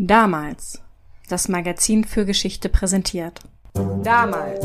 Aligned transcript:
Damals. 0.00 0.80
Das 1.28 1.48
Magazin 1.48 2.04
für 2.04 2.24
Geschichte 2.24 2.68
präsentiert. 2.68 3.40
Damals 4.04 4.64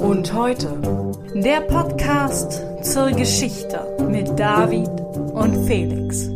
und 0.00 0.32
heute. 0.32 0.68
Der 1.34 1.62
Podcast 1.62 2.62
zur 2.84 3.10
Geschichte 3.10 3.80
mit 4.08 4.38
David 4.38 4.88
und 5.32 5.66
Felix. 5.66 6.30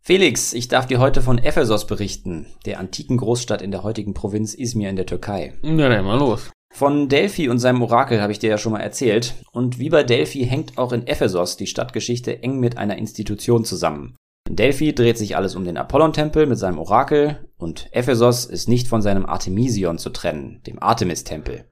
Felix, 0.00 0.54
ich 0.54 0.68
darf 0.68 0.86
dir 0.86 0.98
heute 0.98 1.20
von 1.20 1.36
Ephesos 1.36 1.86
berichten, 1.86 2.46
der 2.64 2.80
antiken 2.80 3.18
Großstadt 3.18 3.60
in 3.60 3.70
der 3.70 3.82
heutigen 3.82 4.14
Provinz 4.14 4.54
Izmir 4.54 4.88
in 4.88 4.96
der 4.96 5.04
Türkei. 5.04 5.52
Ja, 5.60 5.90
dann 5.90 6.06
mal 6.06 6.18
los. 6.18 6.50
Von 6.72 7.10
Delphi 7.10 7.50
und 7.50 7.58
seinem 7.58 7.82
Orakel 7.82 8.22
habe 8.22 8.32
ich 8.32 8.38
dir 8.38 8.48
ja 8.48 8.56
schon 8.56 8.72
mal 8.72 8.80
erzählt. 8.80 9.34
Und 9.52 9.78
wie 9.78 9.90
bei 9.90 10.04
Delphi 10.04 10.46
hängt 10.46 10.78
auch 10.78 10.94
in 10.94 11.06
Ephesos 11.06 11.58
die 11.58 11.66
Stadtgeschichte 11.66 12.42
eng 12.42 12.60
mit 12.60 12.78
einer 12.78 12.96
Institution 12.96 13.66
zusammen. 13.66 14.16
In 14.48 14.56
Delphi 14.56 14.94
dreht 14.94 15.18
sich 15.18 15.36
alles 15.36 15.54
um 15.54 15.66
den 15.66 15.76
Apollontempel 15.76 16.46
mit 16.46 16.58
seinem 16.58 16.78
Orakel 16.78 17.44
und 17.58 17.88
Ephesos 17.92 18.46
ist 18.46 18.68
nicht 18.68 18.88
von 18.88 19.02
seinem 19.02 19.26
Artemision 19.26 19.98
zu 19.98 20.10
trennen, 20.10 20.62
dem 20.66 20.82
Artemis-Tempel. 20.82 21.66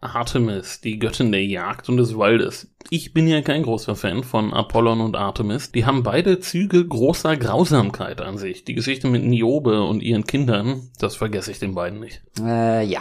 Artemis, 0.00 0.80
die 0.80 0.98
Göttin 1.00 1.32
der 1.32 1.44
Jagd 1.44 1.88
und 1.88 1.96
des 1.96 2.16
Waldes. 2.16 2.72
Ich 2.88 3.12
bin 3.12 3.26
ja 3.26 3.42
kein 3.42 3.64
großer 3.64 3.96
Fan 3.96 4.22
von 4.22 4.52
Apollon 4.52 5.00
und 5.00 5.16
Artemis. 5.16 5.72
Die 5.72 5.86
haben 5.86 6.04
beide 6.04 6.38
Züge 6.38 6.86
großer 6.86 7.36
Grausamkeit 7.36 8.20
an 8.20 8.38
sich. 8.38 8.64
Die 8.64 8.74
Geschichte 8.74 9.08
mit 9.08 9.24
Niobe 9.24 9.82
und 9.82 10.00
ihren 10.00 10.24
Kindern, 10.24 10.90
das 11.00 11.16
vergesse 11.16 11.50
ich 11.50 11.58
den 11.58 11.74
beiden 11.74 11.98
nicht. 11.98 12.22
Äh, 12.40 12.84
ja. 12.84 13.00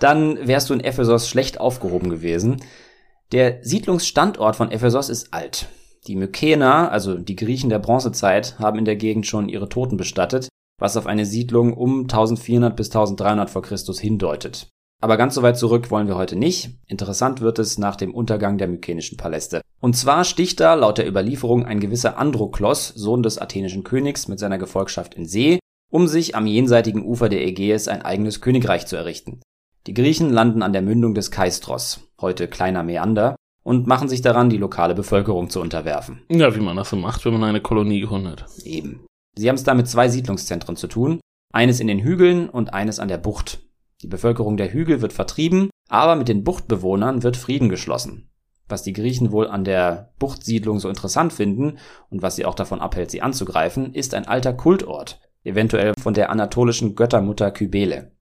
Dann 0.00 0.48
wärst 0.48 0.70
du 0.70 0.74
in 0.74 0.80
Ephesos 0.80 1.28
schlecht 1.28 1.60
aufgehoben 1.60 2.10
gewesen. 2.10 2.60
Der 3.30 3.58
Siedlungsstandort 3.62 4.56
von 4.56 4.72
Ephesos 4.72 5.10
ist 5.10 5.32
alt. 5.32 5.68
Die 6.08 6.16
Mykener, 6.16 6.90
also 6.90 7.18
die 7.18 7.36
Griechen 7.36 7.70
der 7.70 7.78
Bronzezeit, 7.78 8.58
haben 8.58 8.78
in 8.78 8.84
der 8.84 8.96
Gegend 8.96 9.26
schon 9.26 9.48
ihre 9.48 9.68
Toten 9.68 9.96
bestattet, 9.96 10.48
was 10.80 10.96
auf 10.96 11.06
eine 11.06 11.24
Siedlung 11.24 11.72
um 11.74 12.00
1400 12.00 12.74
bis 12.74 12.88
1300 12.88 13.48
vor 13.48 13.62
Christus 13.62 14.00
hindeutet. 14.00 14.68
Aber 15.00 15.16
ganz 15.16 15.34
so 15.34 15.42
weit 15.42 15.56
zurück 15.56 15.90
wollen 15.90 16.08
wir 16.08 16.16
heute 16.16 16.36
nicht. 16.36 16.78
Interessant 16.86 17.40
wird 17.40 17.58
es 17.58 17.78
nach 17.78 17.96
dem 17.96 18.12
Untergang 18.12 18.58
der 18.58 18.68
mykenischen 18.68 19.16
Paläste. 19.16 19.62
Und 19.80 19.96
zwar 19.96 20.24
sticht 20.24 20.60
da 20.60 20.74
laut 20.74 20.98
der 20.98 21.08
Überlieferung 21.08 21.64
ein 21.64 21.80
gewisser 21.80 22.18
Androklos, 22.18 22.88
Sohn 22.88 23.22
des 23.22 23.38
athenischen 23.38 23.82
Königs, 23.82 24.28
mit 24.28 24.38
seiner 24.38 24.58
Gefolgschaft 24.58 25.14
in 25.14 25.26
See, 25.26 25.58
um 25.90 26.06
sich 26.06 26.34
am 26.34 26.46
jenseitigen 26.46 27.04
Ufer 27.04 27.30
der 27.30 27.46
Ägäis 27.46 27.88
ein 27.88 28.02
eigenes 28.02 28.42
Königreich 28.42 28.86
zu 28.86 28.96
errichten. 28.96 29.40
Die 29.86 29.94
Griechen 29.94 30.30
landen 30.30 30.62
an 30.62 30.74
der 30.74 30.82
Mündung 30.82 31.14
des 31.14 31.30
Kaistros, 31.30 32.00
heute 32.20 32.46
kleiner 32.48 32.82
Meander, 32.82 33.36
und 33.62 33.86
machen 33.86 34.08
sich 34.08 34.20
daran, 34.20 34.50
die 34.50 34.58
lokale 34.58 34.94
Bevölkerung 34.94 35.48
zu 35.48 35.60
unterwerfen. 35.60 36.22
Ja, 36.28 36.54
wie 36.54 36.60
man 36.60 36.76
das 36.76 36.90
so 36.90 36.96
macht, 36.96 37.24
wenn 37.24 37.32
man 37.32 37.44
eine 37.44 37.62
Kolonie 37.62 38.02
gründet. 38.02 38.44
Eben. 38.64 39.06
Sie 39.36 39.48
haben 39.48 39.56
es 39.56 39.64
da 39.64 39.74
mit 39.74 39.88
zwei 39.88 40.08
Siedlungszentren 40.08 40.76
zu 40.76 40.86
tun, 40.86 41.20
eines 41.52 41.80
in 41.80 41.86
den 41.86 42.00
Hügeln 42.00 42.48
und 42.48 42.74
eines 42.74 42.98
an 42.98 43.08
der 43.08 43.18
Bucht. 43.18 43.62
Die 44.02 44.06
Bevölkerung 44.06 44.56
der 44.56 44.72
Hügel 44.72 45.02
wird 45.02 45.12
vertrieben, 45.12 45.70
aber 45.88 46.16
mit 46.16 46.28
den 46.28 46.44
Buchtbewohnern 46.44 47.22
wird 47.22 47.36
Frieden 47.36 47.68
geschlossen. 47.68 48.30
Was 48.68 48.82
die 48.82 48.92
Griechen 48.92 49.32
wohl 49.32 49.48
an 49.48 49.64
der 49.64 50.12
Buchtsiedlung 50.18 50.78
so 50.78 50.88
interessant 50.88 51.32
finden 51.32 51.78
und 52.08 52.22
was 52.22 52.36
sie 52.36 52.46
auch 52.46 52.54
davon 52.54 52.80
abhält, 52.80 53.10
sie 53.10 53.20
anzugreifen, 53.20 53.92
ist 53.92 54.14
ein 54.14 54.28
alter 54.28 54.52
Kultort, 54.52 55.20
eventuell 55.42 55.92
von 56.00 56.14
der 56.14 56.30
anatolischen 56.30 56.94
Göttermutter 56.94 57.50
Kybele. 57.50 58.12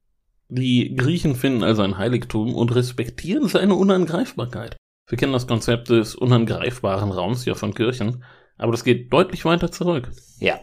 Die 0.50 0.96
Griechen 0.96 1.36
finden 1.36 1.64
also 1.64 1.84
ein 1.84 2.00
Heiligtum 2.00 2.56
und 2.56 2.74
respektieren 2.74 3.48
seine 3.48 3.76
Unangreifbarkeit. 3.76 4.76
Wir 5.08 5.18
kennen 5.18 5.34
das 5.34 5.48
Konzept 5.48 5.90
des 5.90 6.16
unangreifbaren 6.16 7.12
Raums 7.12 7.46
ja 7.46 7.54
von 7.54 7.76
Kirchen, 7.76 8.24
aber 8.58 8.72
das 8.72 8.84
geht 8.84 9.14
deutlich 9.14 9.46
weiter 9.46 9.72
zurück. 9.72 10.12
Ja. 10.40 10.60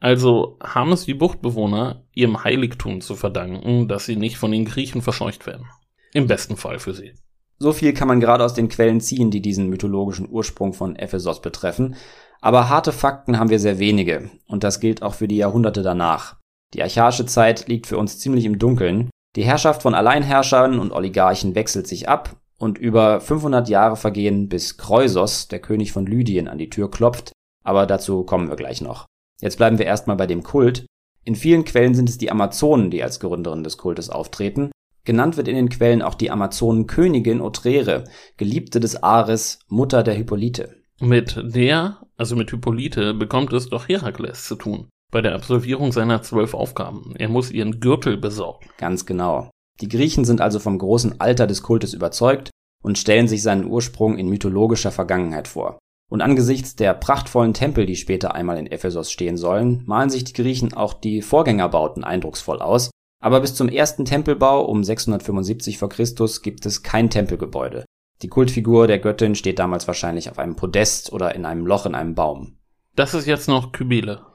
Also 0.00 0.58
haben 0.62 0.92
es 0.92 1.04
die 1.04 1.14
Buchtbewohner 1.14 2.04
ihrem 2.14 2.42
Heiligtum 2.42 3.02
zu 3.02 3.14
verdanken, 3.14 3.86
dass 3.86 4.06
sie 4.06 4.16
nicht 4.16 4.38
von 4.38 4.50
den 4.50 4.64
Griechen 4.64 5.02
verscheucht 5.02 5.46
werden. 5.46 5.66
Im 6.12 6.26
besten 6.26 6.56
Fall 6.56 6.78
für 6.78 6.94
sie. 6.94 7.12
So 7.58 7.74
viel 7.74 7.92
kann 7.92 8.08
man 8.08 8.20
gerade 8.20 8.42
aus 8.42 8.54
den 8.54 8.70
Quellen 8.70 9.02
ziehen, 9.02 9.30
die 9.30 9.42
diesen 9.42 9.68
mythologischen 9.68 10.28
Ursprung 10.30 10.72
von 10.72 10.96
Ephesos 10.96 11.42
betreffen. 11.42 11.94
Aber 12.40 12.70
harte 12.70 12.92
Fakten 12.92 13.38
haben 13.38 13.50
wir 13.50 13.60
sehr 13.60 13.78
wenige. 13.78 14.30
Und 14.46 14.64
das 14.64 14.80
gilt 14.80 15.02
auch 15.02 15.12
für 15.12 15.28
die 15.28 15.36
Jahrhunderte 15.36 15.82
danach. 15.82 16.36
Die 16.72 16.82
archaische 16.82 17.26
Zeit 17.26 17.68
liegt 17.68 17.86
für 17.86 17.98
uns 17.98 18.18
ziemlich 18.18 18.46
im 18.46 18.58
Dunkeln. 18.58 19.10
Die 19.36 19.44
Herrschaft 19.44 19.82
von 19.82 19.94
Alleinherrschern 19.94 20.78
und 20.78 20.92
Oligarchen 20.92 21.54
wechselt 21.54 21.86
sich 21.86 22.08
ab 22.08 22.36
und 22.58 22.78
über 22.78 23.20
500 23.20 23.68
Jahre 23.68 23.96
vergehen, 23.96 24.48
bis 24.48 24.78
Kreusos, 24.78 25.48
der 25.48 25.60
König 25.60 25.92
von 25.92 26.06
Lydien, 26.06 26.48
an 26.48 26.58
die 26.58 26.70
Tür 26.70 26.90
klopft, 26.90 27.32
aber 27.62 27.86
dazu 27.86 28.24
kommen 28.24 28.48
wir 28.48 28.56
gleich 28.56 28.80
noch. 28.80 29.06
Jetzt 29.40 29.56
bleiben 29.56 29.78
wir 29.78 29.86
erstmal 29.86 30.16
bei 30.16 30.26
dem 30.26 30.42
Kult. 30.42 30.86
In 31.24 31.36
vielen 31.36 31.64
Quellen 31.64 31.94
sind 31.94 32.08
es 32.08 32.18
die 32.18 32.30
Amazonen, 32.30 32.90
die 32.90 33.02
als 33.02 33.20
Gründerin 33.20 33.64
des 33.64 33.76
Kultes 33.76 34.10
auftreten. 34.10 34.70
Genannt 35.04 35.36
wird 35.36 35.48
in 35.48 35.56
den 35.56 35.68
Quellen 35.68 36.02
auch 36.02 36.14
die 36.14 36.30
Amazonenkönigin 36.30 37.40
Otrere, 37.40 38.04
Geliebte 38.36 38.80
des 38.80 39.02
Ares, 39.02 39.60
Mutter 39.68 40.02
der 40.02 40.14
Hippolyte. 40.14 40.76
Mit 41.00 41.40
der, 41.42 42.00
also 42.16 42.36
mit 42.36 42.50
Hippolyte, 42.50 43.14
bekommt 43.14 43.52
es 43.52 43.70
doch 43.70 43.88
Herakles 43.88 44.44
zu 44.44 44.56
tun. 44.56 44.88
Bei 45.10 45.22
der 45.22 45.34
Absolvierung 45.34 45.92
seiner 45.92 46.22
zwölf 46.22 46.54
Aufgaben. 46.54 47.14
Er 47.16 47.28
muss 47.28 47.50
ihren 47.50 47.80
Gürtel 47.80 48.16
besorgen. 48.18 48.68
Ganz 48.76 49.06
genau. 49.06 49.50
Die 49.80 49.88
Griechen 49.88 50.24
sind 50.24 50.40
also 50.40 50.58
vom 50.58 50.78
großen 50.78 51.20
Alter 51.20 51.46
des 51.46 51.62
Kultes 51.62 51.94
überzeugt 51.94 52.50
und 52.82 52.98
stellen 52.98 53.28
sich 53.28 53.42
seinen 53.42 53.64
Ursprung 53.64 54.18
in 54.18 54.28
mythologischer 54.28 54.92
Vergangenheit 54.92 55.48
vor. 55.48 55.78
Und 56.10 56.20
angesichts 56.20 56.74
der 56.74 56.92
prachtvollen 56.92 57.54
Tempel, 57.54 57.86
die 57.86 57.96
später 57.96 58.34
einmal 58.34 58.58
in 58.58 58.66
Ephesos 58.66 59.10
stehen 59.10 59.36
sollen, 59.36 59.82
malen 59.86 60.10
sich 60.10 60.24
die 60.24 60.32
Griechen 60.32 60.74
auch 60.74 60.92
die 60.92 61.22
Vorgängerbauten 61.22 62.02
eindrucksvoll 62.02 62.60
aus, 62.60 62.90
aber 63.22 63.40
bis 63.40 63.54
zum 63.54 63.68
ersten 63.68 64.04
Tempelbau 64.04 64.64
um 64.64 64.82
675 64.82 65.78
v. 65.78 65.88
Chr. 65.88 66.04
gibt 66.42 66.66
es 66.66 66.82
kein 66.82 67.10
Tempelgebäude. 67.10 67.84
Die 68.22 68.28
Kultfigur 68.28 68.86
der 68.86 68.98
Göttin 68.98 69.34
steht 69.34 69.58
damals 69.58 69.86
wahrscheinlich 69.86 70.28
auf 70.30 70.38
einem 70.38 70.56
Podest 70.56 71.12
oder 71.12 71.34
in 71.34 71.46
einem 71.46 71.64
Loch 71.64 71.86
in 71.86 71.94
einem 71.94 72.14
Baum. 72.14 72.58
Das 72.96 73.14
ist 73.14 73.26
jetzt 73.26 73.48
noch 73.48 73.72
Kybele. 73.72 74.26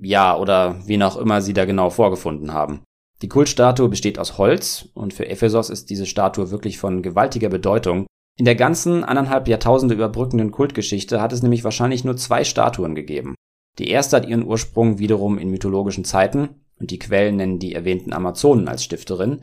Ja, 0.00 0.36
oder 0.38 0.76
wen 0.86 1.02
auch 1.02 1.16
immer 1.16 1.42
sie 1.42 1.52
da 1.52 1.64
genau 1.64 1.90
vorgefunden 1.90 2.52
haben. 2.54 2.82
Die 3.22 3.28
Kultstatue 3.28 3.88
besteht 3.88 4.18
aus 4.18 4.38
Holz 4.38 4.88
und 4.94 5.14
für 5.14 5.28
Ephesos 5.28 5.70
ist 5.70 5.90
diese 5.90 6.06
Statue 6.06 6.50
wirklich 6.50 6.78
von 6.78 7.02
gewaltiger 7.02 7.48
Bedeutung. 7.48 8.06
In 8.36 8.44
der 8.44 8.56
ganzen 8.56 9.04
anderthalb 9.04 9.46
Jahrtausende 9.46 9.94
überbrückenden 9.94 10.50
Kultgeschichte 10.50 11.20
hat 11.20 11.32
es 11.32 11.42
nämlich 11.42 11.62
wahrscheinlich 11.62 12.04
nur 12.04 12.16
zwei 12.16 12.42
Statuen 12.42 12.96
gegeben. 12.96 13.36
Die 13.78 13.88
erste 13.88 14.16
hat 14.16 14.26
ihren 14.26 14.44
Ursprung 14.44 14.98
wiederum 14.98 15.38
in 15.38 15.50
mythologischen 15.50 16.04
Zeiten 16.04 16.60
und 16.80 16.90
die 16.90 16.98
Quellen 16.98 17.36
nennen 17.36 17.58
die 17.60 17.74
erwähnten 17.74 18.12
Amazonen 18.12 18.66
als 18.66 18.82
Stifterin. 18.82 19.42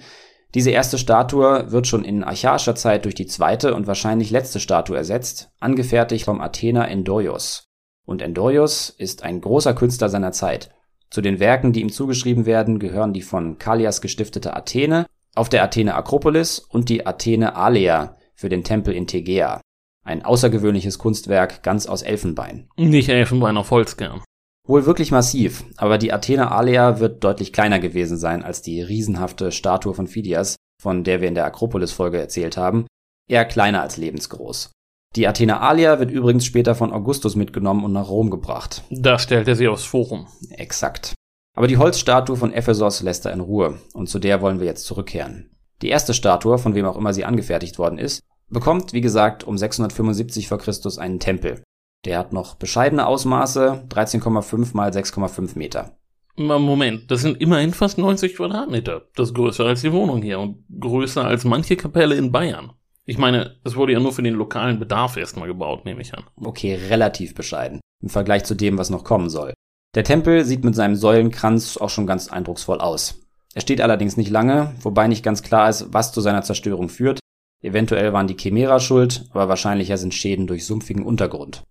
Diese 0.53 0.71
erste 0.71 0.97
Statue 0.97 1.71
wird 1.71 1.87
schon 1.87 2.03
in 2.03 2.25
archaischer 2.25 2.75
Zeit 2.75 3.05
durch 3.05 3.15
die 3.15 3.27
zweite 3.27 3.73
und 3.73 3.87
wahrscheinlich 3.87 4.31
letzte 4.31 4.59
Statue 4.59 4.97
ersetzt, 4.97 5.51
angefertigt 5.61 6.25
vom 6.25 6.41
Athener 6.41 6.89
Endoios. 6.89 7.69
Und 8.05 8.21
Endoios 8.21 8.89
ist 8.89 9.23
ein 9.23 9.39
großer 9.39 9.73
Künstler 9.73 10.09
seiner 10.09 10.33
Zeit. 10.33 10.71
Zu 11.09 11.21
den 11.21 11.39
Werken, 11.39 11.71
die 11.71 11.81
ihm 11.81 11.91
zugeschrieben 11.91 12.45
werden, 12.45 12.79
gehören 12.79 13.13
die 13.13 13.21
von 13.21 13.57
Kallias 13.57 14.01
gestiftete 14.01 14.53
Athene 14.53 15.05
auf 15.33 15.47
der 15.47 15.63
Athene 15.63 15.95
Akropolis 15.95 16.59
und 16.59 16.89
die 16.89 17.05
Athene 17.05 17.55
Alea 17.55 18.17
für 18.41 18.49
den 18.49 18.63
Tempel 18.63 18.93
in 18.93 19.07
Tegea. 19.07 19.61
Ein 20.03 20.25
außergewöhnliches 20.25 20.97
Kunstwerk 20.97 21.61
ganz 21.63 21.85
aus 21.85 22.01
Elfenbein. 22.01 22.67
Nicht 22.75 23.07
Elfenbein 23.07 23.55
auf 23.55 23.71
Holz 23.71 23.97
gern. 23.97 24.21
Wohl 24.67 24.85
wirklich 24.85 25.11
massiv, 25.11 25.63
aber 25.77 25.97
die 25.97 26.11
Athene 26.11 26.51
Alea 26.51 26.99
wird 26.99 27.23
deutlich 27.23 27.53
kleiner 27.53 27.79
gewesen 27.79 28.17
sein 28.17 28.43
als 28.43 28.61
die 28.61 28.81
riesenhafte 28.81 29.51
Statue 29.51 29.93
von 29.93 30.07
Phidias, 30.07 30.55
von 30.81 31.03
der 31.03 31.21
wir 31.21 31.27
in 31.27 31.35
der 31.35 31.45
Akropolis-Folge 31.45 32.19
erzählt 32.19 32.57
haben, 32.57 32.87
eher 33.29 33.45
kleiner 33.45 33.81
als 33.81 33.97
lebensgroß. 33.97 34.71
Die 35.15 35.27
Athena 35.27 35.59
Alia 35.59 35.99
wird 35.99 36.09
übrigens 36.09 36.45
später 36.45 36.73
von 36.73 36.93
Augustus 36.93 37.35
mitgenommen 37.35 37.83
und 37.83 37.91
nach 37.91 38.07
Rom 38.07 38.29
gebracht. 38.29 38.83
Da 38.89 39.19
stellt 39.19 39.47
er 39.47 39.55
sie 39.55 39.67
aufs 39.67 39.83
Forum. 39.83 40.27
Exakt. 40.51 41.13
Aber 41.55 41.67
die 41.67 41.77
Holzstatue 41.77 42.37
von 42.37 42.53
Ephesos 42.53 43.01
lässt 43.01 43.25
er 43.25 43.33
in 43.33 43.41
Ruhe, 43.41 43.77
und 43.93 44.07
zu 44.07 44.19
der 44.19 44.41
wollen 44.41 44.59
wir 44.59 44.67
jetzt 44.67 44.85
zurückkehren. 44.85 45.51
Die 45.81 45.89
erste 45.89 46.13
Statue, 46.13 46.57
von 46.57 46.75
wem 46.75 46.85
auch 46.85 46.95
immer 46.95 47.13
sie 47.13 47.25
angefertigt 47.25 47.77
worden 47.77 47.97
ist, 47.97 48.21
bekommt, 48.51 48.93
wie 48.93 49.01
gesagt, 49.01 49.43
um 49.43 49.57
675 49.57 50.47
v. 50.47 50.57
Chr. 50.57 50.99
einen 50.99 51.19
Tempel. 51.19 51.63
Der 52.05 52.17
hat 52.17 52.33
noch 52.33 52.55
bescheidene 52.55 53.05
Ausmaße, 53.05 53.85
13,5 53.89 54.75
mal 54.75 54.91
6,5 54.91 55.57
Meter. 55.57 55.97
Moment, 56.35 57.11
das 57.11 57.21
sind 57.21 57.39
immerhin 57.41 57.73
fast 57.73 57.97
90 57.97 58.35
Quadratmeter. 58.35 59.03
Das 59.15 59.29
ist 59.29 59.35
größer 59.35 59.65
als 59.65 59.81
die 59.81 59.91
Wohnung 59.91 60.21
hier 60.21 60.39
und 60.39 60.63
größer 60.79 61.23
als 61.25 61.43
manche 61.43 61.75
Kapelle 61.75 62.15
in 62.15 62.31
Bayern. 62.31 62.71
Ich 63.05 63.17
meine, 63.17 63.57
es 63.63 63.75
wurde 63.75 63.93
ja 63.93 63.99
nur 63.99 64.13
für 64.13 64.23
den 64.23 64.35
lokalen 64.35 64.79
Bedarf 64.79 65.17
erstmal 65.17 65.47
gebaut, 65.47 65.85
nehme 65.85 66.01
ich 66.01 66.13
an. 66.13 66.23
Okay, 66.37 66.75
relativ 66.75 67.35
bescheiden. 67.35 67.81
Im 68.01 68.09
Vergleich 68.09 68.45
zu 68.45 68.55
dem, 68.55 68.77
was 68.77 68.89
noch 68.89 69.03
kommen 69.03 69.29
soll. 69.29 69.53
Der 69.95 70.03
Tempel 70.03 70.45
sieht 70.45 70.63
mit 70.63 70.75
seinem 70.75 70.95
Säulenkranz 70.95 71.77
auch 71.77 71.89
schon 71.89 72.07
ganz 72.07 72.29
eindrucksvoll 72.29 72.79
aus. 72.79 73.19
Er 73.53 73.61
steht 73.61 73.81
allerdings 73.81 74.15
nicht 74.15 74.29
lange, 74.29 74.73
wobei 74.81 75.07
nicht 75.07 75.23
ganz 75.23 75.43
klar 75.43 75.69
ist, 75.69 75.93
was 75.93 76.13
zu 76.13 76.21
seiner 76.21 76.43
Zerstörung 76.43 76.87
führt. 76.87 77.19
Eventuell 77.61 78.11
waren 78.13 78.27
die 78.27 78.37
Chimera 78.37 78.79
schuld, 78.79 79.25
aber 79.31 79.49
wahrscheinlicher 79.49 79.97
sind 79.97 80.13
Schäden 80.13 80.47
durch 80.47 80.65
sumpfigen 80.65 81.05
Untergrund. 81.05 81.63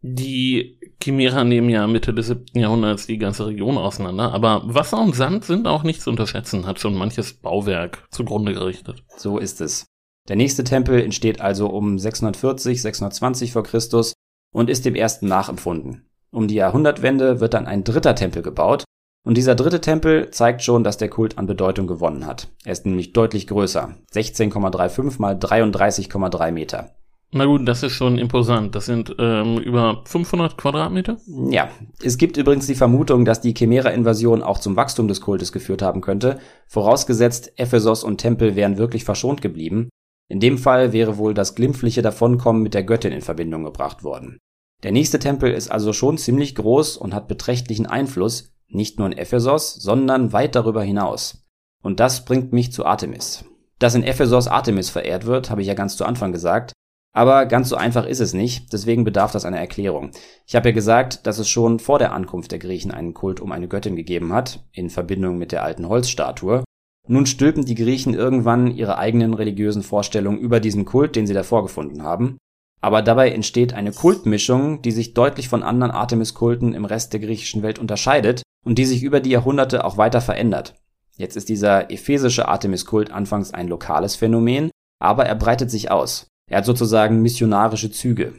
Die 0.00 0.78
Chimera 1.02 1.42
nehmen 1.42 1.70
ja 1.70 1.86
Mitte 1.86 2.14
des 2.14 2.28
7. 2.28 2.46
Jahrhunderts 2.54 3.06
die 3.06 3.18
ganze 3.18 3.46
Region 3.46 3.76
auseinander, 3.76 4.32
aber 4.32 4.62
Wasser 4.64 5.00
und 5.00 5.16
Sand 5.16 5.44
sind 5.44 5.66
auch 5.66 5.82
nicht 5.82 6.02
zu 6.02 6.10
unterschätzen, 6.10 6.66
hat 6.66 6.78
schon 6.78 6.94
manches 6.94 7.32
Bauwerk 7.32 8.06
zugrunde 8.10 8.52
gerichtet. 8.52 9.02
So 9.16 9.38
ist 9.38 9.60
es. 9.60 9.86
Der 10.28 10.36
nächste 10.36 10.62
Tempel 10.62 11.02
entsteht 11.02 11.40
also 11.40 11.68
um 11.68 11.98
640, 11.98 12.80
620 12.82 13.52
vor 13.52 13.64
Christus 13.64 14.12
und 14.52 14.70
ist 14.70 14.84
dem 14.84 14.94
ersten 14.94 15.26
nachempfunden. 15.26 16.08
Um 16.30 16.46
die 16.46 16.56
Jahrhundertwende 16.56 17.40
wird 17.40 17.54
dann 17.54 17.66
ein 17.66 17.84
dritter 17.84 18.14
Tempel 18.14 18.42
gebaut, 18.42 18.84
und 19.28 19.36
dieser 19.36 19.54
dritte 19.54 19.82
Tempel 19.82 20.30
zeigt 20.30 20.62
schon, 20.62 20.84
dass 20.84 20.96
der 20.96 21.10
Kult 21.10 21.36
an 21.36 21.46
Bedeutung 21.46 21.86
gewonnen 21.86 22.24
hat. 22.24 22.48
Er 22.64 22.72
ist 22.72 22.86
nämlich 22.86 23.12
deutlich 23.12 23.46
größer. 23.46 23.94
16,35 24.10 25.20
mal 25.20 25.34
33,3 25.34 26.50
Meter. 26.50 26.92
Na 27.32 27.44
gut, 27.44 27.68
das 27.68 27.82
ist 27.82 27.92
schon 27.92 28.16
imposant. 28.16 28.74
Das 28.74 28.86
sind 28.86 29.14
ähm, 29.18 29.58
über 29.58 30.00
500 30.06 30.56
Quadratmeter? 30.56 31.18
Ja, 31.50 31.68
es 32.02 32.16
gibt 32.16 32.38
übrigens 32.38 32.68
die 32.68 32.74
Vermutung, 32.74 33.26
dass 33.26 33.42
die 33.42 33.52
Chimera-Invasion 33.52 34.42
auch 34.42 34.60
zum 34.60 34.76
Wachstum 34.76 35.08
des 35.08 35.20
Kultes 35.20 35.52
geführt 35.52 35.82
haben 35.82 36.00
könnte, 36.00 36.38
vorausgesetzt 36.66 37.52
Ephesos 37.56 38.04
und 38.04 38.16
Tempel 38.16 38.56
wären 38.56 38.78
wirklich 38.78 39.04
verschont 39.04 39.42
geblieben. 39.42 39.90
In 40.30 40.40
dem 40.40 40.56
Fall 40.56 40.94
wäre 40.94 41.18
wohl 41.18 41.34
das 41.34 41.54
glimpfliche 41.54 42.00
Davonkommen 42.00 42.62
mit 42.62 42.72
der 42.72 42.84
Göttin 42.84 43.12
in 43.12 43.20
Verbindung 43.20 43.64
gebracht 43.64 44.02
worden. 44.02 44.38
Der 44.84 44.92
nächste 44.92 45.18
Tempel 45.18 45.52
ist 45.52 45.70
also 45.70 45.92
schon 45.92 46.16
ziemlich 46.16 46.54
groß 46.54 46.96
und 46.96 47.12
hat 47.12 47.28
beträchtlichen 47.28 47.84
Einfluss, 47.84 48.54
nicht 48.68 48.98
nur 48.98 49.06
in 49.06 49.16
Ephesos, 49.16 49.74
sondern 49.74 50.32
weit 50.32 50.54
darüber 50.54 50.82
hinaus. 50.82 51.44
Und 51.82 52.00
das 52.00 52.24
bringt 52.24 52.52
mich 52.52 52.72
zu 52.72 52.84
Artemis. 52.84 53.44
Dass 53.78 53.94
in 53.94 54.02
Ephesos 54.02 54.48
Artemis 54.48 54.90
verehrt 54.90 55.26
wird, 55.26 55.50
habe 55.50 55.62
ich 55.62 55.68
ja 55.68 55.74
ganz 55.74 55.96
zu 55.96 56.04
Anfang 56.04 56.32
gesagt. 56.32 56.72
Aber 57.14 57.46
ganz 57.46 57.68
so 57.68 57.76
einfach 57.76 58.04
ist 58.06 58.20
es 58.20 58.34
nicht, 58.34 58.72
deswegen 58.72 59.04
bedarf 59.04 59.32
das 59.32 59.44
einer 59.44 59.58
Erklärung. 59.58 60.10
Ich 60.46 60.54
habe 60.54 60.68
ja 60.68 60.74
gesagt, 60.74 61.26
dass 61.26 61.38
es 61.38 61.48
schon 61.48 61.78
vor 61.78 61.98
der 61.98 62.12
Ankunft 62.12 62.52
der 62.52 62.58
Griechen 62.58 62.90
einen 62.90 63.14
Kult 63.14 63.40
um 63.40 63.50
eine 63.50 63.68
Göttin 63.68 63.96
gegeben 63.96 64.32
hat, 64.32 64.64
in 64.72 64.90
Verbindung 64.90 65.38
mit 65.38 65.52
der 65.52 65.64
alten 65.64 65.88
Holzstatue. 65.88 66.62
Nun 67.06 67.24
stülpen 67.24 67.64
die 67.64 67.74
Griechen 67.74 68.12
irgendwann 68.12 68.70
ihre 68.70 68.98
eigenen 68.98 69.32
religiösen 69.32 69.82
Vorstellungen 69.82 70.38
über 70.38 70.60
diesen 70.60 70.84
Kult, 70.84 71.16
den 71.16 71.26
sie 71.26 71.34
davor 71.34 71.62
gefunden 71.62 72.02
haben. 72.02 72.36
Aber 72.80 73.02
dabei 73.02 73.30
entsteht 73.30 73.72
eine 73.72 73.92
Kultmischung, 73.92 74.82
die 74.82 74.92
sich 74.92 75.14
deutlich 75.14 75.48
von 75.48 75.62
anderen 75.62 75.90
Artemis-Kulten 75.90 76.74
im 76.74 76.84
Rest 76.84 77.12
der 77.14 77.20
griechischen 77.20 77.62
Welt 77.62 77.78
unterscheidet 77.78 78.42
und 78.68 78.76
die 78.76 78.84
sich 78.84 79.02
über 79.02 79.20
die 79.20 79.30
Jahrhunderte 79.30 79.82
auch 79.82 79.96
weiter 79.96 80.20
verändert. 80.20 80.74
Jetzt 81.16 81.38
ist 81.38 81.48
dieser 81.48 81.90
ephesische 81.90 82.48
Artemis-Kult 82.48 83.10
anfangs 83.10 83.54
ein 83.54 83.66
lokales 83.66 84.14
Phänomen, 84.14 84.70
aber 85.00 85.24
er 85.24 85.36
breitet 85.36 85.70
sich 85.70 85.90
aus. 85.90 86.26
Er 86.50 86.58
hat 86.58 86.66
sozusagen 86.66 87.22
missionarische 87.22 87.90
Züge. 87.90 88.34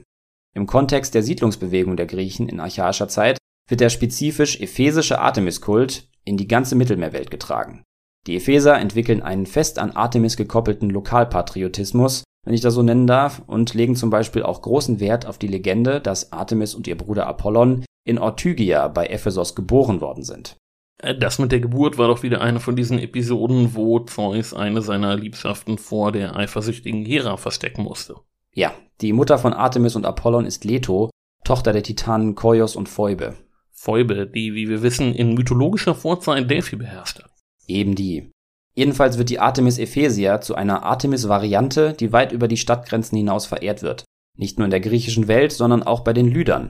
Im 0.55 0.67
Kontext 0.67 1.15
der 1.15 1.23
Siedlungsbewegung 1.23 1.97
der 1.97 2.05
Griechen 2.05 2.47
in 2.47 2.59
archaischer 2.59 3.07
Zeit 3.07 3.39
wird 3.67 3.81
der 3.81 3.89
spezifisch 3.89 4.59
ephesische 4.59 5.19
Artemis-Kult 5.19 6.07
in 6.25 6.37
die 6.37 6.47
ganze 6.47 6.75
Mittelmeerwelt 6.75 7.31
getragen. 7.31 7.81
Die 8.27 8.35
Epheser 8.35 8.77
entwickeln 8.77 9.23
einen 9.23 9.47
fest 9.47 9.79
an 9.79 9.91
Artemis 9.91 10.37
gekoppelten 10.37 10.91
Lokalpatriotismus, 10.91 12.23
wenn 12.45 12.53
ich 12.53 12.61
das 12.61 12.75
so 12.75 12.83
nennen 12.83 13.07
darf, 13.07 13.41
und 13.47 13.73
legen 13.73 13.95
zum 13.95 14.11
Beispiel 14.11 14.43
auch 14.43 14.61
großen 14.61 14.99
Wert 14.99 15.25
auf 15.25 15.39
die 15.39 15.47
Legende, 15.47 15.99
dass 15.99 16.31
Artemis 16.31 16.75
und 16.75 16.87
ihr 16.87 16.97
Bruder 16.97 17.25
Apollon 17.25 17.83
in 18.05 18.17
Ortygia 18.17 18.87
bei 18.87 19.07
Ephesos 19.07 19.55
geboren 19.55 20.01
worden 20.01 20.23
sind. 20.23 20.57
Äh, 20.97 21.17
das 21.17 21.39
mit 21.39 21.51
der 21.51 21.59
Geburt 21.59 21.97
war 21.97 22.07
doch 22.07 22.23
wieder 22.23 22.41
eine 22.41 22.59
von 22.59 22.75
diesen 22.75 22.99
Episoden, 22.99 23.75
wo 23.75 23.99
Zeus 23.99 24.53
eine 24.53 24.81
seiner 24.81 25.15
Liebschaften 25.15 25.77
vor 25.77 26.11
der 26.11 26.35
eifersüchtigen 26.35 27.05
Hera 27.05 27.37
verstecken 27.37 27.83
musste. 27.83 28.15
Ja, 28.53 28.73
die 29.01 29.13
Mutter 29.13 29.37
von 29.37 29.53
Artemis 29.53 29.95
und 29.95 30.05
Apollon 30.05 30.45
ist 30.45 30.65
Leto, 30.65 31.09
Tochter 31.43 31.73
der 31.73 31.83
Titanen 31.83 32.35
Koios 32.35 32.75
und 32.75 32.89
Phoebe. 32.89 33.35
Phoebe, 33.71 34.27
die, 34.27 34.53
wie 34.53 34.67
wir 34.67 34.81
wissen, 34.81 35.15
in 35.15 35.35
mythologischer 35.35 35.95
Vorzeit 35.95 36.49
Delphi 36.49 36.75
beherrschte. 36.75 37.25
Eben 37.67 37.95
die. 37.95 38.31
Jedenfalls 38.75 39.17
wird 39.17 39.29
die 39.29 39.39
Artemis 39.39 39.77
Ephesia 39.77 40.41
zu 40.41 40.55
einer 40.55 40.83
Artemis-Variante, 40.83 41.93
die 41.93 42.11
weit 42.11 42.31
über 42.31 42.47
die 42.47 42.57
Stadtgrenzen 42.57 43.17
hinaus 43.17 43.45
verehrt 43.45 43.81
wird. 43.81 44.03
Nicht 44.37 44.57
nur 44.57 44.65
in 44.65 44.71
der 44.71 44.79
griechischen 44.79 45.27
Welt, 45.27 45.51
sondern 45.51 45.83
auch 45.83 46.01
bei 46.01 46.13
den 46.13 46.27
Lydern. 46.27 46.69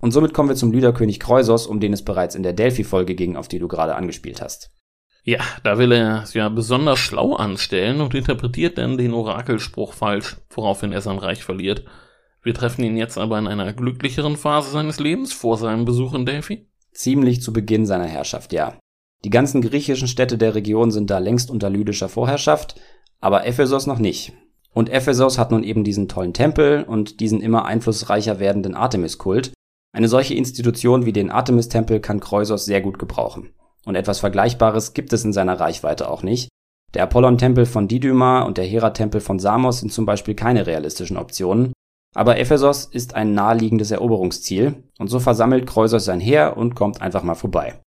Und 0.00 0.12
somit 0.12 0.34
kommen 0.34 0.48
wir 0.48 0.56
zum 0.56 0.72
Lüderkönig 0.72 1.20
Kreusos, 1.20 1.66
um 1.66 1.80
den 1.80 1.92
es 1.92 2.04
bereits 2.04 2.34
in 2.34 2.42
der 2.42 2.52
Delphi-Folge 2.52 3.14
ging, 3.14 3.36
auf 3.36 3.48
die 3.48 3.58
du 3.58 3.68
gerade 3.68 3.94
angespielt 3.94 4.40
hast. 4.40 4.70
Ja, 5.22 5.40
da 5.62 5.78
will 5.78 5.92
er 5.92 6.22
es 6.22 6.32
ja 6.32 6.48
besonders 6.48 6.98
schlau 6.98 7.34
anstellen 7.34 8.00
und 8.00 8.14
interpretiert 8.14 8.78
dann 8.78 8.96
den 8.96 9.12
Orakelspruch 9.12 9.92
falsch, 9.92 10.38
woraufhin 10.48 10.92
er 10.92 11.02
sein 11.02 11.18
Reich 11.18 11.44
verliert. 11.44 11.84
Wir 12.42 12.54
treffen 12.54 12.82
ihn 12.84 12.96
jetzt 12.96 13.18
aber 13.18 13.38
in 13.38 13.46
einer 13.46 13.74
glücklicheren 13.74 14.36
Phase 14.36 14.70
seines 14.70 14.98
Lebens 14.98 15.34
vor 15.34 15.58
seinem 15.58 15.84
Besuch 15.84 16.14
in 16.14 16.24
Delphi. 16.24 16.66
Ziemlich 16.92 17.42
zu 17.42 17.52
Beginn 17.52 17.84
seiner 17.84 18.06
Herrschaft, 18.06 18.54
ja. 18.54 18.78
Die 19.24 19.30
ganzen 19.30 19.60
griechischen 19.60 20.08
Städte 20.08 20.38
der 20.38 20.54
Region 20.54 20.90
sind 20.90 21.10
da 21.10 21.18
längst 21.18 21.50
unter 21.50 21.68
lydischer 21.68 22.08
Vorherrschaft, 22.08 22.80
aber 23.20 23.46
Ephesos 23.46 23.86
noch 23.86 23.98
nicht. 23.98 24.32
Und 24.72 24.88
Ephesos 24.88 25.38
hat 25.38 25.50
nun 25.50 25.62
eben 25.62 25.84
diesen 25.84 26.08
tollen 26.08 26.32
Tempel 26.32 26.84
und 26.84 27.20
diesen 27.20 27.42
immer 27.42 27.66
einflussreicher 27.66 28.38
werdenden 28.38 28.74
Artemis-Kult. 28.74 29.52
Eine 29.92 30.08
solche 30.08 30.34
Institution 30.34 31.04
wie 31.04 31.12
den 31.12 31.30
Artemis-Tempel 31.30 32.00
kann 32.00 32.20
Kreusos 32.20 32.64
sehr 32.64 32.80
gut 32.80 32.98
gebrauchen. 32.98 33.52
Und 33.84 33.96
etwas 33.96 34.20
Vergleichbares 34.20 34.92
gibt 34.92 35.12
es 35.12 35.24
in 35.24 35.32
seiner 35.32 35.58
Reichweite 35.58 36.08
auch 36.08 36.22
nicht. 36.22 36.48
Der 36.94 37.04
Apollon-Tempel 37.04 37.66
von 37.66 37.88
Didyma 37.88 38.42
und 38.42 38.58
der 38.58 38.64
Hera-Tempel 38.64 39.20
von 39.20 39.38
Samos 39.38 39.80
sind 39.80 39.92
zum 39.92 40.06
Beispiel 40.06 40.34
keine 40.34 40.66
realistischen 40.66 41.16
Optionen. 41.16 41.72
Aber 42.14 42.38
Ephesos 42.38 42.86
ist 42.86 43.14
ein 43.14 43.34
naheliegendes 43.34 43.92
Eroberungsziel 43.92 44.82
und 44.98 45.08
so 45.08 45.20
versammelt 45.20 45.66
Kreusos 45.66 46.04
sein 46.04 46.20
Heer 46.20 46.56
und 46.56 46.74
kommt 46.74 47.00
einfach 47.00 47.22
mal 47.22 47.36
vorbei. 47.36 47.80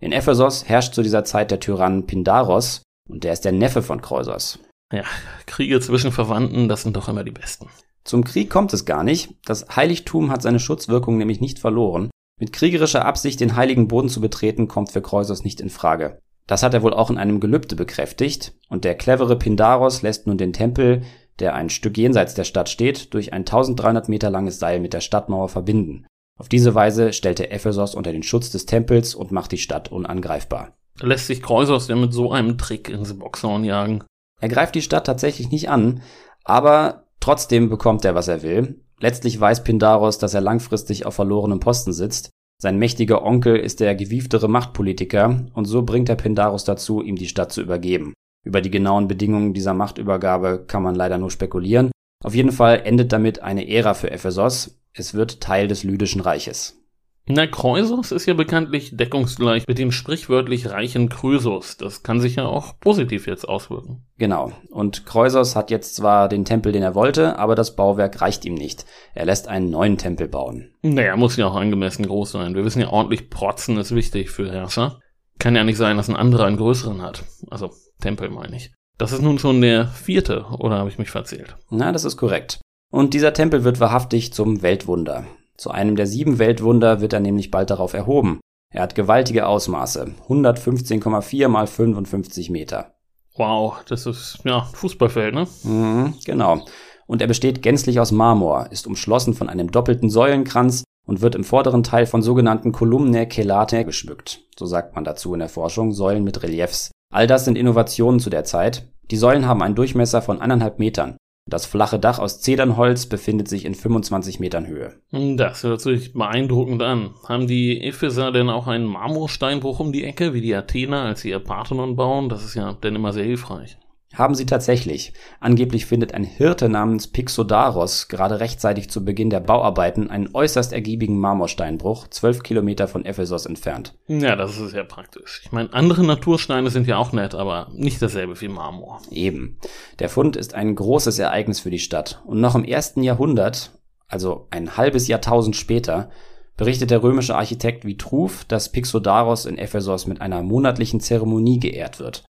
In 0.00 0.12
Ephesos 0.12 0.68
herrscht 0.68 0.94
zu 0.94 1.02
dieser 1.02 1.24
Zeit 1.24 1.50
der 1.50 1.60
Tyrann 1.60 2.06
Pindaros 2.06 2.82
und 3.08 3.24
der 3.24 3.34
ist 3.34 3.44
der 3.44 3.52
Neffe 3.52 3.82
von 3.82 4.00
Kreusos. 4.00 4.58
Ja, 4.92 5.04
Kriege 5.46 5.80
zwischen 5.80 6.12
Verwandten, 6.12 6.68
das 6.68 6.82
sind 6.82 6.96
doch 6.96 7.08
immer 7.08 7.24
die 7.24 7.32
besten. 7.32 7.68
Zum 8.06 8.22
Krieg 8.22 8.48
kommt 8.48 8.72
es 8.72 8.84
gar 8.84 9.02
nicht. 9.02 9.34
Das 9.44 9.66
Heiligtum 9.74 10.30
hat 10.30 10.40
seine 10.40 10.60
Schutzwirkung 10.60 11.18
nämlich 11.18 11.40
nicht 11.40 11.58
verloren. 11.58 12.08
Mit 12.38 12.52
kriegerischer 12.52 13.04
Absicht 13.04 13.40
den 13.40 13.56
heiligen 13.56 13.88
Boden 13.88 14.08
zu 14.08 14.20
betreten, 14.20 14.68
kommt 14.68 14.92
für 14.92 15.02
Kreusos 15.02 15.42
nicht 15.42 15.60
in 15.60 15.70
Frage. 15.70 16.20
Das 16.46 16.62
hat 16.62 16.72
er 16.72 16.82
wohl 16.82 16.94
auch 16.94 17.10
in 17.10 17.18
einem 17.18 17.40
Gelübde 17.40 17.74
bekräftigt, 17.74 18.54
und 18.68 18.84
der 18.84 18.94
clevere 18.94 19.36
Pindaros 19.36 20.02
lässt 20.02 20.28
nun 20.28 20.38
den 20.38 20.52
Tempel, 20.52 21.02
der 21.40 21.54
ein 21.54 21.68
Stück 21.68 21.98
jenseits 21.98 22.34
der 22.34 22.44
Stadt 22.44 22.68
steht, 22.68 23.12
durch 23.12 23.32
ein 23.32 23.40
1300 23.40 24.08
Meter 24.08 24.30
langes 24.30 24.60
Seil 24.60 24.78
mit 24.78 24.92
der 24.92 25.00
Stadtmauer 25.00 25.48
verbinden. 25.48 26.06
Auf 26.38 26.48
diese 26.48 26.74
Weise 26.74 27.12
stellt 27.12 27.40
er 27.40 27.50
Ephesos 27.50 27.96
unter 27.96 28.12
den 28.12 28.22
Schutz 28.22 28.50
des 28.50 28.66
Tempels 28.66 29.14
und 29.16 29.32
macht 29.32 29.50
die 29.50 29.58
Stadt 29.58 29.90
unangreifbar. 29.90 30.76
Lässt 31.00 31.26
sich 31.26 31.42
Kreusos 31.42 31.88
denn 31.88 32.00
mit 32.00 32.12
so 32.12 32.30
einem 32.30 32.56
Trick 32.56 32.88
ins 32.88 33.18
Boxhorn 33.18 33.64
jagen? 33.64 34.04
Er 34.40 34.48
greift 34.48 34.74
die 34.74 34.82
Stadt 34.82 35.06
tatsächlich 35.06 35.50
nicht 35.50 35.68
an, 35.68 36.02
aber 36.44 37.05
trotzdem 37.26 37.68
bekommt 37.68 38.04
er, 38.04 38.14
was 38.14 38.28
er 38.28 38.42
will. 38.42 38.80
Letztlich 39.00 39.40
weiß 39.40 39.64
Pindaros, 39.64 40.18
dass 40.18 40.32
er 40.32 40.40
langfristig 40.40 41.06
auf 41.06 41.14
verlorenem 41.14 41.58
Posten 41.58 41.92
sitzt. 41.92 42.30
Sein 42.62 42.78
mächtiger 42.78 43.24
Onkel 43.24 43.56
ist 43.56 43.80
der 43.80 43.96
gewieftere 43.96 44.48
Machtpolitiker 44.48 45.44
und 45.52 45.64
so 45.64 45.82
bringt 45.82 46.08
er 46.08 46.14
Pindaros 46.14 46.62
dazu, 46.62 47.02
ihm 47.02 47.16
die 47.16 47.26
Stadt 47.26 47.50
zu 47.50 47.62
übergeben. 47.62 48.14
Über 48.44 48.60
die 48.60 48.70
genauen 48.70 49.08
Bedingungen 49.08 49.54
dieser 49.54 49.74
Machtübergabe 49.74 50.66
kann 50.68 50.84
man 50.84 50.94
leider 50.94 51.18
nur 51.18 51.32
spekulieren. 51.32 51.90
Auf 52.24 52.36
jeden 52.36 52.52
Fall 52.52 52.82
endet 52.84 53.12
damit 53.12 53.42
eine 53.42 53.68
Ära 53.68 53.94
für 53.94 54.12
Ephesos, 54.12 54.78
es 54.92 55.12
wird 55.12 55.40
Teil 55.40 55.66
des 55.66 55.82
Lydischen 55.82 56.20
Reiches. 56.20 56.80
Na, 57.28 57.48
Kreusos 57.48 58.12
ist 58.12 58.26
ja 58.26 58.34
bekanntlich 58.34 58.96
deckungsgleich 58.96 59.66
mit 59.66 59.78
dem 59.78 59.90
sprichwörtlich 59.90 60.70
reichen 60.70 61.08
Krösus. 61.08 61.76
Das 61.76 62.04
kann 62.04 62.20
sich 62.20 62.36
ja 62.36 62.46
auch 62.46 62.78
positiv 62.78 63.26
jetzt 63.26 63.48
auswirken. 63.48 64.06
Genau. 64.16 64.52
Und 64.70 65.06
Kreusos 65.06 65.56
hat 65.56 65.72
jetzt 65.72 65.96
zwar 65.96 66.28
den 66.28 66.44
Tempel, 66.44 66.70
den 66.70 66.84
er 66.84 66.94
wollte, 66.94 67.36
aber 67.36 67.56
das 67.56 67.74
Bauwerk 67.74 68.20
reicht 68.20 68.44
ihm 68.44 68.54
nicht. 68.54 68.86
Er 69.12 69.26
lässt 69.26 69.48
einen 69.48 69.70
neuen 69.70 69.98
Tempel 69.98 70.28
bauen. 70.28 70.70
Naja, 70.82 71.16
muss 71.16 71.36
ja 71.36 71.48
auch 71.48 71.56
angemessen 71.56 72.06
groß 72.06 72.30
sein. 72.30 72.54
Wir 72.54 72.64
wissen 72.64 72.80
ja, 72.80 72.90
ordentlich 72.90 73.28
protzen 73.28 73.76
ist 73.76 73.92
wichtig 73.92 74.30
für 74.30 74.48
Herrscher. 74.50 75.00
Kann 75.40 75.56
ja 75.56 75.64
nicht 75.64 75.78
sein, 75.78 75.96
dass 75.96 76.08
ein 76.08 76.16
anderer 76.16 76.44
einen 76.44 76.56
größeren 76.56 77.02
hat. 77.02 77.24
Also, 77.50 77.72
Tempel 78.00 78.30
meine 78.30 78.56
ich. 78.56 78.72
Das 78.98 79.12
ist 79.12 79.20
nun 79.20 79.38
schon 79.40 79.60
der 79.60 79.88
vierte, 79.88 80.46
oder 80.58 80.78
habe 80.78 80.88
ich 80.88 80.98
mich 80.98 81.10
verzählt? 81.10 81.56
Na, 81.70 81.92
das 81.92 82.04
ist 82.04 82.16
korrekt. 82.16 82.60
Und 82.90 83.14
dieser 83.14 83.32
Tempel 83.32 83.64
wird 83.64 83.80
wahrhaftig 83.80 84.32
zum 84.32 84.62
Weltwunder. 84.62 85.26
Zu 85.56 85.70
einem 85.70 85.96
der 85.96 86.06
sieben 86.06 86.38
Weltwunder 86.38 87.00
wird 87.00 87.12
er 87.12 87.20
nämlich 87.20 87.50
bald 87.50 87.70
darauf 87.70 87.94
erhoben. 87.94 88.40
Er 88.72 88.82
hat 88.82 88.94
gewaltige 88.94 89.46
Ausmaße, 89.46 90.14
115,4 90.28 91.48
mal 91.48 91.66
55 91.66 92.50
Meter. 92.50 92.94
Wow, 93.36 93.76
das 93.88 94.06
ist 94.06 94.40
ja 94.44 94.62
Fußballfeld, 94.74 95.34
ne? 95.34 95.46
Mhm, 95.62 96.14
genau. 96.24 96.64
Und 97.06 97.22
er 97.22 97.28
besteht 97.28 97.62
gänzlich 97.62 98.00
aus 98.00 98.12
Marmor, 98.12 98.68
ist 98.70 98.86
umschlossen 98.86 99.34
von 99.34 99.48
einem 99.48 99.70
doppelten 99.70 100.10
Säulenkranz 100.10 100.84
und 101.06 101.20
wird 101.20 101.34
im 101.34 101.44
vorderen 101.44 101.82
Teil 101.82 102.06
von 102.06 102.22
sogenannten 102.22 102.72
Kolumnae 102.72 103.28
Celate 103.28 103.84
geschmückt. 103.84 104.42
So 104.58 104.66
sagt 104.66 104.94
man 104.94 105.04
dazu 105.04 105.32
in 105.32 105.40
der 105.40 105.48
Forschung, 105.48 105.92
Säulen 105.92 106.24
mit 106.24 106.42
Reliefs. 106.42 106.90
All 107.12 107.26
das 107.26 107.44
sind 107.44 107.56
Innovationen 107.56 108.20
zu 108.20 108.28
der 108.28 108.44
Zeit. 108.44 108.88
Die 109.10 109.16
Säulen 109.16 109.46
haben 109.46 109.62
einen 109.62 109.76
Durchmesser 109.76 110.20
von 110.20 110.40
eineinhalb 110.40 110.78
Metern 110.78 111.16
Das 111.48 111.64
flache 111.64 112.00
Dach 112.00 112.18
aus 112.18 112.40
Zedernholz 112.40 113.06
befindet 113.06 113.46
sich 113.46 113.64
in 113.66 113.76
25 113.76 114.40
Metern 114.40 114.66
Höhe. 114.66 114.94
Das 115.12 115.62
hört 115.62 115.80
sich 115.80 116.12
beeindruckend 116.12 116.82
an. 116.82 117.14
Haben 117.28 117.46
die 117.46 117.80
Epheser 117.82 118.32
denn 118.32 118.50
auch 118.50 118.66
einen 118.66 118.84
Marmorsteinbruch 118.84 119.78
um 119.78 119.92
die 119.92 120.02
Ecke, 120.02 120.34
wie 120.34 120.40
die 120.40 120.54
Athener, 120.56 121.02
als 121.02 121.20
sie 121.20 121.30
ihr 121.30 121.38
Parthenon 121.38 121.94
bauen? 121.94 122.28
Das 122.28 122.44
ist 122.44 122.54
ja 122.56 122.72
denn 122.72 122.96
immer 122.96 123.12
sehr 123.12 123.24
hilfreich. 123.24 123.78
Haben 124.16 124.34
sie 124.34 124.46
tatsächlich. 124.46 125.12
Angeblich 125.40 125.84
findet 125.84 126.14
ein 126.14 126.24
Hirte 126.24 126.70
namens 126.70 127.06
Pixodaros 127.06 128.08
gerade 128.08 128.40
rechtzeitig 128.40 128.88
zu 128.88 129.04
Beginn 129.04 129.28
der 129.28 129.40
Bauarbeiten 129.40 130.08
einen 130.08 130.30
äußerst 130.32 130.72
ergiebigen 130.72 131.18
Marmorsteinbruch, 131.18 132.08
zwölf 132.08 132.42
Kilometer 132.42 132.88
von 132.88 133.04
Ephesos 133.04 133.44
entfernt. 133.44 133.94
Ja, 134.08 134.34
das 134.34 134.58
ist 134.58 134.70
sehr 134.70 134.84
praktisch. 134.84 135.42
Ich 135.44 135.52
meine, 135.52 135.70
andere 135.74 136.02
Natursteine 136.02 136.70
sind 136.70 136.86
ja 136.86 136.96
auch 136.96 137.12
nett, 137.12 137.34
aber 137.34 137.68
nicht 137.74 138.00
dasselbe 138.00 138.40
wie 138.40 138.48
Marmor. 138.48 139.02
Eben. 139.10 139.58
Der 139.98 140.08
Fund 140.08 140.34
ist 140.36 140.54
ein 140.54 140.74
großes 140.74 141.18
Ereignis 141.18 141.60
für 141.60 141.70
die 141.70 141.78
Stadt. 141.78 142.22
Und 142.24 142.40
noch 142.40 142.54
im 142.54 142.64
ersten 142.64 143.02
Jahrhundert, 143.02 143.72
also 144.08 144.46
ein 144.50 144.78
halbes 144.78 145.08
Jahrtausend 145.08 145.56
später, 145.56 146.08
berichtet 146.56 146.90
der 146.90 147.02
römische 147.02 147.36
Architekt 147.36 147.84
Vitruv, 147.84 148.46
dass 148.46 148.72
Pixodaros 148.72 149.44
in 149.44 149.58
Ephesos 149.58 150.06
mit 150.06 150.22
einer 150.22 150.42
monatlichen 150.42 151.00
Zeremonie 151.00 151.60
geehrt 151.60 152.00
wird. 152.00 152.24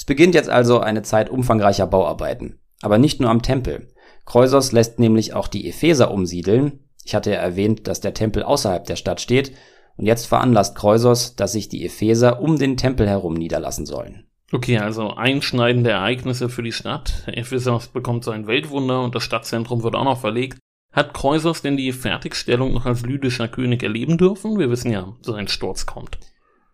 Es 0.00 0.06
beginnt 0.06 0.34
jetzt 0.34 0.48
also 0.48 0.80
eine 0.80 1.02
Zeit 1.02 1.28
umfangreicher 1.28 1.86
Bauarbeiten. 1.86 2.58
Aber 2.80 2.96
nicht 2.96 3.20
nur 3.20 3.28
am 3.28 3.42
Tempel. 3.42 3.92
Kreusos 4.24 4.72
lässt 4.72 4.98
nämlich 4.98 5.34
auch 5.34 5.46
die 5.46 5.68
Epheser 5.68 6.10
umsiedeln. 6.10 6.80
Ich 7.04 7.14
hatte 7.14 7.32
ja 7.32 7.36
erwähnt, 7.36 7.86
dass 7.86 8.00
der 8.00 8.14
Tempel 8.14 8.42
außerhalb 8.42 8.86
der 8.86 8.96
Stadt 8.96 9.20
steht. 9.20 9.52
Und 9.98 10.06
jetzt 10.06 10.24
veranlasst 10.24 10.74
Kreusos, 10.74 11.36
dass 11.36 11.52
sich 11.52 11.68
die 11.68 11.84
Epheser 11.84 12.40
um 12.40 12.58
den 12.58 12.78
Tempel 12.78 13.06
herum 13.06 13.34
niederlassen 13.34 13.84
sollen. 13.84 14.24
Okay, 14.52 14.78
also 14.78 15.10
einschneidende 15.10 15.90
Ereignisse 15.90 16.48
für 16.48 16.62
die 16.62 16.72
Stadt. 16.72 17.24
Ephesos 17.26 17.88
bekommt 17.88 18.24
sein 18.24 18.46
Weltwunder 18.46 19.02
und 19.02 19.14
das 19.14 19.22
Stadtzentrum 19.22 19.82
wird 19.82 19.96
auch 19.96 20.04
noch 20.04 20.18
verlegt. 20.18 20.58
Hat 20.94 21.12
Kreusos 21.12 21.60
denn 21.60 21.76
die 21.76 21.92
Fertigstellung 21.92 22.72
noch 22.72 22.86
als 22.86 23.02
lydischer 23.02 23.48
König 23.48 23.82
erleben 23.82 24.16
dürfen? 24.16 24.58
Wir 24.58 24.70
wissen 24.70 24.92
ja, 24.92 25.14
sein 25.20 25.46
Sturz 25.46 25.84
kommt. 25.84 26.18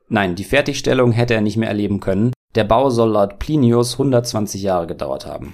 Nein, 0.08 0.36
die 0.36 0.44
Fertigstellung 0.44 1.10
hätte 1.10 1.34
er 1.34 1.40
nicht 1.40 1.56
mehr 1.56 1.68
erleben 1.68 1.98
können. 1.98 2.30
Der 2.56 2.64
Bau 2.64 2.88
soll 2.88 3.10
laut 3.10 3.38
Plinius 3.38 3.92
120 3.92 4.62
Jahre 4.62 4.86
gedauert 4.86 5.26
haben. 5.26 5.52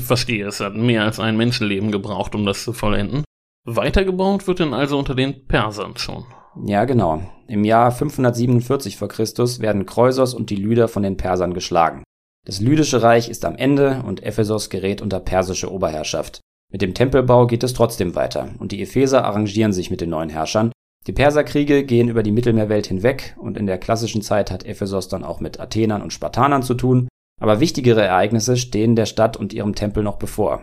Verstehe, 0.00 0.46
es 0.46 0.60
hat 0.60 0.74
mehr 0.74 1.04
als 1.04 1.18
ein 1.18 1.38
Menschenleben 1.38 1.90
gebraucht, 1.90 2.34
um 2.34 2.44
das 2.44 2.64
zu 2.64 2.74
vollenden. 2.74 3.24
Weitergebaut 3.64 4.46
wird 4.46 4.58
denn 4.58 4.74
also 4.74 4.98
unter 4.98 5.14
den 5.14 5.46
Persern 5.46 5.96
schon. 5.96 6.26
Ja, 6.66 6.84
genau. 6.84 7.22
Im 7.46 7.64
Jahr 7.64 7.90
547 7.92 8.98
v. 8.98 9.08
Chr. 9.08 9.24
werden 9.60 9.86
Kreusos 9.86 10.34
und 10.34 10.50
die 10.50 10.56
Lyder 10.56 10.88
von 10.88 11.02
den 11.02 11.16
Persern 11.16 11.54
geschlagen. 11.54 12.02
Das 12.46 12.60
Lydische 12.60 13.02
Reich 13.02 13.30
ist 13.30 13.46
am 13.46 13.56
Ende 13.56 14.02
und 14.06 14.22
Ephesos 14.22 14.68
gerät 14.68 15.00
unter 15.00 15.20
persische 15.20 15.72
Oberherrschaft. 15.72 16.40
Mit 16.70 16.82
dem 16.82 16.92
Tempelbau 16.92 17.46
geht 17.46 17.62
es 17.62 17.72
trotzdem 17.72 18.14
weiter 18.14 18.50
und 18.58 18.72
die 18.72 18.82
Epheser 18.82 19.24
arrangieren 19.24 19.72
sich 19.72 19.90
mit 19.90 20.02
den 20.02 20.10
neuen 20.10 20.28
Herrschern, 20.28 20.72
die 21.08 21.12
Perserkriege 21.14 21.84
gehen 21.84 22.10
über 22.10 22.22
die 22.22 22.32
Mittelmeerwelt 22.32 22.86
hinweg 22.86 23.34
und 23.38 23.56
in 23.56 23.64
der 23.64 23.78
klassischen 23.78 24.20
Zeit 24.20 24.50
hat 24.50 24.66
Ephesos 24.66 25.08
dann 25.08 25.24
auch 25.24 25.40
mit 25.40 25.58
Athenern 25.58 26.02
und 26.02 26.12
Spartanern 26.12 26.62
zu 26.62 26.74
tun, 26.74 27.08
aber 27.40 27.60
wichtigere 27.60 28.02
Ereignisse 28.02 28.58
stehen 28.58 28.94
der 28.94 29.06
Stadt 29.06 29.38
und 29.38 29.54
ihrem 29.54 29.74
Tempel 29.74 30.02
noch 30.02 30.16
bevor. 30.16 30.60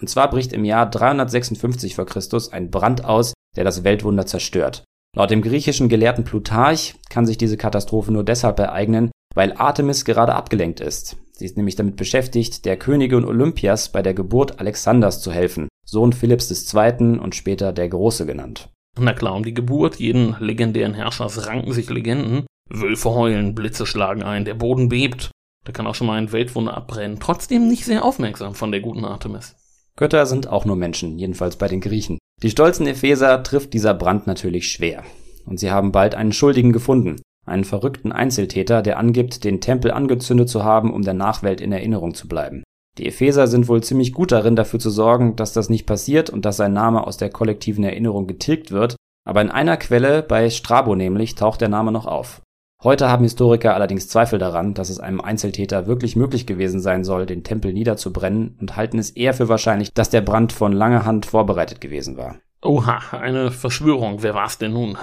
Und 0.00 0.08
zwar 0.08 0.30
bricht 0.30 0.52
im 0.52 0.64
Jahr 0.64 0.88
356 0.88 1.96
v. 1.96 2.04
Chr. 2.04 2.22
ein 2.52 2.70
Brand 2.70 3.04
aus, 3.04 3.34
der 3.56 3.64
das 3.64 3.82
Weltwunder 3.82 4.24
zerstört. 4.24 4.84
Laut 5.16 5.32
dem 5.32 5.42
griechischen 5.42 5.88
Gelehrten 5.88 6.22
Plutarch 6.22 6.94
kann 7.10 7.26
sich 7.26 7.36
diese 7.36 7.56
Katastrophe 7.56 8.12
nur 8.12 8.22
deshalb 8.22 8.60
ereignen, 8.60 9.10
weil 9.34 9.54
Artemis 9.54 10.04
gerade 10.04 10.36
abgelenkt 10.36 10.78
ist. 10.78 11.16
Sie 11.32 11.44
ist 11.44 11.56
nämlich 11.56 11.74
damit 11.74 11.96
beschäftigt, 11.96 12.64
der 12.66 12.76
Königin 12.76 13.24
Olympias 13.24 13.88
bei 13.88 14.02
der 14.02 14.14
Geburt 14.14 14.60
Alexanders 14.60 15.20
zu 15.20 15.32
helfen, 15.32 15.66
Sohn 15.84 16.12
Philipps 16.12 16.72
II. 16.72 17.18
und 17.18 17.34
später 17.34 17.72
der 17.72 17.88
Große 17.88 18.24
genannt. 18.24 18.68
Na 18.98 19.12
klar, 19.12 19.34
um 19.34 19.44
die 19.44 19.54
Geburt 19.54 19.96
jeden 19.96 20.36
legendären 20.40 20.94
Herrschers 20.94 21.46
ranken 21.46 21.72
sich 21.72 21.88
Legenden. 21.88 22.46
Wölfe 22.68 23.10
heulen, 23.10 23.54
Blitze 23.54 23.86
schlagen 23.86 24.22
ein, 24.22 24.44
der 24.44 24.54
Boden 24.54 24.88
bebt. 24.88 25.30
Da 25.64 25.72
kann 25.72 25.86
auch 25.86 25.94
schon 25.94 26.06
mal 26.06 26.18
ein 26.18 26.32
Weltwunder 26.32 26.76
abbrennen. 26.76 27.20
Trotzdem 27.20 27.68
nicht 27.68 27.84
sehr 27.84 28.04
aufmerksam 28.04 28.54
von 28.54 28.70
der 28.72 28.80
guten 28.80 29.04
Artemis. 29.04 29.56
Götter 29.96 30.26
sind 30.26 30.48
auch 30.48 30.64
nur 30.64 30.76
Menschen, 30.76 31.18
jedenfalls 31.18 31.56
bei 31.56 31.68
den 31.68 31.80
Griechen. 31.80 32.18
Die 32.42 32.50
stolzen 32.50 32.86
Epheser 32.86 33.42
trifft 33.42 33.72
dieser 33.74 33.94
Brand 33.94 34.26
natürlich 34.26 34.70
schwer. 34.70 35.02
Und 35.44 35.58
sie 35.58 35.70
haben 35.70 35.92
bald 35.92 36.14
einen 36.14 36.32
Schuldigen 36.32 36.72
gefunden. 36.72 37.20
Einen 37.46 37.64
verrückten 37.64 38.12
Einzeltäter, 38.12 38.82
der 38.82 38.98
angibt, 38.98 39.44
den 39.44 39.60
Tempel 39.60 39.90
angezündet 39.90 40.48
zu 40.48 40.62
haben, 40.62 40.92
um 40.92 41.02
der 41.02 41.14
Nachwelt 41.14 41.60
in 41.60 41.72
Erinnerung 41.72 42.14
zu 42.14 42.28
bleiben. 42.28 42.62
Die 42.98 43.06
Epheser 43.06 43.46
sind 43.46 43.68
wohl 43.68 43.82
ziemlich 43.82 44.12
gut 44.12 44.32
darin, 44.32 44.56
dafür 44.56 44.80
zu 44.80 44.90
sorgen, 44.90 45.36
dass 45.36 45.52
das 45.52 45.70
nicht 45.70 45.86
passiert 45.86 46.30
und 46.30 46.44
dass 46.44 46.56
sein 46.56 46.72
Name 46.72 47.06
aus 47.06 47.16
der 47.16 47.30
kollektiven 47.30 47.84
Erinnerung 47.84 48.26
getilgt 48.26 48.72
wird, 48.72 48.96
aber 49.24 49.40
in 49.40 49.50
einer 49.50 49.76
Quelle, 49.76 50.22
bei 50.22 50.50
Strabo 50.50 50.96
nämlich, 50.96 51.36
taucht 51.36 51.60
der 51.60 51.68
Name 51.68 51.92
noch 51.92 52.06
auf. 52.06 52.42
Heute 52.82 53.08
haben 53.08 53.24
Historiker 53.24 53.74
allerdings 53.74 54.08
Zweifel 54.08 54.38
daran, 54.38 54.74
dass 54.74 54.90
es 54.90 54.98
einem 54.98 55.20
Einzeltäter 55.20 55.86
wirklich 55.86 56.16
möglich 56.16 56.46
gewesen 56.46 56.80
sein 56.80 57.04
soll, 57.04 57.26
den 57.26 57.44
Tempel 57.44 57.72
niederzubrennen 57.72 58.56
und 58.60 58.76
halten 58.76 58.98
es 58.98 59.10
eher 59.10 59.34
für 59.34 59.48
wahrscheinlich, 59.48 59.94
dass 59.94 60.10
der 60.10 60.20
Brand 60.20 60.52
von 60.52 60.72
langer 60.72 61.04
Hand 61.04 61.26
vorbereitet 61.26 61.80
gewesen 61.80 62.16
war. 62.16 62.36
Oha, 62.62 62.98
eine 63.16 63.50
Verschwörung. 63.50 64.22
Wer 64.22 64.34
war's 64.34 64.58
denn 64.58 64.72
nun? 64.72 64.96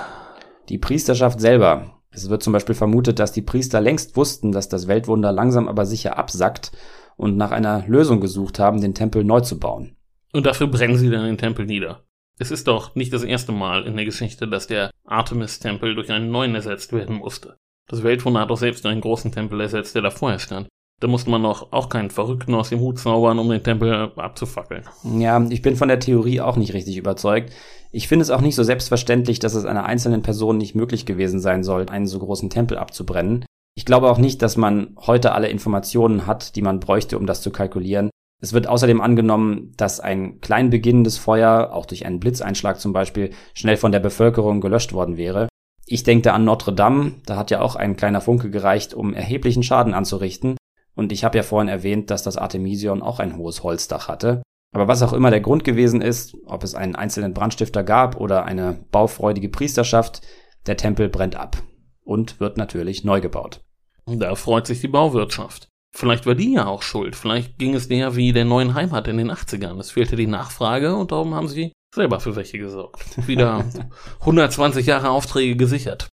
Die 0.67 0.77
Priesterschaft 0.77 1.39
selber. 1.39 1.91
Es 2.11 2.29
wird 2.29 2.43
zum 2.43 2.53
Beispiel 2.53 2.75
vermutet, 2.75 3.19
dass 3.19 3.33
die 3.33 3.41
Priester 3.41 3.81
längst 3.81 4.15
wussten, 4.15 4.53
dass 4.53 4.69
das 4.69 4.87
Weltwunder 4.87 5.33
langsam 5.33 5.67
aber 5.67 5.85
sicher 5.85 6.17
absackt 6.17 6.71
und 7.15 7.37
nach 7.37 7.51
einer 7.51 7.85
Lösung 7.87 8.21
gesucht 8.21 8.59
haben, 8.59 8.81
den 8.81 8.93
Tempel 8.93 9.23
neu 9.23 9.41
zu 9.41 9.59
bauen. 9.59 9.95
Und 10.33 10.45
dafür 10.45 10.67
brennen 10.67 10.97
sie 10.97 11.09
dann 11.09 11.25
den 11.25 11.37
Tempel 11.37 11.65
nieder. 11.65 12.03
Es 12.37 12.51
ist 12.51 12.67
doch 12.67 12.95
nicht 12.95 13.13
das 13.13 13.23
erste 13.23 13.53
Mal 13.53 13.83
in 13.85 13.95
der 13.95 14.03
Geschichte, 14.03 14.47
dass 14.47 14.67
der 14.67 14.91
Artemis-Tempel 15.05 15.95
durch 15.95 16.11
einen 16.11 16.31
neuen 16.31 16.53
ersetzt 16.53 16.91
werden 16.91 17.15
musste. 17.15 17.57
Das 17.87 18.03
Weltwunder 18.03 18.41
hat 18.41 18.49
doch 18.49 18.57
selbst 18.57 18.85
einen 18.85 19.01
großen 19.01 19.31
Tempel 19.31 19.61
ersetzt, 19.61 19.95
der 19.95 20.01
da 20.01 20.09
vorher 20.09 20.39
stand. 20.39 20.67
Da 21.01 21.07
musste 21.07 21.29
man 21.29 21.43
doch 21.43 21.71
auch 21.71 21.89
keinen 21.89 22.09
Verrückten 22.09 22.53
aus 22.55 22.69
dem 22.69 22.79
Hut 22.79 22.99
zaubern, 22.99 23.37
um 23.37 23.49
den 23.49 23.63
Tempel 23.63 24.11
abzufackeln. 24.15 24.83
Ja, 25.03 25.45
ich 25.49 25.61
bin 25.61 25.75
von 25.75 25.89
der 25.89 25.99
Theorie 25.99 26.41
auch 26.41 26.55
nicht 26.55 26.73
richtig 26.73 26.97
überzeugt. 26.97 27.53
Ich 27.91 28.07
finde 28.07 28.23
es 28.23 28.31
auch 28.31 28.41
nicht 28.41 28.55
so 28.55 28.63
selbstverständlich, 28.63 29.39
dass 29.39 29.55
es 29.55 29.65
einer 29.65 29.85
einzelnen 29.85 30.21
Person 30.21 30.57
nicht 30.57 30.73
möglich 30.73 31.05
gewesen 31.05 31.39
sein 31.39 31.63
soll, 31.63 31.87
einen 31.89 32.07
so 32.07 32.19
großen 32.19 32.49
Tempel 32.49 32.77
abzubrennen. 32.77 33.45
Ich 33.77 33.85
glaube 33.85 34.09
auch 34.09 34.17
nicht, 34.17 34.41
dass 34.41 34.55
man 34.55 34.95
heute 35.05 35.33
alle 35.33 35.49
Informationen 35.49 36.25
hat, 36.25 36.55
die 36.55 36.61
man 36.61 36.79
bräuchte, 36.79 37.17
um 37.17 37.25
das 37.25 37.41
zu 37.41 37.51
kalkulieren. 37.51 38.09
Es 38.41 38.53
wird 38.53 38.67
außerdem 38.67 39.01
angenommen, 39.01 39.73
dass 39.75 39.99
ein 39.99 40.39
klein 40.39 40.69
beginnendes 40.69 41.17
Feuer, 41.17 41.71
auch 41.73 41.85
durch 41.85 42.05
einen 42.05 42.19
Blitzeinschlag 42.19 42.79
zum 42.79 42.93
Beispiel, 42.93 43.31
schnell 43.53 43.75
von 43.75 43.91
der 43.91 43.99
Bevölkerung 43.99 44.61
gelöscht 44.61 44.93
worden 44.93 45.17
wäre. 45.17 45.49
Ich 45.85 46.03
denke 46.03 46.31
an 46.33 46.45
Notre 46.45 46.73
Dame, 46.73 47.15
da 47.25 47.35
hat 47.35 47.51
ja 47.51 47.61
auch 47.61 47.75
ein 47.75 47.97
kleiner 47.97 48.21
Funke 48.21 48.49
gereicht, 48.49 48.93
um 48.93 49.13
erheblichen 49.13 49.61
Schaden 49.61 49.93
anzurichten. 49.93 50.57
Und 50.95 51.11
ich 51.11 51.23
habe 51.23 51.37
ja 51.37 51.43
vorhin 51.43 51.67
erwähnt, 51.69 52.09
dass 52.09 52.23
das 52.23 52.37
Artemision 52.37 53.01
auch 53.01 53.19
ein 53.19 53.37
hohes 53.37 53.61
Holzdach 53.61 54.07
hatte. 54.07 54.41
Aber 54.73 54.87
was 54.87 55.03
auch 55.03 55.13
immer 55.13 55.31
der 55.31 55.41
Grund 55.41 55.63
gewesen 55.63 56.01
ist, 56.01 56.35
ob 56.45 56.63
es 56.63 56.75
einen 56.75 56.95
einzelnen 56.95 57.33
Brandstifter 57.33 57.83
gab 57.83 58.19
oder 58.19 58.45
eine 58.45 58.85
baufreudige 58.91 59.49
Priesterschaft, 59.49 60.21
der 60.65 60.77
Tempel 60.77 61.09
brennt 61.09 61.35
ab 61.35 61.61
und 62.03 62.39
wird 62.39 62.57
natürlich 62.57 63.03
neu 63.03 63.19
gebaut. 63.19 63.64
Da 64.05 64.35
freut 64.35 64.67
sich 64.67 64.81
die 64.81 64.87
Bauwirtschaft. 64.87 65.67
Vielleicht 65.95 66.25
war 66.25 66.35
die 66.35 66.53
ja 66.53 66.67
auch 66.67 66.81
schuld. 66.81 67.15
Vielleicht 67.15 67.57
ging 67.57 67.73
es 67.73 67.87
der 67.87 68.15
wie 68.15 68.33
der 68.33 68.45
neuen 68.45 68.73
Heimat 68.73 69.07
in 69.07 69.17
den 69.17 69.31
80ern. 69.31 69.79
Es 69.79 69.91
fehlte 69.91 70.15
die 70.15 70.27
Nachfrage 70.27 70.95
und 70.95 71.11
darum 71.11 71.33
haben 71.33 71.47
sie 71.47 71.71
selber 71.93 72.19
für 72.19 72.35
welche 72.35 72.57
gesorgt. 72.57 73.27
Wieder 73.27 73.65
120 74.19 74.85
Jahre 74.85 75.09
Aufträge 75.09 75.55
gesichert. 75.55 76.09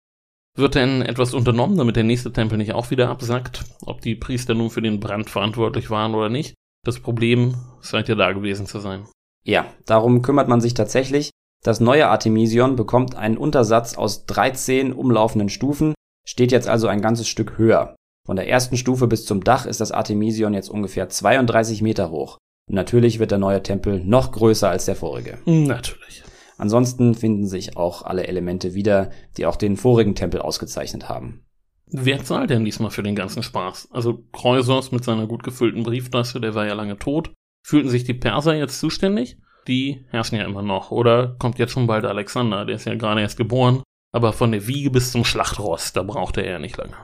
Wird 0.55 0.75
denn 0.75 1.01
etwas 1.01 1.33
unternommen, 1.33 1.77
damit 1.77 1.95
der 1.95 2.03
nächste 2.03 2.31
Tempel 2.31 2.57
nicht 2.57 2.73
auch 2.73 2.91
wieder 2.91 3.09
absackt? 3.09 3.63
Ob 3.85 4.01
die 4.01 4.15
Priester 4.15 4.53
nun 4.53 4.69
für 4.69 4.81
den 4.81 4.99
Brand 4.99 5.29
verantwortlich 5.29 5.89
waren 5.89 6.13
oder 6.13 6.29
nicht? 6.29 6.53
Das 6.85 6.99
Problem 6.99 7.55
scheint 7.81 8.07
ja 8.07 8.15
da 8.15 8.31
gewesen 8.31 8.65
zu 8.67 8.79
sein. 8.79 9.07
Ja, 9.43 9.65
darum 9.85 10.21
kümmert 10.21 10.47
man 10.47 10.61
sich 10.61 10.73
tatsächlich. 10.73 11.31
Das 11.63 11.79
neue 11.79 12.07
Artemision 12.07 12.75
bekommt 12.75 13.15
einen 13.15 13.37
Untersatz 13.37 13.95
aus 13.95 14.25
13 14.25 14.93
umlaufenden 14.93 15.49
Stufen, 15.49 15.93
steht 16.25 16.51
jetzt 16.51 16.67
also 16.67 16.87
ein 16.87 17.01
ganzes 17.01 17.27
Stück 17.27 17.57
höher. 17.57 17.95
Von 18.25 18.35
der 18.35 18.47
ersten 18.47 18.77
Stufe 18.77 19.07
bis 19.07 19.25
zum 19.25 19.43
Dach 19.43 19.65
ist 19.65 19.81
das 19.81 19.91
Artemision 19.91 20.53
jetzt 20.53 20.69
ungefähr 20.69 21.09
32 21.09 21.81
Meter 21.81 22.11
hoch. 22.11 22.37
Und 22.69 22.75
natürlich 22.75 23.19
wird 23.19 23.31
der 23.31 23.39
neue 23.39 23.63
Tempel 23.63 24.03
noch 24.03 24.31
größer 24.31 24.69
als 24.69 24.85
der 24.85 24.95
vorige. 24.95 25.39
Natürlich. 25.45 26.23
Ansonsten 26.57 27.15
finden 27.15 27.47
sich 27.47 27.75
auch 27.75 28.03
alle 28.03 28.27
Elemente 28.27 28.75
wieder, 28.75 29.09
die 29.37 29.47
auch 29.47 29.55
den 29.55 29.77
vorigen 29.77 30.13
Tempel 30.13 30.41
ausgezeichnet 30.41 31.09
haben. 31.09 31.43
Wer 31.87 32.23
zahlt 32.23 32.51
denn 32.51 32.63
diesmal 32.63 32.91
für 32.91 33.03
den 33.03 33.15
ganzen 33.15 33.43
Spaß? 33.43 33.89
Also 33.91 34.23
Kreusos 34.31 34.91
mit 34.91 35.03
seiner 35.03 35.27
gut 35.27 35.43
gefüllten 35.43 35.83
Brieftasche, 35.83 36.39
der 36.39 36.53
war 36.55 36.67
ja 36.67 36.73
lange 36.73 36.97
tot. 36.97 37.33
Fühlten 37.65 37.89
sich 37.89 38.03
die 38.03 38.13
Perser 38.13 38.53
jetzt 38.53 38.79
zuständig? 38.79 39.37
Die 39.67 40.05
herrschen 40.09 40.37
ja 40.37 40.45
immer 40.45 40.61
noch. 40.61 40.91
Oder 40.91 41.35
kommt 41.39 41.59
jetzt 41.59 41.71
schon 41.71 41.87
bald 41.87 42.05
Alexander, 42.05 42.65
der 42.65 42.75
ist 42.75 42.85
ja 42.85 42.95
gerade 42.95 43.21
erst 43.21 43.37
geboren. 43.37 43.83
Aber 44.11 44.33
von 44.33 44.51
der 44.51 44.67
Wiege 44.67 44.91
bis 44.91 45.11
zum 45.11 45.23
Schlachtross, 45.23 45.93
da 45.93 46.03
brauchte 46.03 46.41
er 46.41 46.53
ja 46.53 46.59
nicht 46.59 46.77
lange. 46.77 46.95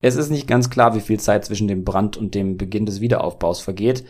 Es 0.00 0.16
ist 0.16 0.30
nicht 0.30 0.46
ganz 0.46 0.70
klar, 0.70 0.94
wie 0.94 1.00
viel 1.00 1.18
Zeit 1.18 1.44
zwischen 1.44 1.66
dem 1.66 1.84
Brand 1.84 2.16
und 2.16 2.34
dem 2.34 2.56
Beginn 2.56 2.86
des 2.86 3.00
Wiederaufbaus 3.00 3.60
vergeht, 3.60 4.04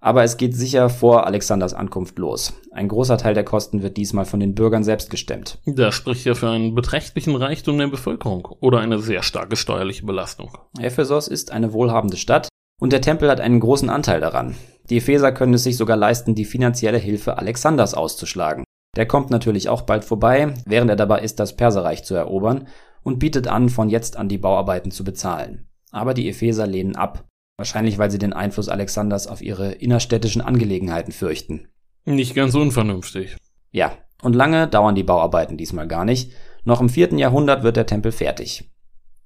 Aber 0.00 0.22
es 0.22 0.36
geht 0.36 0.54
sicher 0.54 0.90
vor 0.90 1.26
Alexanders 1.26 1.74
Ankunft 1.74 2.18
los. 2.18 2.52
Ein 2.70 2.86
großer 2.86 3.18
Teil 3.18 3.34
der 3.34 3.44
Kosten 3.44 3.82
wird 3.82 3.96
diesmal 3.96 4.26
von 4.26 4.38
den 4.38 4.54
Bürgern 4.54 4.84
selbst 4.84 5.10
gestemmt. 5.10 5.58
Das 5.66 5.94
spricht 5.94 6.24
ja 6.24 6.34
für 6.34 6.48
einen 6.48 6.74
beträchtlichen 6.74 7.34
Reichtum 7.34 7.78
der 7.78 7.88
Bevölkerung 7.88 8.46
oder 8.60 8.78
eine 8.78 9.00
sehr 9.00 9.22
starke 9.22 9.56
steuerliche 9.56 10.06
Belastung. 10.06 10.56
Ephesos 10.78 11.26
ist 11.26 11.50
eine 11.50 11.72
wohlhabende 11.72 12.16
Stadt 12.16 12.48
und 12.80 12.92
der 12.92 13.00
Tempel 13.00 13.28
hat 13.28 13.40
einen 13.40 13.58
großen 13.58 13.90
Anteil 13.90 14.20
daran. 14.20 14.54
Die 14.88 14.98
Epheser 14.98 15.32
können 15.32 15.54
es 15.54 15.64
sich 15.64 15.76
sogar 15.76 15.96
leisten, 15.96 16.36
die 16.36 16.44
finanzielle 16.44 16.98
Hilfe 16.98 17.36
Alexanders 17.36 17.94
auszuschlagen. 17.94 18.64
Der 18.98 19.06
kommt 19.06 19.30
natürlich 19.30 19.68
auch 19.68 19.82
bald 19.82 20.04
vorbei, 20.04 20.54
während 20.66 20.90
er 20.90 20.96
dabei 20.96 21.20
ist, 21.20 21.38
das 21.38 21.54
Perserreich 21.54 22.02
zu 22.02 22.16
erobern 22.16 22.66
und 23.04 23.20
bietet 23.20 23.46
an, 23.46 23.68
von 23.68 23.88
jetzt 23.88 24.16
an 24.16 24.28
die 24.28 24.38
Bauarbeiten 24.38 24.90
zu 24.90 25.04
bezahlen. 25.04 25.68
Aber 25.92 26.14
die 26.14 26.28
Epheser 26.28 26.66
lehnen 26.66 26.96
ab. 26.96 27.24
Wahrscheinlich, 27.56 27.98
weil 27.98 28.10
sie 28.10 28.18
den 28.18 28.32
Einfluss 28.32 28.68
Alexanders 28.68 29.28
auf 29.28 29.40
ihre 29.40 29.70
innerstädtischen 29.70 30.42
Angelegenheiten 30.42 31.12
fürchten. 31.12 31.68
Nicht 32.06 32.34
ganz 32.34 32.56
unvernünftig. 32.56 33.36
Ja, 33.70 33.92
und 34.20 34.34
lange 34.34 34.66
dauern 34.66 34.96
die 34.96 35.04
Bauarbeiten 35.04 35.56
diesmal 35.56 35.86
gar 35.86 36.04
nicht. 36.04 36.32
Noch 36.64 36.80
im 36.80 36.88
vierten 36.88 37.18
Jahrhundert 37.18 37.62
wird 37.62 37.76
der 37.76 37.86
Tempel 37.86 38.10
fertig. 38.10 38.68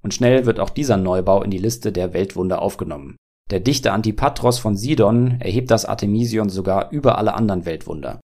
Und 0.03 0.13
schnell 0.13 0.45
wird 0.45 0.59
auch 0.59 0.69
dieser 0.69 0.97
Neubau 0.97 1.41
in 1.41 1.49
die 1.49 1.57
Liste 1.57 1.91
der 1.91 2.13
Weltwunder 2.13 2.61
aufgenommen. 2.61 3.15
Der 3.49 3.59
Dichter 3.59 3.93
Antipatros 3.93 4.59
von 4.59 4.77
Sidon 4.77 5.41
erhebt 5.41 5.71
das 5.71 5.85
Artemision 5.85 6.49
sogar 6.49 6.91
über 6.91 7.17
alle 7.17 7.33
anderen 7.33 7.65
Weltwunder. 7.65 8.19